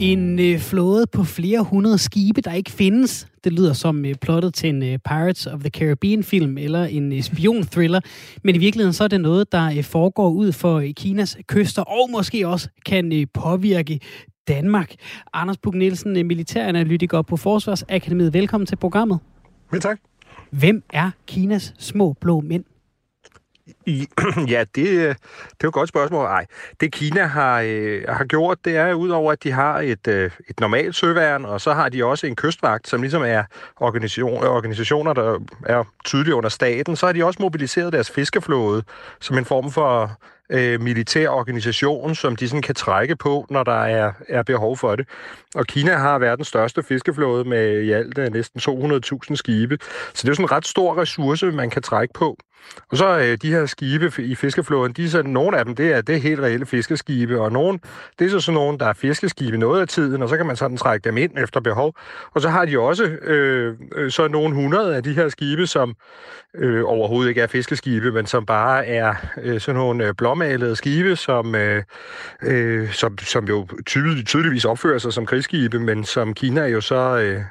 En 0.00 0.38
øh, 0.38 0.58
flåde 0.58 1.06
på 1.06 1.24
flere 1.24 1.62
hundrede 1.62 1.98
skibe, 1.98 2.40
der 2.40 2.52
ikke 2.52 2.70
findes. 2.70 3.28
Det 3.44 3.52
lyder 3.52 3.72
som 3.72 4.04
øh, 4.04 4.14
plottet 4.14 4.54
til 4.54 4.68
en 4.68 4.82
øh, 4.82 4.98
Pirates 4.98 5.46
of 5.46 5.60
the 5.60 5.70
Caribbean-film 5.70 6.58
eller 6.58 6.84
en 6.84 7.12
øh, 7.12 7.22
spion-thriller. 7.22 8.00
Men 8.44 8.54
i 8.54 8.58
virkeligheden 8.58 8.92
så 8.92 9.04
er 9.04 9.08
det 9.08 9.20
noget, 9.20 9.52
der 9.52 9.70
øh, 9.76 9.84
foregår 9.84 10.30
ud 10.30 10.52
for 10.52 10.78
øh, 10.78 10.90
Kinas 10.96 11.38
kyster, 11.46 11.82
og 11.82 12.10
måske 12.10 12.48
også 12.48 12.68
kan 12.86 13.12
øh, 13.12 13.26
påvirke 13.34 14.00
Danmark. 14.48 14.94
Anders 15.32 15.58
Puk 15.58 15.74
Nielsen, 15.74 16.16
øh, 16.16 16.26
militæranalytiker 16.26 17.22
på 17.22 17.36
Forsvarsakademiet. 17.36 18.32
Velkommen 18.34 18.66
til 18.66 18.76
programmet. 18.76 19.18
Ja, 19.72 19.78
tak. 19.78 20.00
Hvem 20.50 20.82
er 20.92 21.10
Kinas 21.26 21.74
små 21.78 22.12
blå 22.20 22.40
mænd? 22.40 22.64
I, 23.86 24.06
ja, 24.48 24.60
det, 24.60 24.74
det 24.74 25.08
er 25.08 25.14
jo 25.64 25.68
et 25.68 25.74
godt 25.74 25.88
spørgsmål. 25.88 26.26
Ej, 26.26 26.46
det 26.80 26.92
Kina 26.92 27.24
har, 27.24 27.60
øh, 27.66 28.02
har 28.08 28.24
gjort, 28.24 28.64
det 28.64 28.76
er 28.76 28.94
udover, 28.94 29.32
at 29.32 29.42
de 29.42 29.50
har 29.52 29.80
et, 29.80 30.08
øh, 30.08 30.30
et 30.48 30.60
normalt 30.60 30.94
søværn, 30.94 31.44
og 31.44 31.60
så 31.60 31.72
har 31.72 31.88
de 31.88 32.04
også 32.04 32.26
en 32.26 32.36
kystvagt, 32.36 32.88
som 32.88 33.00
ligesom 33.02 33.22
er 33.22 33.44
organisation, 33.76 34.44
organisationer, 34.44 35.12
der 35.12 35.38
er 35.66 35.84
tydeligt 36.04 36.34
under 36.34 36.48
staten, 36.48 36.96
så 36.96 37.06
har 37.06 37.12
de 37.12 37.24
også 37.24 37.42
mobiliseret 37.42 37.92
deres 37.92 38.10
fiskeflåde 38.10 38.82
som 39.20 39.38
en 39.38 39.44
form 39.44 39.70
for 39.70 40.18
øh, 40.50 40.80
militær 40.80 41.28
organisation, 41.28 42.14
som 42.14 42.36
de 42.36 42.48
sådan 42.48 42.62
kan 42.62 42.74
trække 42.74 43.16
på, 43.16 43.46
når 43.50 43.62
der 43.62 43.84
er, 43.84 44.12
er 44.28 44.42
behov 44.42 44.76
for 44.76 44.96
det. 44.96 45.08
Og 45.54 45.66
Kina 45.66 45.96
har 45.96 46.18
verdens 46.18 46.48
største 46.48 46.82
fiskeflåde 46.82 47.44
med 47.44 47.82
i 47.82 47.92
alt 47.92 48.18
øh, 48.18 48.32
næsten 48.32 48.60
200.000 48.60 49.34
skibe. 49.34 49.78
Så 50.14 50.22
det 50.22 50.28
er 50.28 50.34
sådan 50.34 50.44
en 50.44 50.52
ret 50.52 50.66
stor 50.66 50.98
ressource, 50.98 51.50
man 51.50 51.70
kan 51.70 51.82
trække 51.82 52.14
på. 52.14 52.36
Og 52.90 52.96
så 52.96 53.18
øh, 53.18 53.38
de 53.42 53.50
her 53.50 53.66
skibe 53.66 54.12
i 54.18 54.34
fiskeflåden, 54.34 54.92
de 54.92 55.04
er 55.04 55.08
så, 55.08 55.22
nogle 55.22 55.58
af 55.58 55.64
dem, 55.64 55.74
det 55.74 55.92
er, 55.92 56.00
det 56.00 56.14
er 56.14 56.20
helt 56.20 56.40
reelle 56.40 56.66
fiskeskibe, 56.66 57.40
og 57.40 57.52
nogle, 57.52 57.78
det 58.18 58.24
er 58.24 58.30
så 58.30 58.40
sådan 58.40 58.54
nogle, 58.54 58.78
der 58.78 58.86
er 58.86 58.92
fiskeskibe 58.92 59.58
noget 59.58 59.80
af 59.80 59.88
tiden, 59.88 60.22
og 60.22 60.28
så 60.28 60.36
kan 60.36 60.46
man 60.46 60.56
sådan 60.56 60.76
trække 60.76 61.04
dem 61.04 61.16
ind 61.16 61.38
efter 61.38 61.60
behov. 61.60 61.94
Og 62.32 62.40
så 62.40 62.48
har 62.48 62.64
de 62.64 62.78
også 62.78 63.04
øh, 63.04 63.74
øh 63.96 64.10
så 64.10 64.28
nogle 64.28 64.54
hundrede 64.54 64.96
af 64.96 65.02
de 65.02 65.12
her 65.12 65.28
skibe, 65.28 65.66
som 65.66 65.96
øh, 66.54 66.82
overhovedet 66.84 67.28
ikke 67.28 67.40
er 67.40 67.46
fiskeskibe, 67.46 68.12
men 68.12 68.26
som 68.26 68.46
bare 68.46 68.86
er 68.86 69.14
øh, 69.42 69.60
sådan 69.60 69.78
nogle 69.78 70.06
øh, 70.06 70.14
blåmalede 70.14 70.76
skibe, 70.76 71.16
som, 71.16 71.54
øh, 71.54 71.82
øh, 72.42 72.92
som, 72.92 73.18
som 73.18 73.44
jo 73.44 73.66
tydelig, 73.86 74.26
tydeligvis 74.26 74.64
opfører 74.64 74.98
sig 74.98 75.12
som 75.12 75.26
krigsskibe, 75.26 75.80
men 75.80 76.04
som 76.04 76.34
Kina 76.34 76.66
jo 76.66 76.80
så 76.80 77.18
øh, 77.18 77.42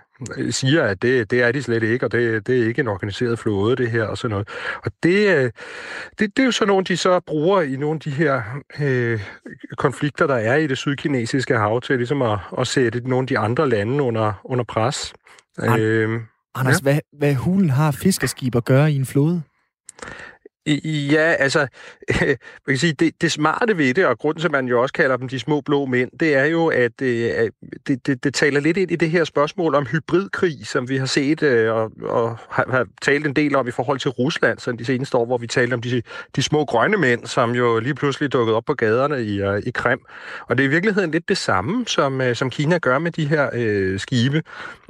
siger, 0.51 0.83
at 0.83 1.01
det, 1.01 1.31
det 1.31 1.43
er 1.43 1.51
de 1.51 1.63
slet 1.63 1.83
ikke, 1.83 2.05
og 2.05 2.11
det, 2.11 2.47
det 2.47 2.61
er 2.61 2.67
ikke 2.67 2.79
en 2.79 2.87
organiseret 2.87 3.39
flåde, 3.39 3.75
det 3.75 3.91
her 3.91 4.03
og 4.03 4.17
sådan 4.17 4.31
noget. 4.31 4.49
Og 4.85 4.91
det, 5.03 5.35
øh, 5.35 5.51
det, 6.19 6.37
det 6.37 6.39
er 6.39 6.45
jo 6.45 6.51
sådan 6.51 6.67
nogle, 6.67 6.85
de 6.85 6.97
så 6.97 7.19
bruger 7.19 7.61
i 7.61 7.75
nogle 7.75 7.95
af 7.95 7.99
de 7.99 8.09
her 8.09 8.41
øh, 8.79 9.21
konflikter, 9.77 10.27
der 10.27 10.35
er 10.35 10.55
i 10.55 10.67
det 10.67 10.77
sydkinesiske 10.77 11.57
hav, 11.57 11.81
til 11.81 11.97
ligesom 11.97 12.21
at, 12.21 12.39
at 12.57 12.67
sætte 12.67 13.09
nogle 13.09 13.23
af 13.23 13.27
de 13.27 13.39
andre 13.39 13.69
lande 13.69 14.03
under, 14.03 14.41
under 14.43 14.63
pres. 14.63 15.13
Øh, 15.63 16.19
Anders, 16.55 16.79
ja. 16.79 16.81
hvad, 16.81 16.99
hvad 17.17 17.33
hulen 17.33 17.69
har 17.69 17.91
fiskerskib 17.91 18.55
at 18.55 18.65
gøre 18.65 18.91
i 18.91 18.95
en 18.95 19.05
flåde? 19.05 19.41
Ja, 20.65 21.35
altså, 21.39 21.59
man 22.19 22.37
kan 22.67 22.77
sige, 22.77 22.93
det, 22.93 23.21
det 23.21 23.31
smarte 23.31 23.77
ved 23.77 23.93
det, 23.93 24.05
og 24.05 24.19
grunden 24.19 24.41
til, 24.41 24.47
at 24.47 24.51
man 24.51 24.65
jo 24.67 24.81
også 24.81 24.93
kalder 24.93 25.17
dem 25.17 25.29
de 25.29 25.39
små 25.39 25.61
blå 25.61 25.85
mænd, 25.85 26.11
det 26.19 26.35
er 26.35 26.45
jo, 26.45 26.67
at 26.67 27.01
øh, 27.01 27.49
det, 27.87 28.07
det, 28.07 28.23
det 28.23 28.33
taler 28.33 28.59
lidt 28.59 28.77
ind 28.77 28.91
i 28.91 28.95
det 28.95 29.09
her 29.09 29.23
spørgsmål 29.23 29.75
om 29.75 29.85
hybridkrig, 29.85 30.67
som 30.67 30.89
vi 30.89 30.97
har 30.97 31.05
set 31.05 31.43
øh, 31.43 31.73
og, 31.73 31.91
og 32.01 32.37
har, 32.49 32.65
har 32.69 32.85
talt 33.01 33.27
en 33.27 33.33
del 33.33 33.55
om 33.55 33.67
i 33.67 33.71
forhold 33.71 33.99
til 33.99 34.11
Rusland, 34.11 34.59
så 34.59 34.71
de 34.71 34.85
seneste 34.85 35.17
år, 35.17 35.25
hvor 35.25 35.37
vi 35.37 35.47
talte 35.47 35.73
om 35.73 35.81
de, 35.81 36.01
de 36.35 36.43
små 36.43 36.65
grønne 36.65 36.97
mænd, 36.97 37.25
som 37.25 37.55
jo 37.55 37.79
lige 37.79 37.95
pludselig 37.95 38.33
dukkede 38.33 38.57
op 38.57 38.65
på 38.65 38.73
gaderne 38.73 39.23
i, 39.23 39.41
øh, 39.41 39.61
i 39.65 39.71
Krim. 39.71 39.99
Og 40.47 40.57
det 40.57 40.63
er 40.63 40.67
i 40.67 40.71
virkeligheden 40.71 41.11
lidt 41.11 41.29
det 41.29 41.37
samme, 41.37 41.87
som, 41.87 42.21
øh, 42.21 42.35
som 42.35 42.49
Kina 42.49 42.77
gør 42.77 42.99
med 42.99 43.11
de 43.11 43.25
her 43.25 43.49
øh, 43.53 43.99
skibe, 43.99 44.43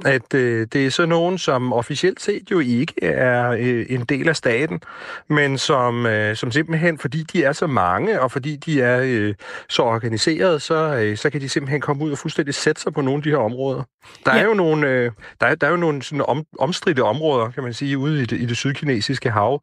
at 0.04 0.34
øh, 0.34 0.66
det 0.72 0.86
er 0.86 0.90
sådan 0.90 1.08
nogen, 1.08 1.38
som 1.38 1.72
officielt 1.72 2.20
set 2.20 2.50
jo 2.50 2.58
ikke 2.58 3.04
er 3.04 3.50
øh, 3.50 3.86
en 3.88 4.04
del 4.04 4.28
af 4.28 4.36
staten, 4.36 4.80
men 5.28 5.58
som, 5.64 6.06
øh, 6.06 6.36
som 6.36 6.50
simpelthen, 6.50 6.98
fordi 6.98 7.22
de 7.22 7.44
er 7.44 7.52
så 7.52 7.66
mange, 7.66 8.20
og 8.20 8.32
fordi 8.32 8.56
de 8.56 8.82
er 8.82 9.00
øh, 9.04 9.34
så 9.68 9.82
organiseret, 9.82 10.62
så, 10.62 10.74
øh, 10.74 11.16
så 11.16 11.30
kan 11.30 11.40
de 11.40 11.48
simpelthen 11.48 11.80
komme 11.80 12.04
ud 12.04 12.12
og 12.12 12.18
fuldstændig 12.18 12.54
sætte 12.54 12.82
sig 12.82 12.92
på 12.92 13.00
nogle 13.00 13.16
af 13.16 13.22
de 13.22 13.30
her 13.30 13.36
områder. 13.36 13.82
Der 14.26 14.34
ja. 14.34 14.40
er 14.40 14.44
jo 14.44 14.54
nogle, 14.54 14.88
øh, 14.88 15.10
der 15.40 15.46
er, 15.46 15.54
der 15.54 15.66
er 15.66 15.70
jo 15.70 15.76
nogle 15.76 16.02
sådan 16.02 16.24
om, 16.28 16.44
omstridte 16.58 17.02
områder, 17.02 17.50
kan 17.50 17.62
man 17.62 17.72
sige, 17.74 17.98
ude 17.98 18.22
i 18.22 18.26
det, 18.26 18.40
i 18.40 18.46
det 18.46 18.56
sydkinesiske 18.56 19.30
hav, 19.30 19.62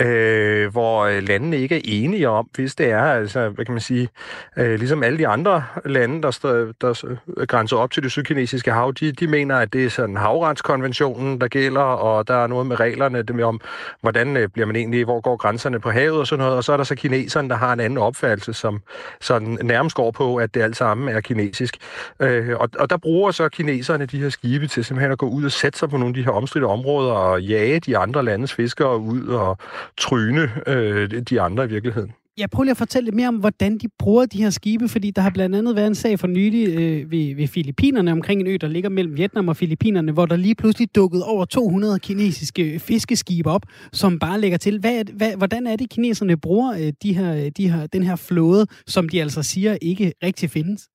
øh, 0.00 0.72
hvor 0.72 1.04
øh, 1.04 1.22
landene 1.28 1.58
ikke 1.58 1.76
er 1.76 1.80
enige 1.84 2.28
om, 2.28 2.48
hvis 2.54 2.74
det 2.74 2.90
er, 2.90 3.02
altså, 3.02 3.48
hvad 3.48 3.64
kan 3.64 3.72
man 3.72 3.80
sige, 3.80 4.08
øh, 4.56 4.78
ligesom 4.78 5.02
alle 5.02 5.18
de 5.18 5.28
andre 5.28 5.64
lande, 5.84 6.22
der, 6.22 6.38
der, 6.42 6.72
der 6.80 7.46
grænser 7.46 7.76
op 7.76 7.90
til 7.90 8.02
det 8.02 8.10
sydkinesiske 8.10 8.72
hav, 8.72 8.92
de, 9.00 9.12
de 9.12 9.26
mener, 9.26 9.56
at 9.56 9.72
det 9.72 9.84
er 9.84 9.90
sådan 9.90 10.16
havretskonventionen, 10.16 11.40
der 11.40 11.48
gælder, 11.48 11.80
og 11.80 12.28
der 12.28 12.34
er 12.34 12.46
noget 12.46 12.66
med 12.66 12.80
reglerne, 12.80 13.22
det 13.22 13.34
med 13.34 13.44
om, 13.44 13.60
hvordan 14.00 14.36
øh, 14.36 14.48
bliver 14.48 14.66
man 14.66 14.76
egentlig, 14.76 15.04
hvor 15.04 15.20
går 15.20 15.39
grænserne 15.40 15.80
på 15.80 15.90
havet 15.90 16.18
og 16.18 16.26
sådan 16.26 16.44
noget, 16.44 16.56
og 16.56 16.64
så 16.64 16.72
er 16.72 16.76
der 16.76 16.84
så 16.84 16.94
kineserne, 16.94 17.48
der 17.48 17.56
har 17.56 17.72
en 17.72 17.80
anden 17.80 17.98
opfattelse, 17.98 18.52
som 18.52 18.82
sådan 19.20 19.58
nærmest 19.62 19.96
går 19.96 20.10
på, 20.10 20.36
at 20.36 20.54
det 20.54 20.62
alt 20.62 20.76
sammen 20.76 21.08
er 21.08 21.20
kinesisk. 21.20 21.76
Øh, 22.20 22.56
og, 22.60 22.68
og 22.78 22.90
der 22.90 22.96
bruger 22.96 23.30
så 23.30 23.48
kineserne 23.48 24.06
de 24.06 24.18
her 24.18 24.28
skibe 24.28 24.66
til 24.66 24.84
simpelthen 24.84 25.12
at 25.12 25.18
gå 25.18 25.28
ud 25.28 25.44
og 25.44 25.52
sætte 25.52 25.78
sig 25.78 25.90
på 25.90 25.96
nogle 25.96 26.10
af 26.10 26.14
de 26.14 26.24
her 26.24 26.32
omstridte 26.32 26.66
områder 26.66 27.12
og 27.12 27.42
jage 27.42 27.80
de 27.80 27.98
andre 27.98 28.24
landes 28.24 28.54
fiskere 28.54 28.98
ud 28.98 29.26
og 29.26 29.58
tryne 29.98 30.52
øh, 30.66 31.10
de 31.10 31.40
andre 31.40 31.64
i 31.64 31.68
virkeligheden. 31.68 32.14
Jeg 32.38 32.50
prøver 32.50 32.64
lige 32.64 32.70
at 32.70 32.76
fortælle 32.76 33.04
lidt 33.04 33.14
mere 33.14 33.28
om, 33.28 33.36
hvordan 33.36 33.78
de 33.78 33.88
bruger 33.98 34.26
de 34.26 34.42
her 34.42 34.50
skibe, 34.50 34.88
fordi 34.88 35.10
der 35.10 35.22
har 35.22 35.30
blandt 35.30 35.56
andet 35.56 35.76
været 35.76 35.86
en 35.86 35.94
sag 35.94 36.18
for 36.18 36.26
nylig 36.26 36.68
øh, 36.68 37.10
ved, 37.10 37.34
ved 37.36 37.48
Filippinerne 37.48 38.12
omkring 38.12 38.40
en 38.40 38.46
ø, 38.46 38.56
der 38.60 38.68
ligger 38.68 38.90
mellem 38.90 39.16
Vietnam 39.16 39.48
og 39.48 39.56
Filippinerne, 39.56 40.12
hvor 40.12 40.26
der 40.26 40.36
lige 40.36 40.54
pludselig 40.54 40.94
dukkede 40.94 41.24
over 41.24 41.44
200 41.44 41.98
kinesiske 41.98 42.62
øh, 42.62 42.78
fiskeskibe 42.78 43.50
op, 43.50 43.62
som 43.92 44.18
bare 44.18 44.40
lægger 44.40 44.58
til. 44.58 44.80
Hvad, 44.80 45.04
hvad, 45.04 45.36
hvordan 45.36 45.66
er 45.66 45.76
det, 45.76 45.90
kineserne 45.90 46.36
bruger 46.36 46.72
øh, 46.72 46.92
de 47.02 47.12
her, 47.12 47.34
øh, 47.34 47.50
de 47.56 47.70
her, 47.70 47.86
den 47.86 48.02
her 48.02 48.16
flåde, 48.16 48.66
som 48.86 49.08
de 49.08 49.20
altså 49.20 49.42
siger 49.42 49.76
ikke 49.82 50.12
rigtig 50.22 50.50
findes? 50.50 50.88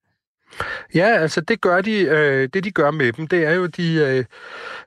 Ja, 0.96 1.06
altså 1.06 1.42
det 1.42 1.62
gør 1.62 1.82
de, 1.82 2.02
øh, 2.02 2.50
det 2.54 2.64
de 2.64 2.72
gør 2.72 2.92
med 2.92 3.12
dem, 3.12 3.28
det 3.28 3.46
er 3.46 3.54
jo, 3.54 3.66
de 3.66 3.96
øh, 3.96 4.26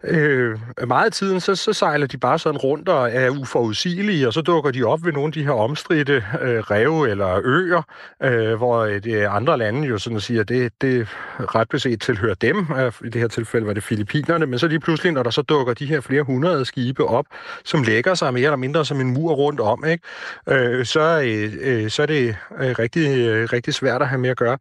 øh, 0.04 0.59
meget 0.88 1.06
af 1.06 1.12
tiden, 1.12 1.40
så, 1.40 1.54
så 1.54 1.72
sejler 1.72 2.06
de 2.06 2.18
bare 2.18 2.38
sådan 2.38 2.59
rundt 2.59 2.88
og 2.88 3.11
er 3.12 3.30
uforudsigelige, 3.30 4.26
og 4.26 4.32
så 4.32 4.40
dukker 4.40 4.70
de 4.70 4.84
op 4.84 5.04
ved 5.04 5.12
nogle 5.12 5.28
af 5.28 5.32
de 5.32 5.44
her 5.44 5.50
omstridte 5.50 6.24
øh, 6.42 6.59
rev 6.59 7.02
eller 7.02 7.40
øer, 7.44 7.82
øh, 8.22 8.54
hvor 8.54 8.78
øh, 8.78 9.04
det 9.04 9.24
andre 9.24 9.59
lande 9.59 9.88
jo 9.88 9.98
sådan 9.98 10.20
siger, 10.20 10.44
det, 10.44 10.72
det 10.80 11.09
ret 11.38 11.68
beset 11.68 12.00
tilhører 12.00 12.34
dem, 12.34 12.66
øh, 12.78 12.92
i 13.04 13.09
det 13.09 13.20
her 13.20 13.28
tilfælde 13.28 13.66
var 13.66 13.72
det 13.72 13.82
Filippinerne, 13.82 14.46
men 14.46 14.59
så 14.59 14.68
lige 14.68 14.80
pludselig, 14.80 15.12
når 15.12 15.22
der 15.22 15.30
så 15.30 15.42
dukker 15.42 15.74
de 15.74 15.86
her 15.86 16.00
flere 16.00 16.22
hundrede 16.22 16.64
skibe 16.64 17.04
op, 17.04 17.26
som 17.64 17.82
lægger 17.82 18.14
sig 18.14 18.34
mere 18.34 18.44
eller 18.44 18.56
mindre 18.56 18.84
som 18.84 19.00
en 19.00 19.11
mur 19.14 19.32
rundt 19.32 19.61
om, 19.61 19.84
ikke? 19.84 20.04
Øh, 20.48 20.86
så, 20.86 21.20
øh, 21.24 21.52
øh 21.61 21.90
så 21.90 22.02
er 22.02 22.06
det 22.06 22.36
øh, 22.61 22.74
rigtig, 22.78 23.18
øh, 23.18 23.48
rigtig 23.52 23.74
svært 23.74 24.02
at 24.02 24.09
have 24.09 24.20
med 24.20 24.30
at 24.30 24.36
gøre. 24.36 24.59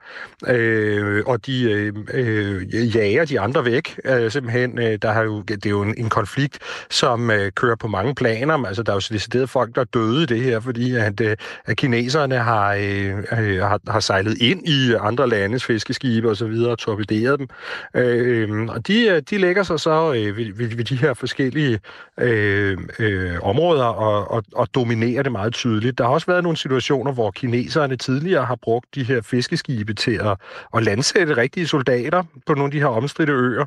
Øh, 0.47 0.96
øh, 0.97 1.23
og 1.25 1.45
de 1.45 1.71
øh, 1.71 1.93
øh, 2.13 2.95
jager 2.95 3.25
de 3.25 3.39
andre 3.39 3.65
væk. 3.65 3.99
Øh, 4.05 4.31
simpelthen, 4.31 4.79
øh, 4.79 4.99
der 5.01 5.11
har 5.11 5.23
jo, 5.23 5.41
det 5.41 5.65
er 5.65 5.69
jo 5.69 5.81
en, 5.81 5.95
en 5.97 6.09
konflikt, 6.09 6.59
som 6.89 7.31
øh, 7.31 7.51
kører 7.51 7.75
på 7.75 7.87
mange 7.87 8.15
planer. 8.15 8.65
Altså, 8.65 8.83
der 8.83 8.91
er 8.91 8.95
jo 8.95 9.15
decideret 9.15 9.49
folk, 9.49 9.75
der 9.75 9.81
er 9.81 9.85
døde 9.85 10.23
i 10.23 10.25
det 10.25 10.41
her, 10.41 10.59
fordi 10.59 10.95
at, 10.95 11.21
øh, 11.21 11.37
at 11.65 11.77
kineserne 11.77 12.35
har, 12.35 12.73
øh, 12.73 13.17
øh, 13.39 13.61
har, 13.61 13.79
har 13.87 13.99
sejlet 13.99 14.37
ind 14.41 14.67
i 14.67 14.93
andre 14.99 15.29
landes 15.29 15.65
fiskeskibe 15.65 16.29
og 16.29 16.37
så 16.37 16.47
videre 16.47 16.71
og 16.71 16.77
torpederet 16.77 17.39
dem. 17.39 17.47
Øh, 17.95 18.65
og 18.69 18.87
de, 18.87 19.07
øh, 19.07 19.21
de 19.29 19.37
lægger 19.37 19.63
sig 19.63 19.79
så 19.79 20.13
øh, 20.13 20.37
ved, 20.37 20.53
ved, 20.53 20.75
ved 20.75 20.83
de 20.85 20.95
her 20.95 21.13
forskellige 21.13 21.79
øh, 22.19 22.77
øh, 22.99 23.35
områder 23.41 23.83
og, 23.83 24.31
og, 24.31 24.43
og 24.55 24.67
dominerer 24.75 25.23
det 25.23 25.31
meget 25.31 25.53
tydeligt. 25.53 25.97
Der 25.97 26.03
har 26.03 26.11
også 26.11 26.27
været 26.27 26.43
nogle 26.43 26.57
situationer, 26.57 27.11
hvor 27.11 27.31
kineserne 27.31 27.95
tidligere 27.95 28.45
har 28.45 28.57
brugt 28.61 28.95
de 28.95 29.03
her 29.03 29.21
fiskeskibe 29.21 29.93
til 29.93 30.19
at, 30.23 30.37
at 30.77 30.83
landsætte 30.83 31.37
rigtige 31.37 31.67
soldater 31.67 32.23
på 32.45 32.53
nogle 32.53 32.65
af 32.65 32.71
de 32.71 32.79
her 32.79 32.87
omstridte 32.87 33.33
øer, 33.33 33.65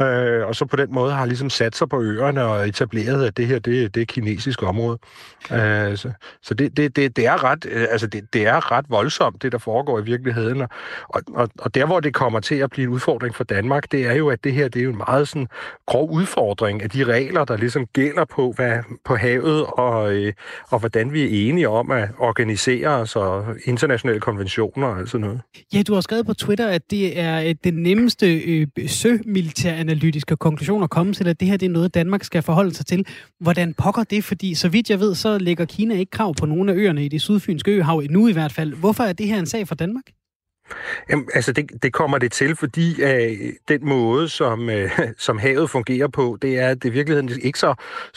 øh, 0.00 0.46
og 0.46 0.54
så 0.54 0.64
på 0.64 0.76
den 0.76 0.94
måde 0.94 1.12
har 1.12 1.26
ligesom 1.26 1.50
sat 1.50 1.76
sig 1.76 1.88
på 1.88 2.02
øerne 2.02 2.44
og 2.44 2.68
etableret, 2.68 3.24
at 3.24 3.36
det 3.36 3.46
her 3.46 3.58
det, 3.58 3.94
det 3.94 4.00
er 4.00 4.06
kinesisk 4.06 4.62
område. 4.62 4.98
Øh, 5.52 5.96
så 5.96 6.12
så 6.42 6.54
det, 6.54 6.76
det, 6.76 6.96
det, 6.96 7.16
det, 7.16 7.26
er 7.26 7.44
ret, 7.44 7.66
øh, 7.70 7.86
altså 7.90 8.06
det, 8.06 8.32
det 8.32 8.46
er 8.46 8.72
ret 8.72 8.84
voldsomt, 8.88 9.42
det 9.42 9.52
der 9.52 9.58
foregår 9.58 9.98
i 9.98 10.02
virkeligheden. 10.02 10.62
Og, 11.08 11.22
og, 11.34 11.48
og 11.58 11.74
der, 11.74 11.86
hvor 11.86 12.00
det 12.00 12.14
kommer 12.14 12.40
til 12.40 12.54
at 12.54 12.70
blive 12.70 12.84
en 12.84 12.92
udfordring 12.92 13.34
for 13.34 13.44
Danmark, 13.44 13.92
det 13.92 14.06
er 14.06 14.14
jo, 14.14 14.28
at 14.28 14.44
det 14.44 14.52
her 14.52 14.68
det 14.68 14.80
er 14.80 14.84
jo 14.84 14.90
en 14.90 14.98
meget 14.98 15.28
sådan 15.28 15.48
grov 15.86 16.10
udfordring 16.10 16.82
af 16.82 16.90
de 16.90 17.04
regler, 17.04 17.44
der 17.44 17.56
ligesom 17.56 17.86
gælder 17.86 18.24
på, 18.24 18.52
hvad, 18.56 18.78
på 19.04 19.16
havet, 19.16 19.66
og, 19.66 20.12
øh, 20.12 20.32
og 20.68 20.78
hvordan 20.78 21.12
vi 21.12 21.22
er 21.22 21.48
enige 21.48 21.68
om 21.68 21.90
at 21.90 22.08
organisere 22.18 22.88
os 22.88 23.16
og 23.16 23.46
internationale 23.64 24.20
konventioner 24.20 24.86
og 24.86 25.08
sådan 25.08 25.26
noget. 25.26 25.40
Ja, 25.74 25.82
du 25.82 25.94
har 25.94 26.00
skrevet 26.00 26.26
på 26.26 26.34
Twitter, 26.34 26.49
Twitter, 26.50 26.68
at 26.68 26.90
det 26.90 27.18
er 27.18 27.42
øh, 27.42 27.54
den 27.64 27.74
nemmeste 27.74 28.40
øh, 28.40 28.66
sømilitæranalytiske 28.86 30.36
konklusion 30.36 30.82
at 30.82 30.90
komme 30.90 31.12
til, 31.12 31.28
at 31.28 31.40
det 31.40 31.48
her 31.48 31.56
det 31.56 31.66
er 31.66 31.70
noget, 31.70 31.94
Danmark 31.94 32.24
skal 32.24 32.42
forholde 32.42 32.74
sig 32.74 32.86
til. 32.86 33.06
Hvordan 33.40 33.74
pokker 33.74 34.04
det? 34.04 34.24
Fordi 34.24 34.54
så 34.54 34.68
vidt 34.68 34.90
jeg 34.90 35.00
ved, 35.00 35.14
så 35.14 35.38
lægger 35.38 35.64
Kina 35.64 35.94
ikke 35.94 36.10
krav 36.10 36.34
på 36.34 36.46
nogle 36.46 36.72
af 36.72 36.76
øerne 36.76 37.04
i 37.04 37.08
det 37.08 37.20
sydfynske 37.20 37.70
øhav, 37.70 37.98
endnu 37.98 38.28
i 38.28 38.32
hvert 38.32 38.52
fald. 38.52 38.74
Hvorfor 38.74 39.04
er 39.04 39.12
det 39.12 39.26
her 39.26 39.38
en 39.38 39.46
sag 39.46 39.68
for 39.68 39.74
Danmark? 39.74 40.04
Jamen, 41.10 41.28
altså, 41.34 41.52
det, 41.52 41.70
det 41.82 41.92
kommer 41.92 42.18
det 42.18 42.32
til, 42.32 42.56
fordi 42.56 43.02
øh, 43.02 43.52
den 43.68 43.88
måde, 43.88 44.28
som, 44.28 44.70
øh, 44.70 44.90
som 45.18 45.38
havet 45.38 45.70
fungerer 45.70 46.08
på, 46.08 46.38
det 46.42 46.58
er, 46.58 46.68
at 46.68 46.82
det 46.82 46.88
i 46.88 46.92
virkeligheden 46.92 47.40
ikke 47.42 47.58
så, 47.58 47.74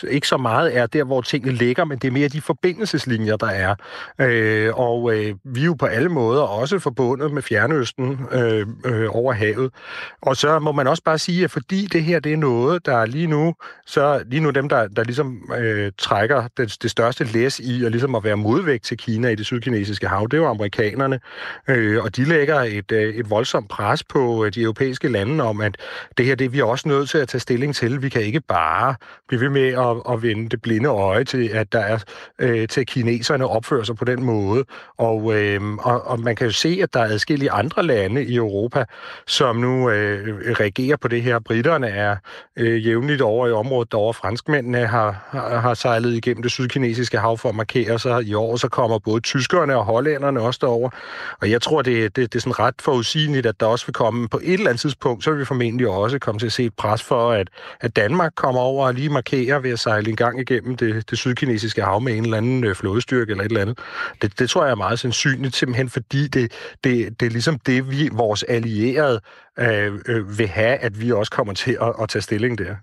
ikke 0.10 0.28
så 0.28 0.38
meget 0.38 0.78
er 0.78 0.86
der, 0.86 1.04
hvor 1.04 1.22
tingene 1.22 1.54
ligger, 1.54 1.86
men 1.86 1.98
det 1.98 2.08
er 2.08 2.12
mere 2.12 2.28
de 2.28 2.42
forbindelseslinjer, 2.42 3.36
der 3.36 3.48
er. 3.48 3.76
Øh, 4.22 4.72
og 4.80 5.14
øh, 5.14 5.36
vi 5.44 5.62
er 5.62 5.66
jo 5.66 5.74
på 5.74 5.86
alle 5.86 6.10
måder 6.10 6.42
også 6.42 6.80
forbundet 6.80 7.32
med 7.34 7.42
Fjernøsten 7.42 8.20
øh, 8.32 8.68
øh, 8.86 9.06
over 9.10 9.34
havet. 9.34 9.72
Og 10.22 10.38
så 10.38 10.60
må 10.60 10.72
man 10.72 10.88
også 10.88 11.04
bare 11.04 11.18
sige, 11.18 11.44
at 11.44 11.52
fordi 11.52 11.88
det 11.94 12.04
her 12.04 12.20
det 12.20 12.34
er 12.34 12.38
noget, 12.38 12.86
der 12.86 13.06
lige 13.06 13.28
nu, 13.28 13.56
så 13.86 14.24
lige 14.26 14.40
nu 14.40 14.50
dem, 14.50 14.70
der, 14.70 14.88
der 14.88 15.04
ligesom 15.04 15.52
øh, 15.58 15.92
trækker 15.98 16.48
det, 16.58 16.78
det 16.84 16.92
største 16.92 17.24
læs 17.24 17.62
i, 17.64 17.84
og 17.86 17.92
ligesom 17.92 18.16
at 18.16 18.24
være 18.24 18.38
modvægt 18.38 18.84
til 18.84 18.98
Kina 18.98 19.30
i 19.30 19.36
det 19.36 19.46
sydkinesiske 19.46 20.08
hav, 20.08 20.28
det 20.32 20.38
er 20.38 20.42
jo 20.42 20.48
amerikanerne. 20.48 21.20
Øh, 21.68 22.04
og 22.04 22.16
de 22.16 22.24
lægger 22.24 22.43
et, 22.52 22.92
øh, 22.92 23.16
et 23.16 23.30
voldsomt 23.30 23.70
pres 23.70 24.04
på 24.04 24.46
øh, 24.46 24.54
de 24.54 24.62
europæiske 24.62 25.08
lande 25.08 25.44
om, 25.44 25.62
at 25.62 25.78
det 26.18 26.26
her 26.26 26.36
det 26.36 26.46
er 26.46 26.50
vi 26.50 26.62
også 26.62 26.88
nødt 26.90 27.10
til 27.10 27.18
at 27.18 27.28
tage 27.28 27.40
stilling 27.40 27.76
til. 27.76 28.02
Vi 28.02 28.10
kan 28.10 28.22
ikke 28.22 28.42
bare 28.42 28.96
blive 29.28 29.42
ved 29.42 29.50
med 29.50 29.68
at, 29.68 30.14
at 30.14 30.24
vende 30.24 30.50
det 30.50 30.62
blinde 30.62 30.90
øje 30.90 31.24
til, 31.24 31.50
at 31.50 31.74
der 31.74 31.80
er 31.80 32.00
øh, 32.40 32.68
til 32.68 32.86
kineserne 32.86 33.48
opfører 33.48 33.84
sig 33.84 33.96
på 33.96 34.06
den 34.06 34.24
måde. 34.24 34.64
Og, 34.98 35.40
øh, 35.40 35.62
og, 35.74 36.08
og 36.08 36.20
man 36.20 36.36
kan 36.36 36.48
jo 36.48 36.54
se, 36.54 36.80
at 36.84 36.94
der 36.94 37.00
er 37.00 37.06
adskillige 37.06 37.52
andre 37.52 37.84
lande 37.84 38.26
i 38.26 38.36
Europa, 38.36 38.86
som 39.28 39.56
nu 39.56 39.90
øh, 39.90 40.52
reagerer 40.60 40.98
på 40.98 41.08
det 41.08 41.22
her. 41.22 41.40
Britterne 41.40 41.88
er 41.88 42.16
øh, 42.58 42.88
jævnligt 42.88 43.22
over 43.22 43.48
i 43.48 43.52
området 43.52 43.92
derovre. 43.92 44.14
Franskmændene 44.14 44.88
har, 44.88 45.28
har, 45.30 45.60
har 45.60 45.74
sejlet 45.74 46.14
igennem 46.14 46.44
det 46.44 46.52
sydkinesiske 46.52 47.18
hav 47.18 47.38
for 47.38 47.50
at 47.50 47.56
markere 47.56 48.00
sig. 48.00 48.24
I 48.24 48.34
år 48.34 48.56
så 48.56 48.68
kommer 48.68 49.00
både 49.00 49.22
tyskerne 49.22 49.78
og 49.78 49.86
hollænderne 49.86 50.42
også 50.42 50.60
derover. 50.62 50.90
Og 51.42 51.50
jeg 51.52 51.62
tror, 51.62 51.82
det, 51.82 52.16
det 52.16 52.33
det 52.34 52.40
er 52.40 52.42
sådan 52.42 52.60
ret 52.60 52.76
forudsigeligt, 52.80 53.46
at 53.46 53.60
der 53.60 53.66
også 53.66 53.86
vil 53.86 53.94
komme 53.94 54.28
på 54.28 54.40
et 54.44 54.54
eller 54.54 54.70
andet 54.70 54.82
tidspunkt, 54.82 55.24
så 55.24 55.32
vil 55.32 55.40
vi 55.40 55.46
formentlig 55.46 55.88
også 55.88 56.20
komme 56.20 56.40
til 56.40 56.46
at 56.46 56.52
se 56.52 56.64
et 56.66 56.74
pres 56.74 57.04
for, 57.04 57.32
at, 57.32 57.48
at 57.82 57.96
Danmark 57.96 58.32
kommer 58.36 58.62
over 58.62 58.88
og 58.88 58.94
lige 58.94 59.10
markerer 59.10 59.60
ved 59.60 59.72
at 59.72 59.80
sejle 59.80 60.10
en 60.10 60.16
gang 60.16 60.40
igennem 60.40 60.78
det, 60.78 61.10
det 61.10 61.18
sydkinesiske 61.18 61.82
hav 61.82 62.02
med 62.02 62.14
en 62.14 62.24
eller 62.24 62.38
anden 62.38 62.64
øh, 62.64 62.76
flådestyrke 62.76 63.32
eller 63.32 63.44
et 63.44 63.50
eller 63.50 63.62
andet. 63.62 63.80
Det, 64.22 64.40
det 64.40 64.50
tror 64.50 64.64
jeg 64.64 64.72
er 64.72 64.76
meget 64.76 65.00
sandsynligt, 65.00 65.56
simpelthen 65.56 65.90
fordi 65.90 66.28
det, 66.28 66.52
det, 66.84 67.20
det 67.20 67.26
er 67.26 67.30
ligesom 67.30 67.60
det, 67.60 67.92
vi, 67.92 68.10
vores 68.12 68.44
allierede 68.44 69.20
øh, 69.60 70.00
øh, 70.08 70.40
vil 70.40 70.48
have, 70.48 70.78
at 70.78 71.02
vi 71.02 71.12
også 71.12 71.32
kommer 71.32 71.54
til 71.54 71.78
at, 71.82 71.94
at 72.02 72.10
tage 72.10 72.22
stilling 72.22 72.58
der. 72.58 72.76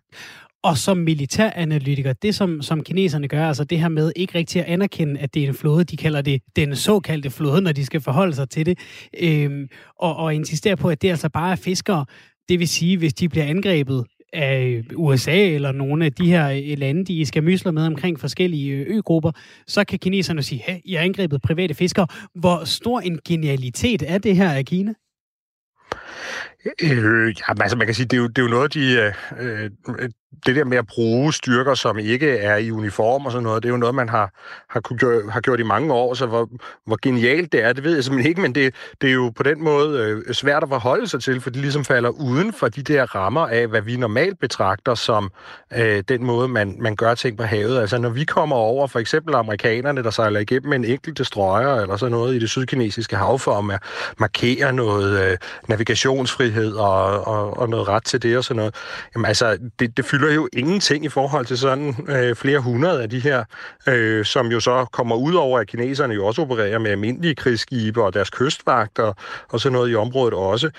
Og 0.62 0.76
som 0.76 0.96
militæranalytiker, 0.96 2.12
det 2.12 2.34
som, 2.34 2.62
som 2.62 2.82
kineserne 2.82 3.28
gør, 3.28 3.46
altså 3.48 3.64
det 3.64 3.80
her 3.80 3.88
med 3.88 4.12
ikke 4.16 4.38
rigtig 4.38 4.60
at 4.60 4.72
anerkende, 4.72 5.20
at 5.20 5.34
det 5.34 5.44
er 5.44 5.48
en 5.48 5.54
flåde, 5.54 5.84
de 5.84 5.96
kalder 5.96 6.22
det 6.22 6.42
den 6.56 6.76
såkaldte 6.76 7.30
flåde, 7.30 7.60
når 7.62 7.72
de 7.72 7.86
skal 7.86 8.00
forholde 8.00 8.34
sig 8.34 8.50
til 8.50 8.66
det, 8.66 8.78
øhm, 9.20 9.68
og, 9.98 10.16
og 10.16 10.34
insistere 10.34 10.76
på, 10.76 10.88
at 10.88 11.02
det 11.02 11.10
altså 11.10 11.28
bare 11.28 11.52
er 11.52 11.56
fiskere. 11.56 12.06
Det 12.48 12.58
vil 12.58 12.68
sige, 12.68 12.98
hvis 12.98 13.14
de 13.14 13.28
bliver 13.28 13.44
angrebet 13.44 14.04
af 14.32 14.82
USA 14.96 15.48
eller 15.48 15.72
nogle 15.72 16.04
af 16.04 16.12
de 16.12 16.26
her 16.26 16.50
øh, 16.50 16.78
lande, 16.78 17.04
de 17.04 17.26
skal 17.26 17.44
mysle 17.44 17.72
med 17.72 17.86
omkring 17.86 18.20
forskellige 18.20 18.72
øh, 18.72 18.96
øgrupper, 18.96 19.32
så 19.66 19.84
kan 19.84 19.98
kineserne 19.98 20.42
sige, 20.42 20.62
hey, 20.66 20.76
I 20.84 20.94
har 20.94 21.02
angrebet 21.02 21.42
private 21.42 21.74
fiskere. 21.74 22.06
Hvor 22.34 22.64
stor 22.64 23.00
en 23.00 23.18
genialitet 23.28 24.02
er 24.06 24.18
det 24.18 24.36
her 24.36 24.50
af 24.52 24.64
Kina? 24.64 24.94
Øh, 26.82 27.34
ja, 27.38 27.62
altså 27.62 27.76
man 27.76 27.86
kan 27.86 27.94
sige, 27.94 28.06
det 28.06 28.16
er 28.16 28.20
jo, 28.20 28.26
det 28.26 28.38
er 28.38 28.42
jo 28.42 28.48
noget, 28.48 28.74
de, 28.74 29.12
øh, 29.40 29.70
øh 29.88 30.10
det 30.46 30.56
der 30.56 30.64
med 30.64 30.78
at 30.78 30.86
bruge 30.86 31.32
styrker, 31.32 31.74
som 31.74 31.98
ikke 31.98 32.30
er 32.30 32.56
i 32.56 32.70
uniform 32.70 33.26
og 33.26 33.32
sådan 33.32 33.42
noget, 33.42 33.62
det 33.62 33.68
er 33.68 33.72
jo 33.72 33.76
noget, 33.76 33.94
man 33.94 34.08
har, 34.08 34.32
har, 34.70 34.80
kunne 34.80 35.30
har 35.32 35.40
gjort 35.40 35.60
i 35.60 35.62
mange 35.62 35.92
år, 35.92 36.14
så 36.14 36.26
hvor, 36.26 36.48
hvor 36.86 36.98
genialt 37.02 37.52
det 37.52 37.64
er, 37.64 37.72
det 37.72 37.84
ved 37.84 37.94
jeg 37.94 38.04
simpelthen 38.04 38.30
ikke, 38.30 38.40
men 38.40 38.54
det, 38.54 38.74
det 39.00 39.10
er 39.10 39.14
jo 39.14 39.32
på 39.36 39.42
den 39.42 39.64
måde 39.64 39.98
øh, 40.00 40.34
svært 40.34 40.62
at 40.62 40.68
forholde 40.68 41.08
sig 41.08 41.22
til, 41.22 41.40
for 41.40 41.50
det 41.50 41.60
ligesom 41.60 41.84
falder 41.84 42.08
uden 42.08 42.52
for 42.52 42.68
de 42.68 42.82
der 42.82 43.14
rammer 43.14 43.46
af, 43.46 43.66
hvad 43.66 43.82
vi 43.82 43.96
normalt 43.96 44.38
betragter 44.38 44.94
som 44.94 45.30
øh, 45.76 46.02
den 46.08 46.24
måde, 46.24 46.48
man, 46.48 46.76
man 46.80 46.96
gør 46.96 47.14
ting 47.14 47.36
på 47.36 47.42
havet. 47.42 47.80
Altså 47.80 47.98
når 47.98 48.08
vi 48.08 48.24
kommer 48.24 48.56
over, 48.56 48.86
for 48.86 48.98
eksempel 48.98 49.34
amerikanerne, 49.34 50.02
der 50.02 50.10
sejler 50.10 50.40
igennem 50.40 50.72
en 50.72 50.84
enkelt 50.84 51.18
destroyer 51.18 51.74
eller 51.74 51.96
sådan 51.96 52.10
noget 52.10 52.36
i 52.36 52.38
det 52.38 52.50
sydkinesiske 52.50 53.16
hav 53.16 53.38
for 53.38 53.58
at 53.58 53.80
markere 54.18 54.72
noget 54.72 55.30
øh, 55.30 55.38
navigationsfrihed 55.68 56.72
og, 56.72 57.26
og, 57.26 57.58
og 57.58 57.68
noget 57.68 57.88
ret 57.88 58.04
til 58.04 58.22
det 58.22 58.36
og 58.36 58.44
sådan 58.44 58.56
noget, 58.56 58.74
jamen 59.14 59.26
altså, 59.26 59.58
det, 59.78 59.96
det 59.96 60.04
fylder 60.04 60.19
jo 60.28 60.48
ingenting 60.52 61.04
i 61.04 61.08
forhold 61.08 61.46
til 61.46 61.58
sådan 61.58 61.96
øh, 62.08 62.36
flere 62.36 62.58
hundrede 62.58 63.02
af 63.02 63.10
de 63.10 63.20
her, 63.20 63.44
øh, 63.88 64.24
som 64.24 64.46
jo 64.46 64.60
så 64.60 64.86
kommer 64.92 65.16
ud 65.16 65.34
over, 65.34 65.58
at 65.58 65.66
kineserne 65.66 66.14
jo 66.14 66.26
også 66.26 66.42
opererer 66.42 66.78
med 66.78 66.90
almindelige 66.90 67.34
krigsskibe 67.34 68.02
og 68.02 68.14
deres 68.14 68.30
kystvagter 68.30 69.12
og 69.48 69.60
sådan 69.60 69.72
noget 69.72 69.90
i 69.90 69.94
området 69.94 70.34
også. 70.34 70.70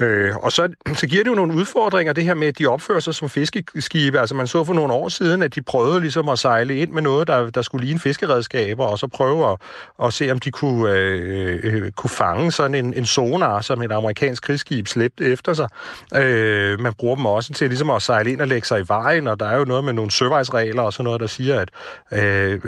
Øh, 0.00 0.36
og 0.36 0.52
så, 0.52 0.68
så 0.94 1.06
giver 1.06 1.24
det 1.24 1.30
jo 1.30 1.34
nogle 1.34 1.54
udfordringer, 1.54 2.12
det 2.12 2.24
her 2.24 2.34
med, 2.34 2.48
at 2.48 2.58
de 2.58 2.66
opfører 2.66 3.00
sig 3.00 3.14
som 3.14 3.28
fiskeskibe. 3.28 4.20
Altså 4.20 4.34
man 4.34 4.46
så 4.46 4.64
for 4.64 4.74
nogle 4.74 4.92
år 4.92 5.08
siden, 5.08 5.42
at 5.42 5.54
de 5.54 5.62
prøvede 5.62 6.00
ligesom 6.00 6.28
at 6.28 6.38
sejle 6.38 6.76
ind 6.76 6.90
med 6.90 7.02
noget, 7.02 7.28
der, 7.28 7.50
der 7.50 7.62
skulle 7.62 7.84
ligne 7.84 8.00
fiskeredskaber, 8.00 8.84
og 8.84 8.98
så 8.98 9.06
prøve 9.06 9.52
at, 9.52 9.56
at 10.04 10.12
se, 10.12 10.30
om 10.30 10.38
de 10.38 10.50
kunne, 10.50 10.92
øh, 10.92 11.60
øh, 11.62 11.92
kunne 11.92 12.10
fange 12.10 12.52
sådan 12.52 12.74
en, 12.74 12.94
en 12.94 13.06
sonar, 13.06 13.60
som 13.60 13.82
et 13.82 13.92
amerikansk 13.92 14.42
krigsskib 14.42 14.88
slæbte 14.88 15.24
efter 15.24 15.54
sig. 15.54 15.68
Øh, 16.14 16.80
man 16.80 16.92
bruger 16.94 17.16
dem 17.16 17.26
også 17.26 17.52
til 17.52 17.68
ligesom 17.68 17.90
at 17.90 18.02
sejle 18.02 18.32
ind 18.32 18.40
og 18.40 18.48
lægge 18.48 18.66
sig 18.66 18.80
i 18.80 18.84
vejen, 18.88 19.28
og 19.28 19.40
der 19.40 19.46
er 19.46 19.56
jo 19.56 19.64
noget 19.64 19.84
med 19.84 19.92
nogle 19.92 20.10
søvejsregler 20.10 20.82
og 20.82 20.92
sådan 20.92 21.04
noget, 21.04 21.20
der 21.20 21.26
siger, 21.26 21.60
at 21.60 21.70
øh, 22.12 22.60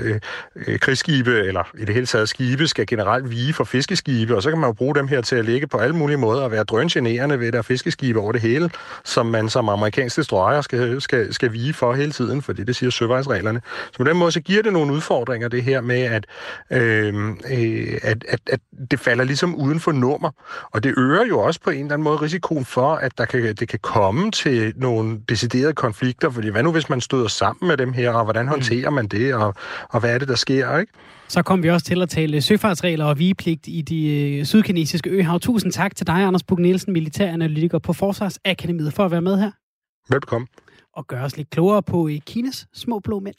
øh, 0.67 0.79
krigsskibe, 0.79 1.39
eller 1.39 1.71
i 1.79 1.85
det 1.85 1.95
hele 1.95 2.07
taget 2.07 2.29
skibe, 2.29 2.69
skal 2.69 2.87
generelt 2.87 3.31
vige 3.31 3.53
for 3.53 3.65
fiskeskibe, 3.65 4.37
og 4.37 4.43
så 4.43 4.51
kan 4.51 4.59
man 4.59 4.69
jo 4.69 4.73
bruge 4.73 4.95
dem 4.95 5.09
her 5.09 5.21
til 5.21 5.37
at 5.37 5.45
ligge 5.45 5.67
på 5.67 5.79
alle 5.79 5.97
mulige 5.97 6.17
måder 6.17 6.43
og 6.43 6.51
være 6.51 6.65
drøngenerende 6.65 7.41
ved, 7.41 7.53
der 7.53 7.63
fiskeskibe 7.63 8.21
over 8.21 8.33
det 8.33 8.41
hele, 8.41 8.71
som 9.05 9.27
man 9.27 9.49
som 9.49 9.69
amerikansk 9.69 10.17
destroyer 10.17 10.61
skal, 10.61 11.01
skal, 11.01 11.35
skal 11.35 11.53
vige 11.53 11.75
for 11.75 11.95
hele 11.95 12.13
tiden, 12.13 12.43
fordi 12.43 12.65
det 12.65 12.77
siger 12.77 12.91
søvejsreglerne. 12.91 13.61
Så 13.93 13.99
på 13.99 14.05
den 14.05 14.17
måde, 14.17 14.33
så 14.33 14.41
giver 14.41 14.63
det 14.63 14.73
nogle 14.73 14.93
udfordringer, 14.93 15.49
det 15.49 15.63
her 15.63 15.81
med, 15.81 16.03
at, 16.03 16.27
øh, 16.71 17.15
øh, 17.51 17.99
at, 18.03 18.25
at, 18.29 18.41
at 18.47 18.61
det 18.91 19.01
falder 19.01 19.25
ligesom 19.25 19.55
uden 19.55 19.81
for 19.81 19.93
nummer, 19.93 20.31
og 20.71 20.85
det 20.85 20.95
øger 20.99 21.25
jo 21.25 21.41
også 21.41 21.61
på 21.61 21.71
en 21.71 21.77
eller 21.79 21.93
anden 21.93 22.05
måde 22.05 22.17
risikoen 22.17 22.65
for, 22.65 22.95
at 22.95 23.19
der 23.19 23.25
kan, 23.25 23.55
det 23.55 23.69
kan 23.69 23.79
komme 23.83 24.31
til 24.31 24.73
nogle 24.77 25.21
deciderede 25.29 25.73
konflikter, 25.75 26.10
fordi 26.31 26.49
hvad 26.49 26.63
nu 26.63 26.73
hvis 26.73 26.89
man 26.89 27.01
støder 27.01 27.29
sammen 27.29 27.69
med 27.69 27.77
dem 27.77 27.93
her, 27.93 28.11
og 28.11 28.25
hvordan 28.25 28.45
mm. 28.45 28.49
håndterer 28.49 28.91
man 28.91 29.07
det, 29.07 29.35
og, 29.35 29.55
og 29.91 30.01
hvad 30.01 30.15
er 30.15 30.19
det, 30.19 30.29
der 30.29 30.35
sker, 30.35 30.79
ikke? 30.79 30.93
Så 31.29 31.43
kom 31.43 31.63
vi 31.63 31.71
også 31.71 31.87
til 31.87 32.03
at 32.03 32.09
tale 32.09 32.43
søfartsregler 32.43 33.05
og 33.05 33.19
vigepligt 33.19 33.69
i 33.69 33.83
de 33.83 34.09
øh, 34.09 34.45
sydkinesiske 34.45 35.11
øhav. 35.11 35.41
Tusind 35.41 35.73
tak 35.73 35.97
til 35.97 36.07
dig, 36.07 36.15
Anders 36.15 36.43
Bug 36.43 36.61
Nielsen, 36.61 36.93
militæranalytiker 36.93 37.79
på 37.79 37.93
Forsvarsakademiet, 37.93 38.93
for 38.93 39.05
at 39.05 39.11
være 39.11 39.23
med 39.23 39.39
her. 39.39 39.51
Velkommen. 40.09 40.49
Og 40.97 41.07
gøre 41.07 41.25
os 41.25 41.37
lidt 41.37 41.51
klogere 41.51 41.83
på 41.83 42.09
øh, 42.09 42.19
Kinas 42.27 42.67
små 42.75 42.99
blå 42.99 43.21
mænd 43.21 43.37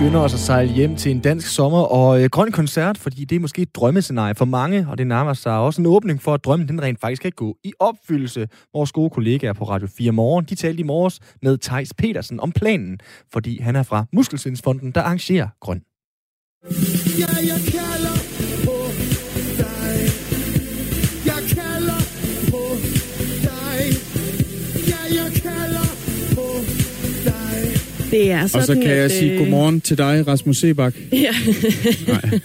skynder 0.00 0.20
os 0.20 0.34
at 0.34 0.40
sejle 0.40 0.72
hjem 0.72 0.96
til 0.96 1.12
en 1.12 1.20
dansk 1.20 1.48
sommer 1.48 1.82
og 1.82 2.22
øh, 2.22 2.28
grøn 2.30 2.52
koncert, 2.52 2.98
fordi 2.98 3.24
det 3.24 3.36
er 3.36 3.40
måske 3.40 3.62
et 3.62 3.74
drømmescenarie 3.74 4.34
for 4.34 4.44
mange, 4.44 4.86
og 4.90 4.98
det 4.98 5.06
nærmer 5.06 5.34
sig 5.34 5.58
også 5.58 5.82
en 5.82 5.86
åbning 5.86 6.22
for, 6.22 6.34
at 6.34 6.44
drømmen 6.44 6.68
den 6.68 6.82
rent 6.82 7.00
faktisk 7.00 7.22
kan 7.22 7.32
gå 7.36 7.56
i 7.64 7.72
opfyldelse. 7.80 8.48
Vores 8.74 8.92
gode 8.92 9.10
kollegaer 9.10 9.52
på 9.52 9.64
Radio 9.64 9.88
4 9.96 10.12
Morgen, 10.12 10.44
de 10.44 10.54
talte 10.54 10.80
i 10.80 10.82
morges 10.82 11.20
med 11.42 11.58
Tejs 11.58 11.94
Petersen 11.94 12.40
om 12.40 12.52
planen, 12.52 13.00
fordi 13.32 13.60
han 13.60 13.76
er 13.76 13.82
fra 13.82 14.04
Muskelsindsfonden, 14.12 14.90
der 14.90 15.02
arrangerer 15.02 15.48
grøn. 15.60 15.82
Ja, 17.18 17.26
jeg 17.52 17.60
kalder 17.72 18.19
det 28.10 28.30
er 28.30 28.46
sådan, 28.46 28.60
Og 28.60 28.66
så 28.66 28.74
kan 28.74 28.90
at, 28.90 28.96
jeg 28.96 29.10
sige 29.10 29.32
øh, 29.32 29.38
godmorgen 29.38 29.80
til 29.80 29.98
dig, 29.98 30.26
Rasmus 30.26 30.56
Sebak. 30.56 30.94
Ja. 31.12 31.34
Nej. 32.08 32.40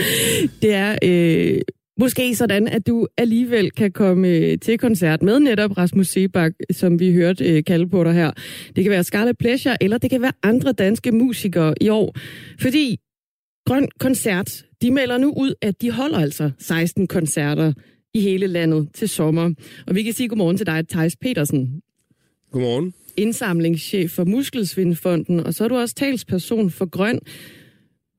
det 0.62 0.74
er 0.74 0.98
øh, 1.02 1.60
måske 2.00 2.34
sådan, 2.34 2.68
at 2.68 2.86
du 2.86 3.06
alligevel 3.16 3.70
kan 3.70 3.92
komme 3.92 4.28
øh, 4.28 4.58
til 4.58 4.78
koncert 4.78 5.22
med 5.22 5.40
netop 5.40 5.76
Rasmus 5.78 6.08
Sebak, 6.08 6.52
som 6.72 7.00
vi 7.00 7.12
hørte 7.12 7.44
øh, 7.44 7.64
kalde 7.64 7.88
på 7.88 8.04
dig 8.04 8.12
her. 8.12 8.30
Det 8.76 8.84
kan 8.84 8.90
være 8.90 9.04
Scarlet 9.04 9.38
Pleasure, 9.38 9.82
eller 9.82 9.98
det 9.98 10.10
kan 10.10 10.22
være 10.22 10.32
andre 10.42 10.72
danske 10.72 11.12
musikere 11.12 11.74
i 11.80 11.88
år. 11.88 12.16
Fordi 12.60 12.98
Grøn 13.66 13.88
Koncert, 14.00 14.64
de 14.82 14.90
melder 14.90 15.18
nu 15.18 15.34
ud, 15.36 15.54
at 15.62 15.82
de 15.82 15.90
holder 15.90 16.18
altså 16.18 16.50
16 16.58 17.06
koncerter 17.06 17.72
i 18.14 18.20
hele 18.20 18.46
landet 18.46 18.88
til 18.94 19.08
sommer. 19.08 19.50
Og 19.86 19.94
vi 19.94 20.02
kan 20.02 20.12
sige 20.12 20.28
godmorgen 20.28 20.56
til 20.56 20.66
dig, 20.66 20.88
Thijs 20.88 21.16
Petersen. 21.16 21.82
Godmorgen 22.52 22.94
indsamlingschef 23.16 24.10
for 24.10 24.24
Muskelsvindfonden, 24.24 25.40
og 25.40 25.54
så 25.54 25.64
er 25.64 25.68
du 25.68 25.76
også 25.76 25.94
talsperson 25.94 26.70
for 26.70 26.86
Grøn. 26.86 27.20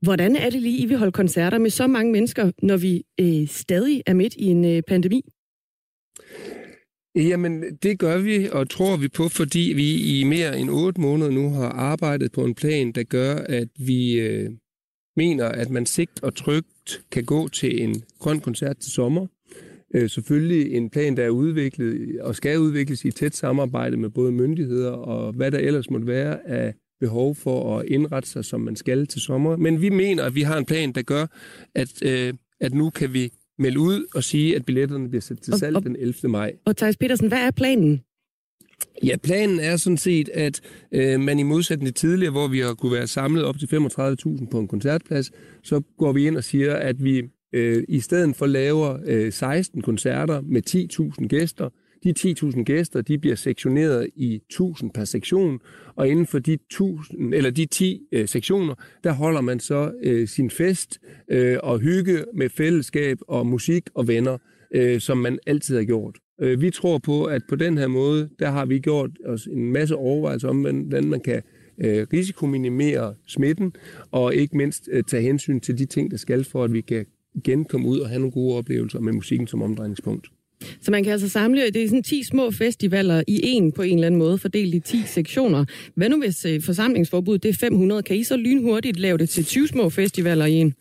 Hvordan 0.02 0.36
er 0.36 0.50
det 0.50 0.62
lige, 0.62 0.78
I 0.78 0.86
vil 0.86 0.96
holde 0.96 1.12
koncerter 1.12 1.58
med 1.58 1.70
så 1.70 1.86
mange 1.86 2.12
mennesker, 2.12 2.50
når 2.62 2.76
vi 2.76 3.02
øh, 3.20 3.48
stadig 3.48 4.02
er 4.06 4.14
midt 4.14 4.34
i 4.34 4.44
en 4.44 4.64
øh, 4.64 4.82
pandemi? 4.88 5.22
Jamen, 7.14 7.76
det 7.82 7.98
gør 7.98 8.18
vi 8.18 8.48
og 8.52 8.70
tror 8.70 8.96
vi 8.96 9.08
på, 9.08 9.28
fordi 9.28 9.72
vi 9.76 10.18
i 10.20 10.24
mere 10.24 10.58
end 10.58 10.70
otte 10.70 11.00
måneder 11.00 11.30
nu 11.30 11.50
har 11.50 11.68
arbejdet 11.68 12.32
på 12.32 12.44
en 12.44 12.54
plan, 12.54 12.92
der 12.92 13.02
gør, 13.02 13.34
at 13.34 13.68
vi 13.78 14.20
øh, 14.20 14.50
mener, 15.16 15.48
at 15.48 15.70
man 15.70 15.86
sigt 15.86 16.22
og 16.22 16.34
trygt 16.34 17.04
kan 17.10 17.24
gå 17.24 17.48
til 17.48 17.82
en 17.82 18.02
grøn 18.18 18.40
koncert 18.40 18.76
til 18.78 18.92
sommer. 18.92 19.26
Øh, 19.94 20.10
selvfølgelig 20.10 20.72
en 20.72 20.90
plan, 20.90 21.16
der 21.16 21.24
er 21.24 21.30
udviklet 21.30 22.20
og 22.20 22.36
skal 22.36 22.58
udvikles 22.58 23.04
i 23.04 23.10
tæt 23.10 23.36
samarbejde 23.36 23.96
med 23.96 24.10
både 24.10 24.32
myndigheder 24.32 24.90
og 24.90 25.32
hvad 25.32 25.50
der 25.50 25.58
ellers 25.58 25.90
måtte 25.90 26.06
være 26.06 26.48
af 26.48 26.74
behov 27.00 27.34
for 27.34 27.78
at 27.78 27.86
indrette 27.86 28.28
sig, 28.28 28.44
som 28.44 28.60
man 28.60 28.76
skal 28.76 29.06
til 29.06 29.20
sommer. 29.20 29.56
Men 29.56 29.80
vi 29.80 29.88
mener, 29.88 30.24
at 30.24 30.34
vi 30.34 30.42
har 30.42 30.58
en 30.58 30.64
plan, 30.64 30.92
der 30.92 31.02
gør, 31.02 31.26
at, 31.74 32.02
øh, 32.04 32.34
at 32.60 32.74
nu 32.74 32.90
kan 32.90 33.12
vi 33.12 33.32
melde 33.58 33.80
ud 33.80 34.06
og 34.14 34.24
sige, 34.24 34.56
at 34.56 34.64
billetterne 34.64 35.08
bliver 35.08 35.22
sat 35.22 35.38
til 35.38 35.54
salg 35.54 35.76
og, 35.76 35.80
og, 35.80 35.84
den 35.84 35.96
11. 35.96 36.28
maj. 36.28 36.52
Og 36.64 36.76
Thijs 36.76 36.96
Petersen, 36.96 37.28
hvad 37.28 37.38
er 37.38 37.50
planen? 37.50 38.00
Ja, 39.04 39.16
planen 39.16 39.60
er 39.60 39.76
sådan 39.76 39.96
set, 39.96 40.28
at 40.28 40.60
øh, 40.92 41.20
man 41.20 41.38
i 41.38 41.42
modsætning 41.42 41.86
til 41.86 41.94
tidligere, 41.94 42.32
hvor 42.32 42.48
vi 42.48 42.60
har 42.60 42.74
kunne 42.74 42.92
være 42.92 43.06
samlet 43.06 43.44
op 43.44 43.58
til 43.58 43.66
35.000 43.66 44.50
på 44.50 44.58
en 44.58 44.68
koncertplads, 44.68 45.30
så 45.62 45.80
går 45.98 46.12
vi 46.12 46.26
ind 46.26 46.36
og 46.36 46.44
siger, 46.44 46.76
at 46.76 47.04
vi 47.04 47.22
øh, 47.52 47.84
i 47.88 48.00
stedet 48.00 48.36
for 48.36 48.46
laver 48.46 48.98
øh, 49.06 49.32
16 49.32 49.82
koncerter 49.82 50.40
med 50.40 50.62
10.000 51.20 51.26
gæster. 51.26 51.68
De 52.04 52.14
10.000 52.18 52.62
gæster, 52.62 53.00
de 53.00 53.18
bliver 53.18 53.36
sektioneret 53.36 54.08
i 54.16 54.40
1.000 54.52 54.90
per 54.94 55.04
sektion, 55.04 55.60
og 55.96 56.08
inden 56.08 56.26
for 56.26 56.38
de, 56.38 56.52
1000, 56.52 57.34
eller 57.34 57.50
de 57.50 57.66
10 57.66 58.00
øh, 58.12 58.28
sektioner, 58.28 58.74
der 59.04 59.12
holder 59.12 59.40
man 59.40 59.60
så 59.60 59.92
øh, 60.02 60.28
sin 60.28 60.50
fest 60.50 61.00
øh, 61.28 61.58
og 61.62 61.78
hygge 61.78 62.24
med 62.34 62.48
fællesskab 62.48 63.18
og 63.28 63.46
musik 63.46 63.82
og 63.94 64.08
venner, 64.08 64.38
øh, 64.74 65.00
som 65.00 65.18
man 65.18 65.38
altid 65.46 65.76
har 65.76 65.84
gjort. 65.84 66.18
Øh, 66.40 66.60
vi 66.60 66.70
tror 66.70 66.98
på, 66.98 67.24
at 67.24 67.42
på 67.48 67.56
den 67.56 67.78
her 67.78 67.86
måde, 67.86 68.28
der 68.38 68.50
har 68.50 68.66
vi 68.66 68.78
gjort 68.78 69.10
os 69.24 69.46
en 69.46 69.72
masse 69.72 69.96
overvejelser 69.96 70.48
om, 70.48 70.60
hvordan 70.60 71.04
man 71.04 71.20
kan 71.20 71.42
øh, 71.78 72.06
risikominimere 72.12 73.14
smitten, 73.26 73.72
og 74.10 74.34
ikke 74.34 74.56
mindst 74.56 74.88
øh, 74.92 75.04
tage 75.04 75.22
hensyn 75.22 75.60
til 75.60 75.78
de 75.78 75.86
ting, 75.86 76.10
der 76.10 76.16
skal 76.16 76.44
for, 76.44 76.64
at 76.64 76.72
vi 76.72 76.80
kan 76.80 77.06
igen 77.34 77.64
komme 77.64 77.88
ud 77.88 77.98
og 77.98 78.08
have 78.08 78.18
nogle 78.18 78.32
gode 78.32 78.56
oplevelser 78.56 79.00
med 79.00 79.12
musikken 79.12 79.46
som 79.46 79.62
omdrejningspunkt. 79.62 80.28
Så 80.80 80.90
man 80.90 81.04
kan 81.04 81.12
altså 81.12 81.28
samle, 81.28 81.70
det 81.70 81.76
er 81.76 81.88
sådan 81.88 82.02
10 82.02 82.22
små 82.22 82.50
festivaler 82.50 83.22
i 83.28 83.40
en 83.44 83.72
på 83.72 83.82
en 83.82 83.94
eller 83.94 84.06
anden 84.06 84.18
måde, 84.18 84.38
fordelt 84.38 84.74
i 84.74 84.80
10 84.80 85.02
sektioner. 85.06 85.64
Hvad 85.94 86.08
nu 86.08 86.18
hvis 86.18 86.44
øh, 86.44 86.62
forsamlingsforbuddet 86.62 87.42
det 87.42 87.48
er 87.48 87.54
500? 87.54 88.02
Kan 88.02 88.16
I 88.16 88.24
så 88.24 88.36
lynhurtigt 88.36 88.98
lave 88.98 89.18
det 89.18 89.28
til 89.28 89.44
20 89.44 89.68
små 89.68 89.90
festivaler 89.90 90.46
i 90.46 90.52
en? 90.52 90.74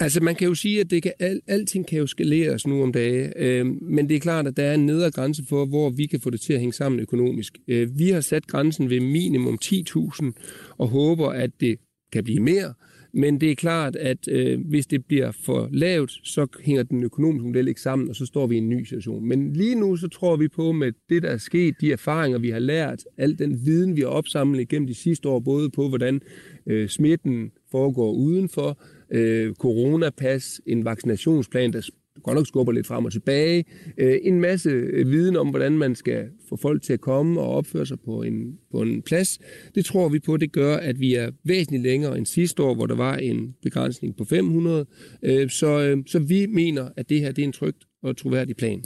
Altså 0.00 0.20
man 0.20 0.34
kan 0.34 0.48
jo 0.48 0.54
sige, 0.54 0.80
at 0.80 0.90
det 0.90 1.02
kan, 1.02 1.12
al, 1.18 1.40
alting 1.46 1.86
kan 1.86 1.98
jo 1.98 2.06
skaleres 2.06 2.66
nu 2.66 2.82
om 2.82 2.92
dage, 2.92 3.32
øh, 3.36 3.66
men 3.66 4.08
det 4.08 4.16
er 4.16 4.20
klart, 4.20 4.46
at 4.46 4.56
der 4.56 4.62
er 4.62 4.74
en 4.74 4.86
nedre 4.86 5.10
grænse 5.10 5.42
for, 5.48 5.66
hvor 5.66 5.90
vi 5.90 6.06
kan 6.06 6.20
få 6.20 6.30
det 6.30 6.40
til 6.40 6.52
at 6.52 6.60
hænge 6.60 6.72
sammen 6.72 7.00
økonomisk. 7.00 7.58
Øh, 7.68 7.98
vi 7.98 8.08
har 8.08 8.20
sat 8.20 8.46
grænsen 8.46 8.90
ved 8.90 9.00
minimum 9.00 9.58
10.000 9.64 10.32
og 10.78 10.88
håber, 10.88 11.28
at 11.28 11.50
det 11.60 11.78
kan 12.12 12.24
blive 12.24 12.40
mere. 12.40 12.74
Men 13.12 13.40
det 13.40 13.50
er 13.50 13.54
klart, 13.54 13.96
at 13.96 14.28
øh, 14.28 14.60
hvis 14.66 14.86
det 14.86 15.04
bliver 15.04 15.30
for 15.30 15.68
lavt, 15.72 16.12
så 16.24 16.46
hænger 16.64 16.82
den 16.82 17.02
økonomiske 17.02 17.46
model 17.46 17.68
ikke 17.68 17.80
sammen, 17.80 18.08
og 18.08 18.16
så 18.16 18.26
står 18.26 18.46
vi 18.46 18.54
i 18.54 18.58
en 18.58 18.68
ny 18.68 18.84
situation. 18.84 19.28
Men 19.28 19.52
lige 19.52 19.74
nu 19.74 19.96
så 19.96 20.08
tror 20.08 20.36
vi 20.36 20.48
på, 20.48 20.72
med 20.72 20.92
det, 21.08 21.22
der 21.22 21.30
er 21.30 21.36
sket, 21.36 21.74
de 21.80 21.92
erfaringer, 21.92 22.38
vi 22.38 22.50
har 22.50 22.58
lært, 22.58 23.04
al 23.18 23.38
den 23.38 23.66
viden, 23.66 23.96
vi 23.96 24.00
har 24.00 24.08
opsamlet 24.08 24.68
gennem 24.68 24.86
de 24.86 24.94
sidste 24.94 25.28
år, 25.28 25.40
både 25.40 25.70
på, 25.70 25.88
hvordan 25.88 26.20
øh, 26.66 26.88
smitten 26.88 27.52
foregår 27.70 28.12
udenfor, 28.12 28.78
øh, 29.10 29.54
coronapas, 29.54 30.60
en 30.66 30.84
vaccinationsplan, 30.84 31.72
der 31.72 31.90
godt 32.22 32.36
nok 32.36 32.46
skubber 32.46 32.72
lidt 32.72 32.86
frem 32.86 33.04
og 33.04 33.12
tilbage. 33.12 33.64
Øh, 33.98 34.18
en 34.22 34.40
masse 34.40 34.70
øh, 34.70 35.10
viden 35.10 35.36
om, 35.36 35.48
hvordan 35.48 35.72
man 35.72 35.94
skal 35.94 36.24
få 36.48 36.56
folk 36.56 36.82
til 36.82 36.92
at 36.92 37.00
komme 37.00 37.40
og 37.40 37.48
opføre 37.48 37.86
sig 37.86 38.00
på 38.04 38.22
en, 38.22 38.58
på 38.72 38.82
en 38.82 39.02
plads. 39.02 39.38
Det 39.74 39.84
tror 39.84 40.08
vi 40.08 40.18
på, 40.18 40.36
det 40.36 40.52
gør, 40.52 40.76
at 40.76 41.00
vi 41.00 41.14
er 41.14 41.30
væsentligt 41.44 41.82
længere 41.82 42.18
end 42.18 42.26
sidste 42.26 42.62
år, 42.62 42.74
hvor 42.74 42.86
der 42.86 42.96
var 42.96 43.16
en 43.16 43.54
begrænsning 43.62 44.16
på 44.16 44.24
500. 44.24 44.86
Øh, 45.22 45.50
så, 45.50 45.80
øh, 45.80 45.96
så 46.06 46.18
vi 46.18 46.46
mener, 46.46 46.88
at 46.96 47.08
det 47.08 47.20
her 47.20 47.32
det 47.32 47.42
er 47.42 47.46
en 47.46 47.52
trygt 47.52 47.84
og 48.02 48.16
troværdig 48.16 48.56
plan. 48.56 48.84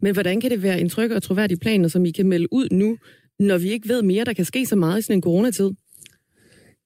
Men 0.00 0.12
hvordan 0.12 0.40
kan 0.40 0.50
det 0.50 0.62
være 0.62 0.80
en 0.80 0.88
tryg 0.88 1.12
og 1.12 1.22
troværdig 1.22 1.60
plan, 1.60 1.90
som 1.90 2.04
I 2.04 2.10
kan 2.10 2.26
melde 2.26 2.48
ud 2.52 2.68
nu, 2.72 2.96
når 3.38 3.58
vi 3.58 3.70
ikke 3.70 3.88
ved 3.88 4.02
mere, 4.02 4.24
der 4.24 4.32
kan 4.32 4.44
ske 4.44 4.66
så 4.66 4.76
meget 4.76 4.98
i 4.98 5.02
sådan 5.02 5.18
en 5.18 5.22
coronatid? 5.22 5.70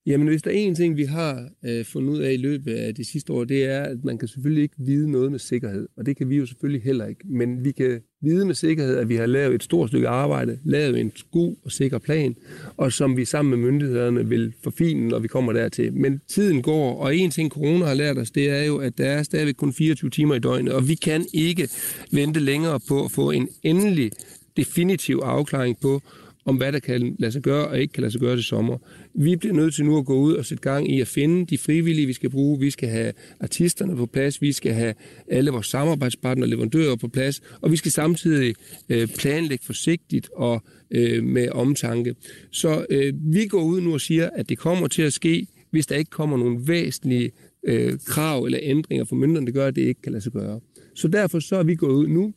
Jamen, 0.07 0.29
hvis 0.29 0.43
der 0.43 0.51
er 0.51 0.55
en 0.55 0.75
ting, 0.75 0.97
vi 0.97 1.05
har 1.05 1.49
øh, 1.65 1.85
fundet 1.85 2.13
ud 2.13 2.19
af 2.19 2.33
i 2.33 2.37
løbet 2.37 2.73
af 2.73 2.95
de 2.95 3.05
sidste 3.05 3.33
år, 3.33 3.45
det 3.45 3.65
er, 3.65 3.83
at 3.83 4.05
man 4.05 4.19
kan 4.19 4.29
selvfølgelig 4.29 4.63
ikke 4.63 4.75
vide 4.79 5.11
noget 5.11 5.31
med 5.31 5.39
sikkerhed. 5.39 5.89
Og 5.97 6.07
det 6.07 6.17
kan 6.17 6.31
vi 6.31 6.37
jo 6.37 6.47
selvfølgelig 6.47 6.83
heller 6.83 7.07
ikke. 7.07 7.21
Men 7.25 7.65
vi 7.65 7.73
kan 7.73 8.01
vide 8.23 8.47
med 8.47 8.55
sikkerhed, 8.55 8.97
at 8.97 9.09
vi 9.09 9.17
har 9.17 9.27
lavet 9.27 9.55
et 9.55 9.63
stort 9.63 9.89
stykke 9.89 10.09
arbejde, 10.09 10.59
lavet 10.65 11.01
en 11.01 11.13
god 11.33 11.57
og 11.65 11.73
sikker 11.73 11.99
plan, 11.99 12.37
og 12.77 12.93
som 12.93 13.17
vi 13.17 13.25
sammen 13.25 13.61
med 13.61 13.71
myndighederne 13.71 14.29
vil 14.29 14.53
forfine, 14.63 15.09
når 15.09 15.19
vi 15.19 15.29
kommer 15.29 15.53
dertil. 15.53 15.93
Men 15.95 16.21
tiden 16.29 16.63
går, 16.63 16.97
og 16.97 17.17
en 17.17 17.31
ting, 17.31 17.51
corona 17.51 17.85
har 17.85 17.95
lært 17.95 18.19
os, 18.19 18.31
det 18.31 18.51
er 18.51 18.63
jo, 18.63 18.77
at 18.77 18.99
der 18.99 19.07
er 19.07 19.23
stadigvæk 19.23 19.55
kun 19.55 19.73
24 19.73 20.11
timer 20.11 20.35
i 20.35 20.39
døgnet, 20.39 20.73
og 20.73 20.89
vi 20.89 20.95
kan 20.95 21.27
ikke 21.33 21.69
vente 22.13 22.41
længere 22.41 22.81
på 22.89 23.05
at 23.05 23.11
få 23.11 23.31
en 23.31 23.49
endelig 23.63 24.13
definitiv 24.57 25.21
afklaring 25.25 25.81
på, 25.81 26.03
om 26.45 26.57
hvad 26.57 26.73
der 26.73 26.79
kan 26.79 27.17
lade 27.19 27.33
sig 27.33 27.43
gøre 27.43 27.69
og 27.69 27.81
ikke 27.81 27.93
kan 27.93 28.01
lade 28.01 28.13
sig 28.13 28.21
gøre 28.21 28.37
til 28.37 28.45
sommer. 28.45 28.79
Vi 29.15 29.37
bliver 29.37 29.55
nødt 29.55 29.75
til 29.75 29.85
nu 29.85 29.99
at 29.99 30.07
gå 30.07 30.15
ud 30.15 30.35
og 30.35 30.45
sætte 30.45 30.63
gang 30.63 30.91
i 30.93 31.01
at 31.01 31.09
finde 31.09 31.47
de 31.47 31.59
frivillige, 31.59 32.07
vi 32.07 32.13
skal 32.13 32.31
bruge. 32.31 32.61
Vi 32.61 32.71
skal 32.71 32.89
have 32.89 33.13
artisterne 33.41 33.97
på 33.97 34.07
plads, 34.07 34.43
vi 34.43 34.53
skal 34.53 34.73
have 34.73 34.95
alle 35.29 35.51
vores 35.51 35.67
samarbejdspartnere 35.67 36.45
og 36.45 36.49
leverandører 36.49 36.97
på 36.97 37.09
plads, 37.09 37.41
og 37.61 37.71
vi 37.71 37.77
skal 37.77 37.93
samtidig 37.93 38.55
øh, 38.89 39.09
planlægge 39.19 39.65
forsigtigt 39.65 40.31
og 40.37 40.63
øh, 40.91 41.25
med 41.25 41.49
omtanke. 41.49 42.15
Så 42.51 42.87
øh, 42.91 43.15
vi 43.33 43.47
går 43.47 43.63
ud 43.63 43.81
nu 43.81 43.93
og 43.93 44.01
siger, 44.01 44.31
at 44.31 44.49
det 44.49 44.59
kommer 44.59 44.89
til 44.89 45.03
at 45.03 45.13
ske, 45.13 45.47
hvis 45.71 45.87
der 45.87 45.97
ikke 45.97 46.11
kommer 46.11 46.37
nogle 46.37 46.61
væsentlige 46.67 47.31
øh, 47.67 47.99
krav 48.07 48.45
eller 48.45 48.59
ændringer 48.63 49.05
for 49.05 49.17
myndighederne, 49.17 49.47
der 49.47 49.53
gør, 49.53 49.67
at 49.67 49.77
det 49.77 49.83
ikke 49.83 50.03
kan 50.03 50.13
lade 50.13 50.23
sig 50.23 50.33
gøre. 50.33 50.61
Så 50.95 51.09
derfor 51.09 51.41
så 51.41 51.57
er 51.57 51.63
vi 51.63 51.75
gået 51.75 51.95
ud 51.95 52.09
nu. 52.09 52.35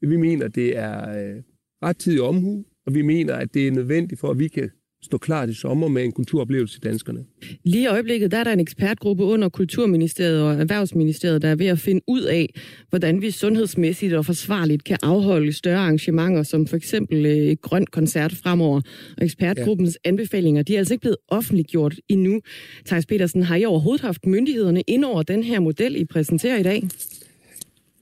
Vi 0.00 0.16
mener, 0.16 0.48
det 0.48 0.76
er 0.76 1.10
øh, 1.10 1.42
ret 1.82 1.96
tid 1.96 2.20
omhu 2.20 2.64
og 2.86 2.94
vi 2.94 3.02
mener, 3.02 3.34
at 3.34 3.54
det 3.54 3.66
er 3.66 3.72
nødvendigt 3.72 4.20
for, 4.20 4.30
at 4.30 4.38
vi 4.38 4.48
kan 4.48 4.70
stå 5.02 5.18
klar 5.18 5.46
til 5.46 5.54
sommer 5.54 5.88
med 5.88 6.04
en 6.04 6.12
kulturoplevelse 6.12 6.74
til 6.74 6.84
danskerne. 6.84 7.24
Lige 7.64 7.82
i 7.82 7.86
øjeblikket 7.86 8.30
der 8.30 8.38
er 8.38 8.44
der 8.44 8.52
en 8.52 8.60
ekspertgruppe 8.60 9.24
under 9.24 9.48
Kulturministeriet 9.48 10.42
og 10.42 10.54
Erhvervsministeriet, 10.54 11.42
der 11.42 11.48
er 11.48 11.54
ved 11.54 11.66
at 11.66 11.78
finde 11.78 12.00
ud 12.06 12.22
af, 12.22 12.54
hvordan 12.90 13.22
vi 13.22 13.30
sundhedsmæssigt 13.30 14.14
og 14.14 14.26
forsvarligt 14.26 14.84
kan 14.84 14.98
afholde 15.02 15.52
større 15.52 15.78
arrangementer, 15.78 16.42
som 16.42 16.66
for 16.66 16.76
eksempel 16.76 17.26
øh, 17.26 17.32
et 17.32 17.60
grønt 17.60 17.90
koncert 17.90 18.32
fremover. 18.32 18.80
Og 19.16 19.24
ekspertgruppens 19.24 19.98
ja. 20.04 20.08
anbefalinger, 20.08 20.62
de 20.62 20.74
er 20.74 20.78
altså 20.78 20.94
ikke 20.94 21.02
blevet 21.02 21.18
offentliggjort 21.28 21.94
endnu. 22.08 22.40
Thijs 22.86 23.06
Petersen, 23.06 23.42
har 23.42 23.56
I 23.56 23.64
overhovedet 23.64 24.04
haft 24.04 24.26
myndighederne 24.26 24.82
ind 24.86 25.04
over 25.04 25.22
den 25.22 25.42
her 25.42 25.60
model, 25.60 25.96
I 25.96 26.04
præsenterer 26.04 26.58
i 26.58 26.62
dag? 26.62 26.82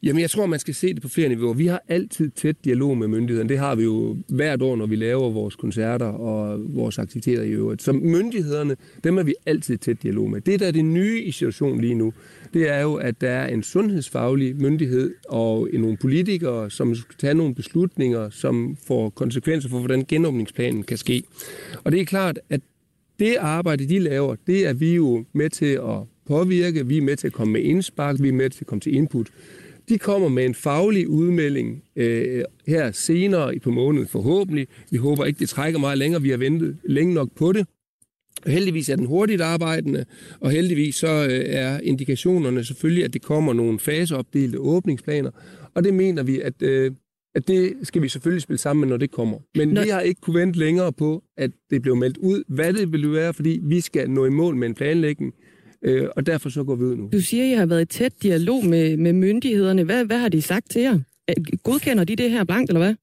Jamen, 0.05 0.21
jeg 0.21 0.31
tror, 0.31 0.47
man 0.47 0.59
skal 0.59 0.75
se 0.75 0.95
det 0.95 1.03
på 1.03 1.09
flere 1.09 1.29
niveauer. 1.29 1.55
Vi 1.55 1.67
har 1.67 1.83
altid 1.89 2.31
tæt 2.31 2.57
dialog 2.65 2.99
med 2.99 3.09
myndighederne. 3.09 3.49
Det 3.49 3.59
har 3.59 3.75
vi 3.75 3.85
jo 3.85 4.17
hvert 4.29 4.63
år, 4.63 4.77
når 4.77 4.87
vi 4.87 4.97
laver 4.97 5.31
vores 5.31 5.57
koncerter 5.57 6.07
og 6.07 6.61
vores 6.75 6.99
aktiviteter 6.99 7.43
i 7.43 7.51
øvrigt. 7.51 7.83
Så 7.83 7.93
myndighederne, 7.93 8.77
dem 9.05 9.19
er 9.19 9.23
vi 9.23 9.35
altid 9.47 9.79
tæt 9.79 10.03
dialog 10.03 10.31
med. 10.31 10.41
Det, 10.41 10.61
der 10.61 10.67
er 10.67 10.71
det 10.71 10.85
nye 10.85 11.23
i 11.23 11.31
situationen 11.31 11.81
lige 11.81 11.95
nu, 11.95 12.13
det 12.55 12.71
er 12.71 12.81
jo, 12.81 12.95
at 12.95 13.21
der 13.21 13.31
er 13.31 13.49
en 13.49 13.63
sundhedsfaglig 13.63 14.57
myndighed 14.57 15.15
og 15.29 15.69
nogle 15.73 15.97
politikere, 15.97 16.71
som 16.71 16.95
skal 16.95 17.17
tage 17.19 17.35
nogle 17.35 17.55
beslutninger, 17.55 18.31
som 18.31 18.77
får 18.87 19.11
konsekvenser 19.11 19.69
for, 19.69 19.79
hvordan 19.79 20.05
genåbningsplanen 20.09 20.83
kan 20.83 20.97
ske. 20.97 21.23
Og 21.85 21.93
det 21.93 22.01
er 22.01 22.05
klart, 22.05 22.39
at 22.51 22.61
det 23.19 23.37
arbejde, 23.37 23.89
de 23.89 23.99
laver, 23.99 24.37
det 24.47 24.67
er 24.67 24.73
vi 24.73 24.95
jo 24.95 25.25
med 25.33 25.51
til 25.51 25.75
at 25.75 25.99
påvirke, 26.27 26.87
vi 26.87 26.97
er 26.97 27.03
med 27.03 27.17
til 27.17 27.27
at 27.27 27.33
komme 27.33 27.53
med 27.53 27.61
indspark, 27.61 28.17
vi 28.21 28.29
er 28.29 28.33
med 28.33 28.51
til 28.51 28.61
at 28.61 28.67
komme 28.67 28.81
til 28.81 28.95
input. 28.95 29.31
De 29.89 29.99
kommer 29.99 30.29
med 30.29 30.45
en 30.45 30.55
faglig 30.55 31.09
udmelding 31.09 31.83
øh, 31.97 32.45
her 32.67 32.93
senere 32.93 33.59
på 33.59 33.71
måneden 33.71 34.09
forhåbentlig. 34.09 34.69
Vi 34.91 34.97
håber 34.97 35.25
ikke, 35.25 35.39
det 35.39 35.49
trækker 35.49 35.81
meget 35.81 35.99
længere. 35.99 36.23
Vi 36.23 36.31
har 36.31 36.37
ventet 36.37 36.77
længe 36.85 37.15
nok 37.15 37.29
på 37.37 37.53
det. 37.53 37.67
Heldigvis 38.47 38.89
er 38.89 38.97
den 38.97 39.07
hurtigt 39.07 39.43
arbejdende, 39.43 40.05
og 40.41 40.51
heldigvis 40.51 40.97
så 40.97 41.27
øh, 41.31 41.45
er 41.47 41.81
indikationerne 41.81 42.65
selvfølgelig, 42.65 43.05
at 43.05 43.13
det 43.13 43.23
kommer 43.23 43.53
nogle 43.53 43.79
faseopdelte 43.79 44.59
åbningsplaner. 44.59 45.31
Og 45.75 45.85
det 45.85 45.95
mener 45.95 46.23
vi, 46.23 46.41
at, 46.41 46.63
øh, 46.63 46.93
at 47.35 47.49
det 47.49 47.75
skal 47.83 48.03
vi 48.03 48.09
selvfølgelig 48.09 48.43
spille 48.43 48.59
sammen 48.59 48.89
når 48.89 48.97
det 48.97 49.11
kommer. 49.11 49.39
Men 49.55 49.69
Nå... 49.69 49.83
vi 49.83 49.89
har 49.89 50.01
ikke 50.01 50.21
kunne 50.21 50.41
vente 50.41 50.59
længere 50.59 50.93
på, 50.93 51.25
at 51.37 51.51
det 51.71 51.83
blev 51.83 51.97
meldt 51.97 52.17
ud, 52.17 52.43
hvad 52.49 52.73
det 52.73 52.93
vil 52.93 53.13
være, 53.13 53.35
fordi 53.35 53.61
vi 53.63 53.81
skal 53.81 54.11
nå 54.11 54.27
i 54.27 54.31
mål 54.31 54.57
med 54.57 54.69
en 54.69 54.75
planlægning, 54.75 55.35
Øh, 55.85 56.09
og 56.17 56.27
derfor 56.27 56.49
så 56.49 56.65
går 56.65 56.75
vi 56.75 56.85
ud 56.85 56.97
nu. 56.97 57.09
Du 57.13 57.21
siger, 57.21 57.45
at 57.45 57.51
I 57.51 57.55
har 57.55 57.67
været 57.67 57.83
i 57.83 57.99
tæt 57.99 58.13
dialog 58.23 58.67
med, 58.67 58.97
med 58.97 59.13
myndighederne. 59.13 59.85
Hvad, 59.85 60.05
hvad 60.05 60.19
har 60.19 60.29
de 60.29 60.43
sagt 60.43 60.71
til 60.71 60.83
jer? 60.83 60.99
Godkender 61.63 62.05
de 62.05 62.17
det 62.17 62.31
her 62.31 62.45
blankt, 62.45 62.71
eller 62.71 62.81
hvad? 62.81 62.95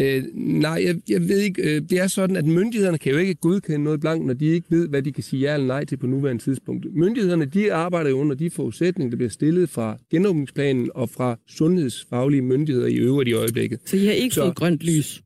Øh, 0.00 0.24
nej, 0.34 0.82
jeg, 0.84 0.96
jeg 1.08 1.28
ved 1.28 1.38
ikke. 1.38 1.62
Øh, 1.62 1.82
det 1.90 1.98
er 1.98 2.06
sådan, 2.06 2.36
at 2.36 2.44
myndighederne 2.44 2.98
kan 2.98 3.12
jo 3.12 3.18
ikke 3.18 3.34
godkende 3.34 3.84
noget 3.84 4.00
blankt, 4.00 4.26
når 4.26 4.34
de 4.34 4.46
ikke 4.46 4.66
ved, 4.70 4.88
hvad 4.88 5.02
de 5.02 5.12
kan 5.12 5.22
sige 5.22 5.40
ja 5.40 5.54
eller 5.54 5.66
nej 5.66 5.84
til 5.84 5.96
på 5.96 6.06
nuværende 6.06 6.42
tidspunkt. 6.42 6.86
Myndighederne, 6.94 7.44
de 7.44 7.72
arbejder 7.72 8.10
jo 8.10 8.18
under 8.18 8.36
de 8.36 8.50
forudsætninger, 8.50 9.10
der 9.10 9.16
bliver 9.16 9.30
stillet 9.30 9.68
fra 9.68 9.98
genåbningsplanen 10.10 10.90
og 10.94 11.10
fra 11.10 11.38
sundhedsfaglige 11.48 12.42
myndigheder 12.42 12.86
i 12.86 12.94
øvrigt 12.94 13.28
i 13.28 13.32
øjeblikket. 13.32 13.80
Så 13.84 13.96
I 13.96 14.04
har 14.04 14.12
ikke 14.12 14.34
så, 14.34 14.42
fået 14.42 14.54
grønt 14.54 14.80
lys? 14.80 15.22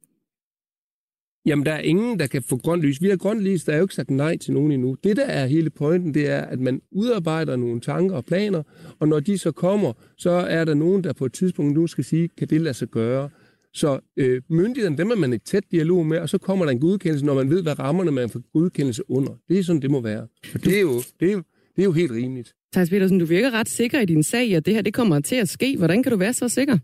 Jamen, 1.47 1.66
der 1.66 1.72
er 1.72 1.80
ingen, 1.80 2.18
der 2.18 2.26
kan 2.26 2.42
få 2.42 2.57
grønt 2.57 2.82
lys. 2.82 3.03
Vi 3.03 3.09
har 3.09 3.16
grønt 3.16 3.40
lys, 3.40 3.64
der 3.64 3.72
er 3.72 3.76
jo 3.76 3.84
ikke 3.84 3.94
sagt 3.94 4.11
nej 4.11 4.36
til 4.36 4.53
nogen 4.53 4.72
endnu. 4.72 4.97
Det, 5.05 5.16
der 5.16 5.24
er 5.24 5.47
hele 5.47 5.70
pointen, 5.70 6.14
det 6.14 6.30
er, 6.30 6.40
at 6.40 6.61
man 6.61 6.80
udarbejder 6.92 7.57
nogle 7.57 7.80
tanker 7.80 8.16
og 8.16 8.24
planer, 8.24 8.62
og 8.99 9.09
når 9.09 9.20
de 9.20 9.38
så 9.38 9.53
kommer, 9.53 9.92
så 10.16 10.30
er 10.30 10.64
der 10.64 10.74
nogen, 10.74 11.05
der 11.05 11.12
på 11.12 11.24
et 11.26 11.32
tidspunkt 11.32 11.74
nu 11.74 11.86
skal 11.86 12.05
sige, 12.05 12.28
kan 12.38 12.49
det 12.49 12.61
lade 12.61 12.74
sig 12.74 12.88
gøre? 12.88 13.28
Så 13.74 13.99
øh, 14.16 14.42
myndighederne, 14.51 14.99
dem 14.99 15.11
er 15.11 15.14
man 15.14 15.32
i 15.32 15.38
tæt 15.38 15.64
dialog 15.70 16.07
med, 16.07 16.18
og 16.18 16.28
så 16.28 16.38
kommer 16.38 16.64
der 16.64 16.72
en 16.72 16.80
godkendelse, 16.80 17.26
når 17.26 17.34
man 17.34 17.51
ved, 17.51 17.62
hvad 17.62 17.78
rammerne 17.78 18.11
man 18.11 18.30
får 18.30 18.40
godkendelse 18.53 19.11
under. 19.11 19.32
Det 19.49 19.59
er 19.59 19.62
sådan, 19.62 19.82
det 19.82 19.90
må 19.90 20.01
være. 20.01 20.26
For 20.44 20.59
det 20.59 20.76
er 20.76 20.80
jo, 20.80 21.03
det 21.20 21.28
er 21.28 21.32
jo, 21.32 21.42
det 21.76 21.82
er 21.82 21.84
jo 21.84 21.92
helt 21.92 22.12
rimeligt. 22.12 22.55
Thijs 22.72 22.90
Petersen, 22.90 23.18
du 23.18 23.24
virker 23.24 23.51
ret 23.51 23.68
sikker 23.68 24.01
i 24.01 24.05
din 24.05 24.22
sag, 24.22 24.55
at 24.55 24.66
det 24.66 24.74
her 24.74 24.82
det 24.82 24.94
kommer 24.94 25.20
til 25.20 25.36
at 25.36 25.49
ske. 25.49 25.76
Hvordan 25.76 26.03
kan 26.03 26.12
du 26.12 26.18
være 26.18 26.32
så 26.32 26.49
sikker? 26.49 26.78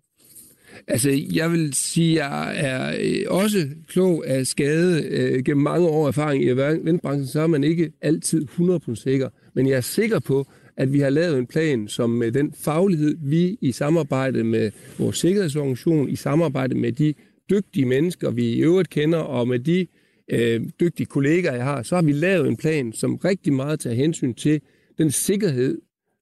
Altså, 0.88 1.10
jeg 1.32 1.52
vil 1.52 1.74
sige, 1.74 2.22
at 2.22 2.30
jeg 2.30 2.54
er 2.56 2.96
øh, 3.00 3.24
også 3.28 3.68
klog 3.88 4.26
af 4.26 4.46
skade 4.46 5.02
øh, 5.02 5.44
gennem 5.44 5.62
mange 5.62 5.88
år 5.88 6.08
erfaring 6.08 6.44
i 6.44 6.48
eventbranchen, 6.48 7.26
så 7.26 7.40
er 7.40 7.46
man 7.46 7.64
ikke 7.64 7.92
altid 8.00 8.46
100% 8.60 8.94
sikker. 8.94 9.28
Men 9.54 9.66
jeg 9.68 9.76
er 9.76 9.80
sikker 9.80 10.18
på, 10.18 10.46
at 10.76 10.92
vi 10.92 11.00
har 11.00 11.10
lavet 11.10 11.38
en 11.38 11.46
plan, 11.46 11.88
som 11.88 12.10
med 12.10 12.32
den 12.32 12.52
faglighed, 12.56 13.16
vi 13.20 13.58
i 13.60 13.72
samarbejde 13.72 14.44
med 14.44 14.70
vores 14.98 15.18
sikkerhedsorganisation, 15.18 16.08
i 16.08 16.16
samarbejde 16.16 16.74
med 16.74 16.92
de 16.92 17.14
dygtige 17.50 17.86
mennesker, 17.86 18.30
vi 18.30 18.44
i 18.44 18.60
øvrigt 18.60 18.90
kender, 18.90 19.18
og 19.18 19.48
med 19.48 19.58
de 19.58 19.86
øh, 20.28 20.60
dygtige 20.80 21.06
kollegaer, 21.06 21.54
jeg 21.54 21.64
har, 21.64 21.82
så 21.82 21.94
har 21.94 22.02
vi 22.02 22.12
lavet 22.12 22.48
en 22.48 22.56
plan, 22.56 22.92
som 22.92 23.16
rigtig 23.16 23.52
meget 23.52 23.80
tager 23.80 23.96
hensyn 23.96 24.34
til 24.34 24.60
den 24.98 25.10
sikkerhed 25.10 25.78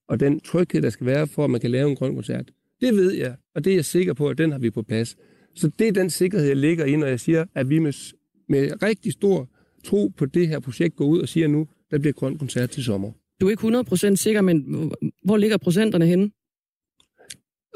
og 0.09 0.20
den 0.20 0.40
tryghed, 0.40 0.82
der 0.82 0.90
skal 0.90 1.07
være 1.07 1.26
for, 1.26 1.44
at 1.44 1.51
man 1.51 1.61
kan 1.61 1.70
lave 1.70 1.90
en 1.90 1.96
grøn 1.96 2.14
koncert. 2.14 2.51
Det 2.80 2.94
ved 2.94 3.12
jeg, 3.12 3.34
og 3.55 3.64
det 3.64 3.70
er 3.70 3.74
jeg 3.74 3.84
sikker 3.84 4.12
på, 4.12 4.28
at 4.28 4.38
den 4.38 4.53
har 4.53 4.59
vi 4.59 4.70
på 4.70 4.82
plads. 4.82 5.16
Så 5.55 5.70
det 5.78 5.88
er 5.88 5.92
den 5.92 6.11
sikkerhed, 6.11 6.46
jeg 6.46 6.57
ligger 6.57 6.84
i, 6.84 6.96
når 6.96 7.07
jeg 7.07 7.20
siger, 7.20 7.44
at 7.55 7.68
vi 7.68 7.78
med, 7.78 8.14
med 8.48 8.82
rigtig 8.82 9.12
stor 9.12 9.48
tro 9.84 10.09
på 10.16 10.26
det 10.26 10.48
her 10.48 10.61
projekt 10.61 10.96
går 10.96 11.05
ud 11.05 11.20
og 11.20 11.28
siger 11.28 11.48
nu, 11.48 11.66
der 11.90 11.98
bliver 11.98 12.12
grøn 12.12 12.38
koncert 12.38 12.70
til 12.70 12.84
sommer. 12.84 13.12
Du 13.40 13.46
er 13.46 13.51
ikke 13.51 13.62
100% 14.11 14.16
sikker, 14.16 14.40
men 14.40 14.92
Hvor 15.24 15.36
ligger 15.36 15.57
procenterne 15.57 16.07
henne? 16.07 16.30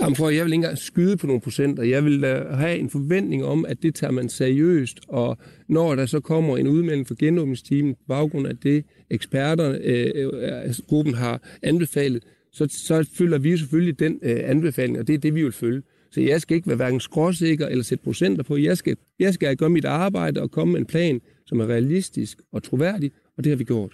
Jamen 0.00 0.16
for, 0.16 0.28
jeg 0.28 0.44
vil 0.44 0.52
ikke 0.52 0.54
engang 0.54 0.78
skyde 0.78 1.16
på 1.16 1.26
nogle 1.26 1.40
procenter. 1.40 1.82
Jeg 1.82 2.04
vil 2.04 2.24
have 2.50 2.78
en 2.78 2.90
forventning 2.90 3.44
om, 3.44 3.64
at 3.64 3.82
det 3.82 3.94
tager 3.94 4.10
man 4.10 4.28
seriøst, 4.28 5.00
og 5.08 5.38
når 5.68 5.94
der 5.94 6.06
så 6.06 6.20
kommer 6.20 6.56
en 6.56 6.68
udmelding 6.68 7.08
fra 7.08 7.14
genåbningsteamen 7.18 7.94
på 7.94 8.00
baggrund 8.08 8.46
af 8.46 8.56
det, 8.56 8.84
eksperterne, 9.10 9.78
øh, 9.78 10.30
øh, 10.66 10.74
gruppen 10.86 11.14
har 11.14 11.42
anbefalet, 11.62 12.24
så, 12.54 12.66
så 12.70 13.08
følger 13.14 13.38
vi 13.38 13.56
selvfølgelig 13.56 13.98
den 13.98 14.18
øh, 14.22 14.40
anbefaling, 14.44 14.98
og 14.98 15.06
det 15.06 15.14
er 15.14 15.18
det, 15.18 15.34
vi 15.34 15.42
vil 15.42 15.52
følge. 15.52 15.82
Så 16.12 16.20
jeg 16.20 16.40
skal 16.40 16.56
ikke 16.56 16.68
være 16.68 16.76
hverken 16.76 17.00
skråsikker 17.00 17.66
eller 17.66 17.84
sætte 17.84 18.04
procenter 18.04 18.42
på. 18.42 18.56
Jeg 18.56 18.78
skal, 18.78 18.96
jeg 19.18 19.34
skal 19.34 19.56
gøre 19.56 19.70
mit 19.70 19.84
arbejde 19.84 20.42
og 20.42 20.50
komme 20.50 20.72
med 20.72 20.80
en 20.80 20.86
plan, 20.86 21.20
som 21.46 21.60
er 21.60 21.66
realistisk 21.66 22.38
og 22.52 22.62
troværdig, 22.62 23.10
og 23.36 23.44
det 23.44 23.50
har 23.50 23.56
vi 23.56 23.64
gjort. 23.64 23.92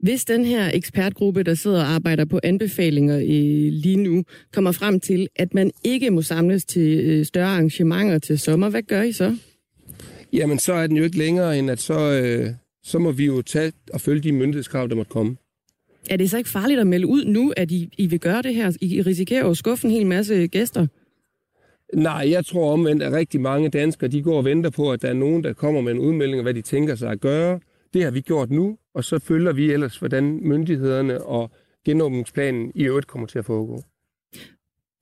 Hvis 0.00 0.24
den 0.24 0.44
her 0.44 0.70
ekspertgruppe, 0.74 1.42
der 1.42 1.54
sidder 1.54 1.80
og 1.80 1.88
arbejder 1.88 2.24
på 2.24 2.40
anbefalinger 2.42 3.18
øh, 3.18 3.72
lige 3.72 3.96
nu, 3.96 4.24
kommer 4.52 4.72
frem 4.72 5.00
til, 5.00 5.28
at 5.36 5.54
man 5.54 5.70
ikke 5.84 6.10
må 6.10 6.22
samles 6.22 6.64
til 6.64 7.00
øh, 7.04 7.24
større 7.24 7.48
arrangementer 7.48 8.18
til 8.18 8.38
sommer, 8.38 8.68
hvad 8.68 8.82
gør 8.82 9.02
I 9.02 9.12
så? 9.12 9.36
Jamen, 10.32 10.58
så 10.58 10.72
er 10.72 10.86
den 10.86 10.96
jo 10.96 11.04
ikke 11.04 11.18
længere, 11.18 11.58
end 11.58 11.70
at 11.70 11.80
så, 11.80 12.12
øh, 12.22 12.50
så 12.82 12.98
må 12.98 13.12
vi 13.12 13.26
jo 13.26 13.42
tage 13.42 13.72
og 13.92 14.00
følge 14.00 14.22
de 14.22 14.32
myndighedskrav, 14.32 14.88
der 14.88 14.94
måtte 14.94 15.10
komme. 15.10 15.36
Er 16.08 16.16
det 16.16 16.30
så 16.30 16.38
ikke 16.38 16.50
farligt 16.50 16.80
at 16.80 16.86
melde 16.86 17.06
ud 17.06 17.24
nu, 17.24 17.52
at 17.56 17.70
I, 17.70 17.88
I 17.98 18.06
vil 18.06 18.20
gøre 18.20 18.42
det 18.42 18.54
her? 18.54 18.76
I 18.80 19.02
risikerer 19.02 19.44
jo 19.44 19.50
at 19.50 19.56
skuffe 19.56 19.86
en 19.86 19.92
hel 19.92 20.06
masse 20.06 20.46
gæster. 20.46 20.86
Nej, 21.94 22.30
jeg 22.30 22.46
tror 22.46 22.72
omvendt, 22.72 23.02
at 23.02 23.12
rigtig 23.12 23.40
mange 23.40 23.68
danskere 23.68 24.10
de 24.10 24.22
går 24.22 24.36
og 24.36 24.44
venter 24.44 24.70
på, 24.70 24.92
at 24.92 25.02
der 25.02 25.08
er 25.08 25.12
nogen, 25.14 25.44
der 25.44 25.52
kommer 25.52 25.80
med 25.80 25.92
en 25.92 25.98
udmelding 25.98 26.38
af, 26.38 26.44
hvad 26.44 26.54
de 26.54 26.62
tænker 26.62 26.94
sig 26.94 27.10
at 27.10 27.20
gøre. 27.20 27.60
Det 27.94 28.04
har 28.04 28.10
vi 28.10 28.20
gjort 28.20 28.50
nu, 28.50 28.78
og 28.94 29.04
så 29.04 29.18
følger 29.18 29.52
vi 29.52 29.72
ellers, 29.72 29.96
hvordan 29.96 30.40
myndighederne 30.42 31.22
og 31.22 31.50
genåbningsplanen 31.84 32.72
i 32.74 32.84
øvrigt 32.84 33.06
kommer 33.06 33.26
til 33.26 33.38
at 33.38 33.44
foregå. 33.44 33.82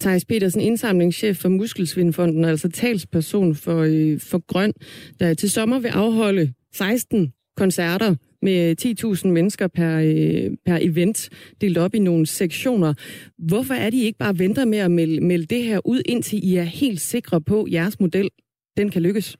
Thijs 0.00 0.24
Petersen, 0.24 0.60
indsamlingschef 0.60 1.36
for 1.36 1.48
Muskelsvindfonden, 1.48 2.44
altså 2.44 2.68
talsperson 2.68 3.54
for, 3.54 3.82
øh, 3.82 4.20
for 4.20 4.46
Grøn, 4.46 4.72
der 5.20 5.34
til 5.34 5.50
sommer 5.50 5.78
vil 5.78 5.88
afholde 5.88 6.52
16 6.74 7.32
koncerter 7.56 8.14
med 8.46 8.76
10.000 9.24 9.28
mennesker 9.28 9.66
per, 9.68 9.98
øh, 9.98 10.56
per 10.66 10.78
event, 10.80 11.28
delt 11.60 11.78
op 11.78 11.94
i 11.94 11.98
nogle 11.98 12.26
sektioner. 12.26 12.94
Hvorfor 13.38 13.74
er 13.74 13.90
de 13.90 14.02
ikke 14.02 14.18
bare 14.18 14.38
venter 14.38 14.64
med 14.64 14.78
at 14.78 14.90
melde, 14.90 15.20
melde 15.20 15.46
det 15.46 15.62
her 15.62 15.86
ud, 15.86 16.02
indtil 16.06 16.38
I 16.44 16.56
er 16.56 16.62
helt 16.62 17.00
sikre 17.00 17.40
på, 17.40 17.62
at 17.62 17.72
jeres 17.72 18.00
model 18.00 18.28
den 18.76 18.90
kan 18.90 19.02
lykkes? 19.02 19.36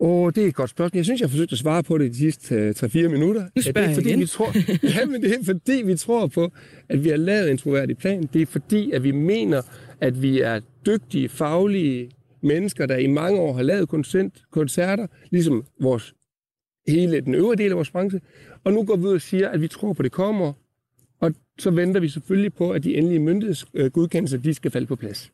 Åh, 0.00 0.32
det 0.34 0.44
er 0.44 0.48
et 0.48 0.54
godt 0.54 0.70
spørgsmål. 0.70 0.98
Jeg 0.98 1.04
synes, 1.04 1.20
jeg 1.20 1.28
har 1.28 1.30
forsøgt 1.30 1.52
at 1.52 1.58
svare 1.58 1.82
på 1.82 1.98
det 1.98 2.10
de 2.10 2.16
sidste 2.16 2.70
3-4 2.70 2.98
øh, 2.98 3.10
minutter. 3.10 3.48
Du 3.56 3.62
spørger 3.62 3.80
ja, 3.80 3.86
det 3.86 3.90
er, 3.90 3.94
fordi, 3.94 4.08
igen. 4.08 4.20
vi 4.20 4.26
tror, 4.26 4.52
ja, 5.00 5.06
men 5.06 5.22
det 5.22 5.34
er 5.34 5.44
fordi, 5.44 5.82
vi 5.84 5.96
tror 5.96 6.26
på, 6.26 6.52
at 6.88 7.04
vi 7.04 7.08
har 7.08 7.16
lavet 7.16 7.50
en 7.50 7.58
troværdig 7.58 7.98
plan. 7.98 8.28
Det 8.32 8.42
er 8.42 8.46
fordi, 8.46 8.90
at 8.90 9.04
vi 9.04 9.10
mener, 9.10 9.62
at 10.00 10.22
vi 10.22 10.40
er 10.40 10.60
dygtige, 10.86 11.28
faglige 11.28 12.10
mennesker, 12.42 12.86
der 12.86 12.96
i 12.96 13.06
mange 13.06 13.40
år 13.40 13.52
har 13.52 13.62
lavet 13.62 13.88
koncerter, 14.50 15.06
ligesom 15.30 15.64
vores 15.80 16.14
hele 16.88 17.20
den 17.20 17.34
øvrige 17.34 17.62
del 17.62 17.70
af 17.70 17.76
vores 17.76 17.90
branche. 17.90 18.20
Og 18.64 18.72
nu 18.72 18.82
går 18.82 18.96
vi 18.96 19.02
ud 19.02 19.14
og 19.14 19.20
siger, 19.20 19.48
at 19.48 19.60
vi 19.60 19.68
tror 19.68 19.92
på, 19.92 20.00
at 20.00 20.04
det 20.04 20.12
kommer. 20.12 20.52
Og 21.20 21.34
så 21.58 21.70
venter 21.70 22.00
vi 22.00 22.08
selvfølgelig 22.08 22.52
på, 22.52 22.70
at 22.70 22.84
de 22.84 22.94
endelige 22.94 23.20
myndighedsgodkendelser, 23.20 24.38
de 24.38 24.54
skal 24.54 24.70
falde 24.70 24.86
på 24.86 24.96
plads. 24.96 25.32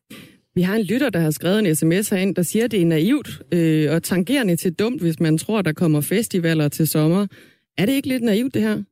Vi 0.54 0.62
har 0.62 0.76
en 0.76 0.82
lytter, 0.82 1.10
der 1.10 1.20
har 1.20 1.30
skrevet 1.30 1.58
en 1.58 1.74
sms 1.74 2.08
herind, 2.08 2.34
der 2.34 2.42
siger, 2.42 2.64
at 2.64 2.70
det 2.70 2.82
er 2.82 2.86
naivt 2.86 3.42
øh, 3.52 3.92
og 3.92 4.02
tangerende 4.02 4.56
til 4.56 4.72
dumt, 4.72 5.00
hvis 5.00 5.20
man 5.20 5.38
tror, 5.38 5.62
der 5.62 5.72
kommer 5.72 6.00
festivaler 6.00 6.68
til 6.68 6.88
sommer. 6.88 7.26
Er 7.78 7.86
det 7.86 7.92
ikke 7.92 8.08
lidt 8.08 8.22
naivt, 8.22 8.54
det 8.54 8.62
her? 8.62 8.82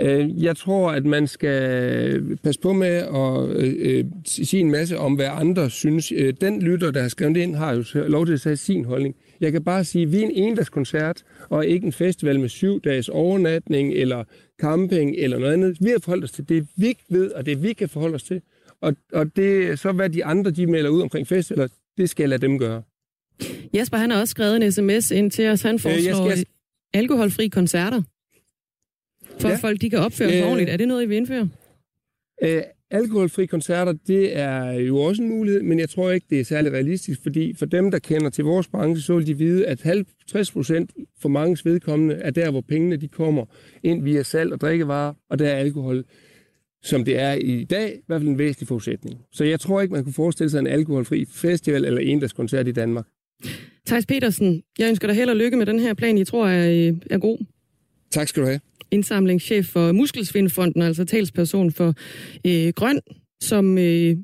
Øh, 0.00 0.42
jeg 0.42 0.56
tror, 0.56 0.90
at 0.90 1.04
man 1.04 1.26
skal 1.26 2.38
passe 2.42 2.60
på 2.60 2.72
med 2.72 2.88
at 2.88 3.62
øh, 3.64 4.04
sige 4.24 4.60
en 4.60 4.70
masse 4.70 4.98
om, 4.98 5.14
hvad 5.14 5.28
andre 5.30 5.70
synes. 5.70 6.12
Øh, 6.12 6.34
den 6.40 6.62
lytter, 6.62 6.90
der 6.90 7.02
har 7.02 7.08
skrevet 7.08 7.36
ind, 7.36 7.54
har 7.54 7.72
jo 7.74 7.84
lov 8.08 8.26
til 8.26 8.32
at 8.32 8.40
sige 8.40 8.56
sin 8.56 8.84
holdning. 8.84 9.14
Jeg 9.40 9.52
kan 9.52 9.64
bare 9.64 9.84
sige, 9.84 10.02
at 10.02 10.12
vi 10.12 10.18
er 10.18 10.22
en 10.22 10.30
endagskoncert, 10.30 11.24
og 11.48 11.66
ikke 11.66 11.86
en 11.86 11.92
festival 11.92 12.40
med 12.40 12.48
syv 12.48 12.80
dages 12.80 13.08
overnatning, 13.08 13.92
eller 13.92 14.24
camping, 14.60 15.14
eller 15.16 15.38
noget 15.38 15.52
andet. 15.52 15.76
Vi 15.80 15.90
har 15.90 15.98
forholdt 15.98 16.24
os 16.24 16.32
til 16.32 16.48
det, 16.48 16.66
vi 16.76 16.96
ved, 17.08 17.30
og 17.30 17.46
det 17.46 17.62
vi 17.62 17.72
kan 17.72 17.88
forholde 17.88 18.14
os 18.14 18.22
til. 18.22 18.42
Og, 18.80 18.96
og 19.12 19.36
det, 19.36 19.78
så 19.78 19.92
hvad 19.92 20.10
de 20.10 20.24
andre, 20.24 20.50
de 20.50 20.66
melder 20.66 20.90
ud 20.90 21.02
omkring 21.02 21.26
festivaler, 21.26 21.68
det 21.96 22.10
skal 22.10 22.22
jeg 22.22 22.28
lade 22.28 22.42
dem 22.42 22.58
gøre. 22.58 22.82
Jesper, 23.74 23.96
han 23.96 24.10
har 24.10 24.20
også 24.20 24.30
skrevet 24.30 24.56
en 24.56 24.72
sms 24.72 25.10
ind 25.10 25.30
til 25.30 25.48
os. 25.48 25.62
Han 25.62 25.78
foreslår 25.78 26.26
øh, 26.26 26.32
skal... 26.32 26.46
alkoholfri 26.94 27.48
koncerter. 27.48 28.02
For 29.40 29.48
ja. 29.48 29.54
at 29.54 29.60
folk 29.60 29.80
de 29.80 29.90
kan 29.90 29.98
opføre 29.98 30.30
sig 30.30 30.40
øh, 30.40 30.46
ordentligt. 30.46 30.70
Er 30.70 30.76
det 30.76 30.88
noget, 30.88 31.02
I 31.02 31.06
vil 31.06 31.16
indføre? 31.16 31.48
Øh, 32.42 32.62
alkoholfri 32.90 33.46
koncerter, 33.46 33.92
det 34.06 34.38
er 34.38 34.72
jo 34.72 34.96
også 34.96 35.22
en 35.22 35.28
mulighed, 35.28 35.62
men 35.62 35.78
jeg 35.78 35.90
tror 35.90 36.10
ikke, 36.10 36.26
det 36.30 36.40
er 36.40 36.44
særlig 36.44 36.72
realistisk, 36.72 37.22
fordi 37.22 37.54
for 37.54 37.66
dem, 37.66 37.90
der 37.90 37.98
kender 37.98 38.30
til 38.30 38.44
vores 38.44 38.68
branche, 38.68 39.02
så 39.02 39.16
vil 39.16 39.26
de 39.26 39.38
vide, 39.38 39.66
at 39.66 39.82
50 39.82 40.52
procent 40.52 40.90
for 41.20 41.28
mange 41.28 41.58
vedkommende 41.64 42.14
er 42.14 42.30
der, 42.30 42.50
hvor 42.50 42.60
pengene 42.60 42.96
de 42.96 43.08
kommer 43.08 43.44
ind 43.82 44.04
via 44.04 44.22
salg 44.22 44.52
og 44.52 44.60
drikkevarer, 44.60 45.14
og 45.30 45.38
der 45.38 45.48
er 45.48 45.56
alkohol 45.56 46.04
som 46.82 47.04
det 47.04 47.20
er 47.20 47.32
i 47.32 47.64
dag, 47.64 47.94
i 47.94 48.00
hvert 48.06 48.20
fald 48.20 48.28
en 48.28 48.38
væsentlig 48.38 48.68
forudsætning. 48.68 49.20
Så 49.32 49.44
jeg 49.44 49.60
tror 49.60 49.80
ikke, 49.80 49.94
man 49.94 50.04
kunne 50.04 50.12
forestille 50.12 50.50
sig 50.50 50.58
en 50.58 50.66
alkoholfri 50.66 51.24
festival 51.24 51.84
eller 51.84 52.00
endagskoncert 52.00 52.68
i 52.68 52.72
Danmark. 52.72 53.06
Thijs 53.86 54.06
Petersen, 54.06 54.62
jeg 54.78 54.88
ønsker 54.88 55.08
dig 55.08 55.16
held 55.16 55.30
og 55.30 55.36
lykke 55.36 55.56
med 55.56 55.66
den 55.66 55.80
her 55.80 55.94
plan, 55.94 56.18
I 56.18 56.24
tror 56.24 56.46
er, 56.46 56.92
er 57.10 57.18
god. 57.18 57.38
Tak 58.10 58.28
skal 58.28 58.42
du 58.42 58.46
have. 58.48 58.60
Indsamlingschef 58.96 59.66
for 59.66 59.92
Muskelsvindfonden, 59.92 60.82
altså 60.82 61.04
talsperson 61.04 61.72
for 61.72 61.94
øh, 62.46 62.72
Grøn, 62.72 63.00
som 63.42 63.78
øh, 63.78 64.16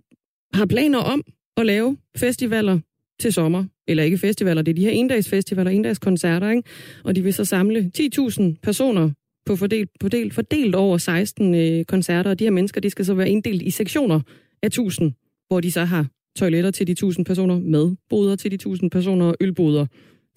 har 0.55 0.67
planer 0.67 0.99
om 0.99 1.23
at 1.57 1.67
lave 1.67 1.97
festivaler 2.17 2.79
til 3.21 3.33
sommer. 3.33 3.65
Eller 3.89 4.03
ikke 4.03 4.19
festivaler, 4.19 4.63
det 4.63 4.73
er 4.73 4.75
de 4.75 4.85
her 4.85 4.91
endagsfestivaler, 4.91 5.71
endagskoncerter, 5.71 6.51
ikke? 6.51 6.63
Og 7.05 7.17
de 7.17 7.23
vil 7.23 7.35
så 7.35 7.45
samle 7.45 7.91
10.000 7.99 8.43
personer 8.63 9.11
på 9.47 9.57
fordelt, 9.57 9.91
fordelt, 10.03 10.35
fordelt 10.35 10.75
over 10.75 10.99
16 10.99 11.55
øh, 11.55 11.85
koncerter, 11.85 12.31
og 12.31 12.39
de 12.39 12.45
her 12.45 12.51
mennesker, 12.51 12.81
de 12.81 12.91
skal 12.91 13.05
så 13.05 13.15
være 13.15 13.31
inddelt 13.31 13.63
i 13.63 13.71
sektioner 13.71 14.21
af 14.63 14.67
1000, 14.67 15.13
hvor 15.49 15.61
de 15.61 15.73
så 15.73 15.85
har 15.85 16.07
toiletter 16.37 16.71
til 16.71 16.87
de 16.87 16.93
1000 16.93 17.25
personer, 17.25 17.59
med 17.59 17.97
boder 18.09 18.37
til 18.37 18.51
de 18.51 18.55
1000 18.55 18.91
personer 18.91 19.27
og 19.27 19.37
ølboder 19.41 19.87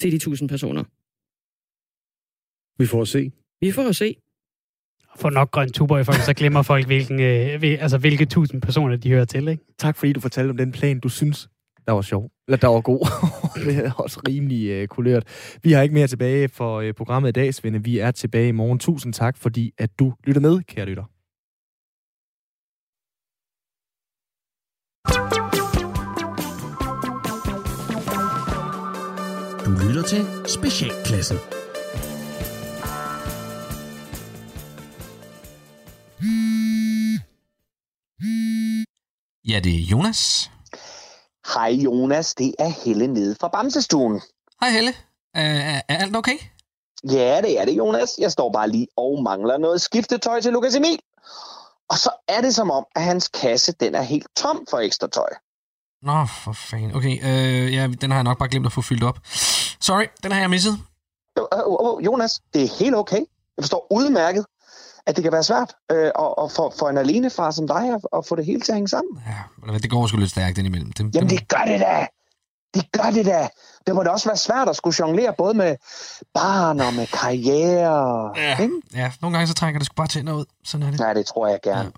til 0.01 0.11
de 0.11 0.15
1000 0.15 0.49
personer. 0.49 0.83
Vi 2.77 2.85
får 2.85 3.01
at 3.01 3.07
se. 3.07 3.31
Vi 3.61 3.71
får 3.71 3.83
at 3.89 3.95
se. 3.95 4.15
For 5.15 5.29
nok 5.29 5.51
grøn 5.51 5.71
tuber 5.71 5.97
i 5.97 6.03
folk, 6.03 6.17
så 6.17 6.33
glemmer 6.33 6.61
folk, 6.61 6.85
hvilken, 6.85 7.19
øh, 7.19 7.77
altså, 7.79 7.97
hvilke 7.97 8.25
tusind 8.25 8.61
personer 8.61 8.95
de 8.95 9.09
hører 9.09 9.25
til. 9.25 9.47
Ikke? 9.47 9.63
Tak 9.77 9.95
fordi 9.97 10.13
du 10.13 10.19
fortalte 10.19 10.51
om 10.51 10.57
den 10.57 10.71
plan, 10.71 10.99
du 10.99 11.09
synes, 11.09 11.49
der 11.85 11.91
var 11.91 12.01
sjov. 12.01 12.29
Eller 12.47 12.57
der 12.57 12.67
var 12.67 12.81
god. 12.81 13.07
det 13.65 13.85
er 13.85 13.91
også 13.91 14.21
rimelig 14.27 14.69
øh, 14.69 14.87
kulørt. 14.87 15.23
Vi 15.63 15.71
har 15.71 15.81
ikke 15.81 15.95
mere 15.95 16.07
tilbage 16.07 16.49
for 16.49 16.79
øh, 16.79 16.93
programmet 16.93 17.29
i 17.29 17.31
dag, 17.31 17.53
Svende. 17.53 17.83
Vi 17.83 17.97
er 17.99 18.11
tilbage 18.11 18.47
i 18.47 18.51
morgen. 18.51 18.79
Tusind 18.79 19.13
tak, 19.13 19.37
fordi 19.37 19.71
at 19.77 19.99
du 19.99 20.13
lytter 20.23 20.41
med, 20.41 20.61
kære 20.67 20.85
lytter. 20.85 21.03
Du 29.65 29.71
lytter 29.87 30.03
til 30.03 30.25
Specialklassen. 30.47 31.64
Ja, 39.47 39.59
det 39.59 39.75
er 39.75 39.79
Jonas. 39.79 40.51
Hej 41.53 41.69
Jonas, 41.69 42.33
det 42.33 42.55
er 42.59 42.67
Helle 42.85 43.07
nede 43.07 43.35
fra 43.39 43.47
Bamsestuen. 43.47 44.21
Hej 44.61 44.69
Helle. 44.69 44.93
Er, 45.33 45.81
er 45.89 45.97
alt 45.97 46.15
okay? 46.15 46.37
Ja, 47.03 47.41
det 47.41 47.59
er 47.59 47.65
det 47.65 47.77
Jonas. 47.77 48.15
Jeg 48.19 48.31
står 48.31 48.51
bare 48.51 48.69
lige 48.69 48.87
og 48.97 49.23
mangler 49.23 49.57
noget 49.57 49.81
skiftetøj 49.81 50.41
til 50.41 50.53
Lukas 50.53 50.75
Emil. 50.75 50.99
Og 51.89 51.97
så 51.97 52.09
er 52.27 52.41
det 52.41 52.55
som 52.55 52.71
om, 52.71 52.85
at 52.95 53.03
hans 53.03 53.27
kasse 53.27 53.71
den 53.79 53.95
er 53.95 54.01
helt 54.01 54.27
tom 54.35 54.65
for 54.69 54.77
ekstra 54.77 55.07
tøj. 55.07 55.29
Nå, 56.01 56.25
for 56.43 56.53
fanden. 56.53 56.95
Okay, 56.95 57.17
øh, 57.23 57.73
ja, 57.73 57.87
den 58.01 58.11
har 58.11 58.17
jeg 58.17 58.23
nok 58.23 58.37
bare 58.37 58.49
glemt 58.49 58.65
at 58.65 58.73
få 58.73 58.81
fyldt 58.81 59.03
op. 59.03 59.19
Sorry, 59.81 60.05
den 60.23 60.31
har 60.31 60.39
jeg 60.39 60.49
misset. 60.49 60.73
Uh, 61.39 61.95
uh, 61.95 62.05
Jonas, 62.05 62.41
det 62.53 62.63
er 62.63 62.77
helt 62.79 62.95
okay. 62.95 63.21
Jeg 63.57 63.63
forstår 63.63 63.87
udmærket, 63.91 64.45
at 65.07 65.15
det 65.15 65.23
kan 65.23 65.31
være 65.31 65.43
svært 65.43 65.75
øh, 65.91 66.11
og, 66.15 66.37
og 66.37 66.51
for, 66.51 66.73
for 66.79 66.89
en 66.89 66.97
alenefar 66.97 67.51
som 67.51 67.67
dig 67.67 67.93
at, 67.93 68.01
at 68.17 68.25
få 68.25 68.35
det 68.35 68.45
hele 68.45 68.61
til 68.61 68.71
at 68.71 68.75
hænge 68.75 68.87
sammen. 68.87 69.23
Ja, 69.67 69.77
det 69.77 69.89
går 69.89 70.07
sgu 70.07 70.17
lidt 70.17 70.31
stærkt 70.31 70.57
indimellem. 70.57 70.91
Det, 70.91 71.15
Jamen, 71.15 71.29
det 71.29 71.47
gør 71.47 71.63
det 71.67 71.79
da! 71.79 72.07
Det 72.73 72.91
gør 72.91 73.09
det 73.13 73.25
da! 73.25 73.47
Det 73.87 73.95
må 73.95 74.03
da 74.03 74.09
også 74.09 74.29
være 74.29 74.37
svært 74.37 74.69
at 74.69 74.75
skulle 74.75 74.95
jonglere 74.99 75.33
både 75.37 75.53
med 75.53 75.75
barn 76.33 76.79
og 76.79 76.93
med 76.93 77.07
karriere. 77.07 78.31
Ja, 78.37 78.57
ikke? 78.61 78.81
ja 78.93 79.11
nogle 79.21 79.37
gange 79.37 79.47
så 79.47 79.53
trænger 79.53 79.79
det 79.79 79.85
sgu 79.85 79.93
bare 79.93 80.07
tænder 80.07 80.33
ud. 80.33 80.45
Sådan 80.65 80.87
er 80.87 80.91
det. 80.91 80.99
Nej, 80.99 81.13
det 81.13 81.25
tror 81.25 81.47
jeg 81.47 81.59
gerne. 81.63 81.79
Ja. 81.79 81.89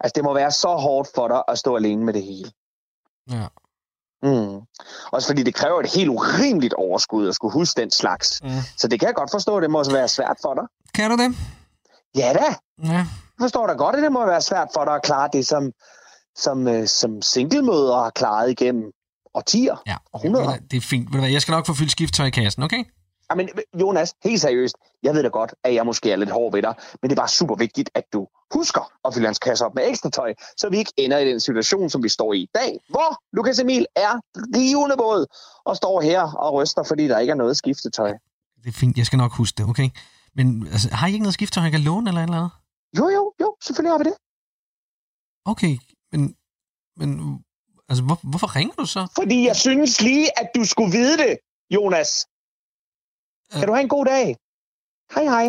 Altså, 0.00 0.12
det 0.14 0.24
må 0.24 0.34
være 0.34 0.50
så 0.50 0.68
hårdt 0.68 1.08
for 1.14 1.28
dig 1.28 1.42
at 1.48 1.58
stå 1.58 1.76
alene 1.76 2.04
med 2.04 2.12
det 2.12 2.22
hele. 2.22 2.50
Ja. 3.30 3.46
Mm. 4.22 4.60
Også 5.12 5.28
fordi 5.28 5.42
det 5.42 5.54
kræver 5.54 5.80
et 5.80 5.90
helt 5.94 6.08
urimeligt 6.08 6.74
overskud 6.74 7.28
at 7.28 7.34
skulle 7.34 7.52
huske 7.52 7.80
den 7.80 7.90
slags. 7.90 8.40
Mm. 8.42 8.50
Så 8.76 8.88
det 8.88 9.00
kan 9.00 9.06
jeg 9.06 9.14
godt 9.14 9.30
forstå, 9.30 9.60
det 9.60 9.70
må 9.70 9.78
også 9.78 9.92
være 9.92 10.08
svært 10.08 10.36
for 10.42 10.54
dig. 10.54 10.64
Kan 10.94 11.10
du 11.10 11.16
det? 11.16 11.36
Ja 12.16 12.32
da. 12.32 12.54
Ja. 12.82 12.92
Jeg 12.92 13.06
forstår 13.40 13.66
da 13.66 13.72
godt, 13.72 13.96
at 13.96 14.02
det 14.02 14.12
må 14.12 14.26
være 14.26 14.42
svært 14.42 14.68
for 14.74 14.84
dig 14.84 14.94
at 14.94 15.02
klare 15.02 15.28
det, 15.32 15.46
som, 15.46 15.72
som, 16.36 16.68
øh, 16.68 16.86
som 16.86 17.22
singlemøder 17.22 18.02
har 18.02 18.10
klaret 18.10 18.50
igennem 18.50 18.92
årtier. 19.34 19.76
Ja, 19.86 19.96
Århundreder. 20.12 20.44
Du 20.44 20.50
hvad, 20.50 20.60
det 20.70 20.76
er 20.76 20.80
fint. 20.80 21.06
Ved 21.06 21.12
du 21.12 21.18
hvad, 21.18 21.30
Jeg 21.30 21.42
skal 21.42 21.52
nok 21.52 21.66
få 21.66 21.74
fyldt 21.74 21.90
skifttøj 21.90 22.26
i 22.26 22.30
kassen, 22.30 22.62
okay? 22.62 22.84
Jamen, 23.30 23.48
Jonas, 23.80 24.14
helt 24.24 24.40
seriøst, 24.40 24.76
jeg 25.02 25.14
ved 25.14 25.22
da 25.22 25.28
godt, 25.28 25.54
at 25.64 25.74
jeg 25.74 25.86
måske 25.86 26.12
er 26.12 26.16
lidt 26.16 26.30
hård 26.30 26.52
ved 26.52 26.62
dig, 26.62 26.74
men 27.02 27.10
det 27.10 27.16
er 27.16 27.20
bare 27.20 27.28
super 27.28 27.54
vigtigt, 27.54 27.90
at 27.94 28.04
du 28.12 28.26
husker 28.54 28.92
at 29.04 29.14
fylde 29.14 29.26
hans 29.26 29.38
kasse 29.38 29.64
op 29.64 29.74
med 29.74 29.88
ekstra 29.88 30.10
tøj, 30.10 30.34
så 30.56 30.68
vi 30.68 30.76
ikke 30.78 30.92
ender 30.96 31.18
i 31.18 31.30
den 31.30 31.40
situation, 31.40 31.90
som 31.90 32.02
vi 32.02 32.08
står 32.08 32.32
i 32.32 32.38
i 32.38 32.48
dag, 32.54 32.80
hvor 32.88 33.36
Lukas 33.36 33.58
Emil 33.58 33.86
er 33.96 34.20
rivende 34.56 34.96
båd 34.98 35.26
og 35.64 35.76
står 35.76 36.00
her 36.00 36.22
og 36.22 36.54
ryster, 36.54 36.82
fordi 36.82 37.08
der 37.08 37.18
ikke 37.18 37.30
er 37.30 37.34
noget 37.34 37.56
skiftetøj. 37.56 38.12
Det 38.64 38.68
er 38.68 38.72
fint. 38.72 38.96
Jeg 38.96 39.06
skal 39.06 39.16
nok 39.16 39.32
huske 39.32 39.56
det, 39.58 39.68
okay? 39.68 39.88
Men 40.36 40.66
altså, 40.74 40.88
har 40.98 41.06
I 41.06 41.12
ikke 41.12 41.22
noget 41.22 41.34
skifttøj, 41.34 41.62
jeg 41.62 41.72
kan 41.72 41.80
låne 41.80 42.10
eller 42.10 42.20
et 42.20 42.28
eller 42.28 42.40
andet? 42.40 42.52
Jo, 42.98 43.04
jo, 43.16 43.22
jo, 43.40 43.56
selvfølgelig 43.64 43.92
har 43.92 43.98
vi 43.98 44.04
det. 44.10 44.16
Okay, 45.52 45.74
men... 46.12 46.36
Men 47.00 47.08
altså, 47.88 48.02
hvor, 48.04 48.18
hvorfor 48.30 48.56
ringer 48.56 48.74
du 48.74 48.86
så? 48.86 49.02
Fordi 49.20 49.38
jeg 49.50 49.56
synes 49.56 50.00
lige, 50.00 50.38
at 50.40 50.48
du 50.56 50.62
skulle 50.72 50.92
vide 50.98 51.16
det, 51.18 51.32
Jonas. 51.76 52.10
Kan 53.52 53.66
du 53.68 53.72
have 53.74 53.82
en 53.88 53.94
god 53.96 54.06
dag? 54.14 54.26
Hej, 55.14 55.24
hej. 55.34 55.46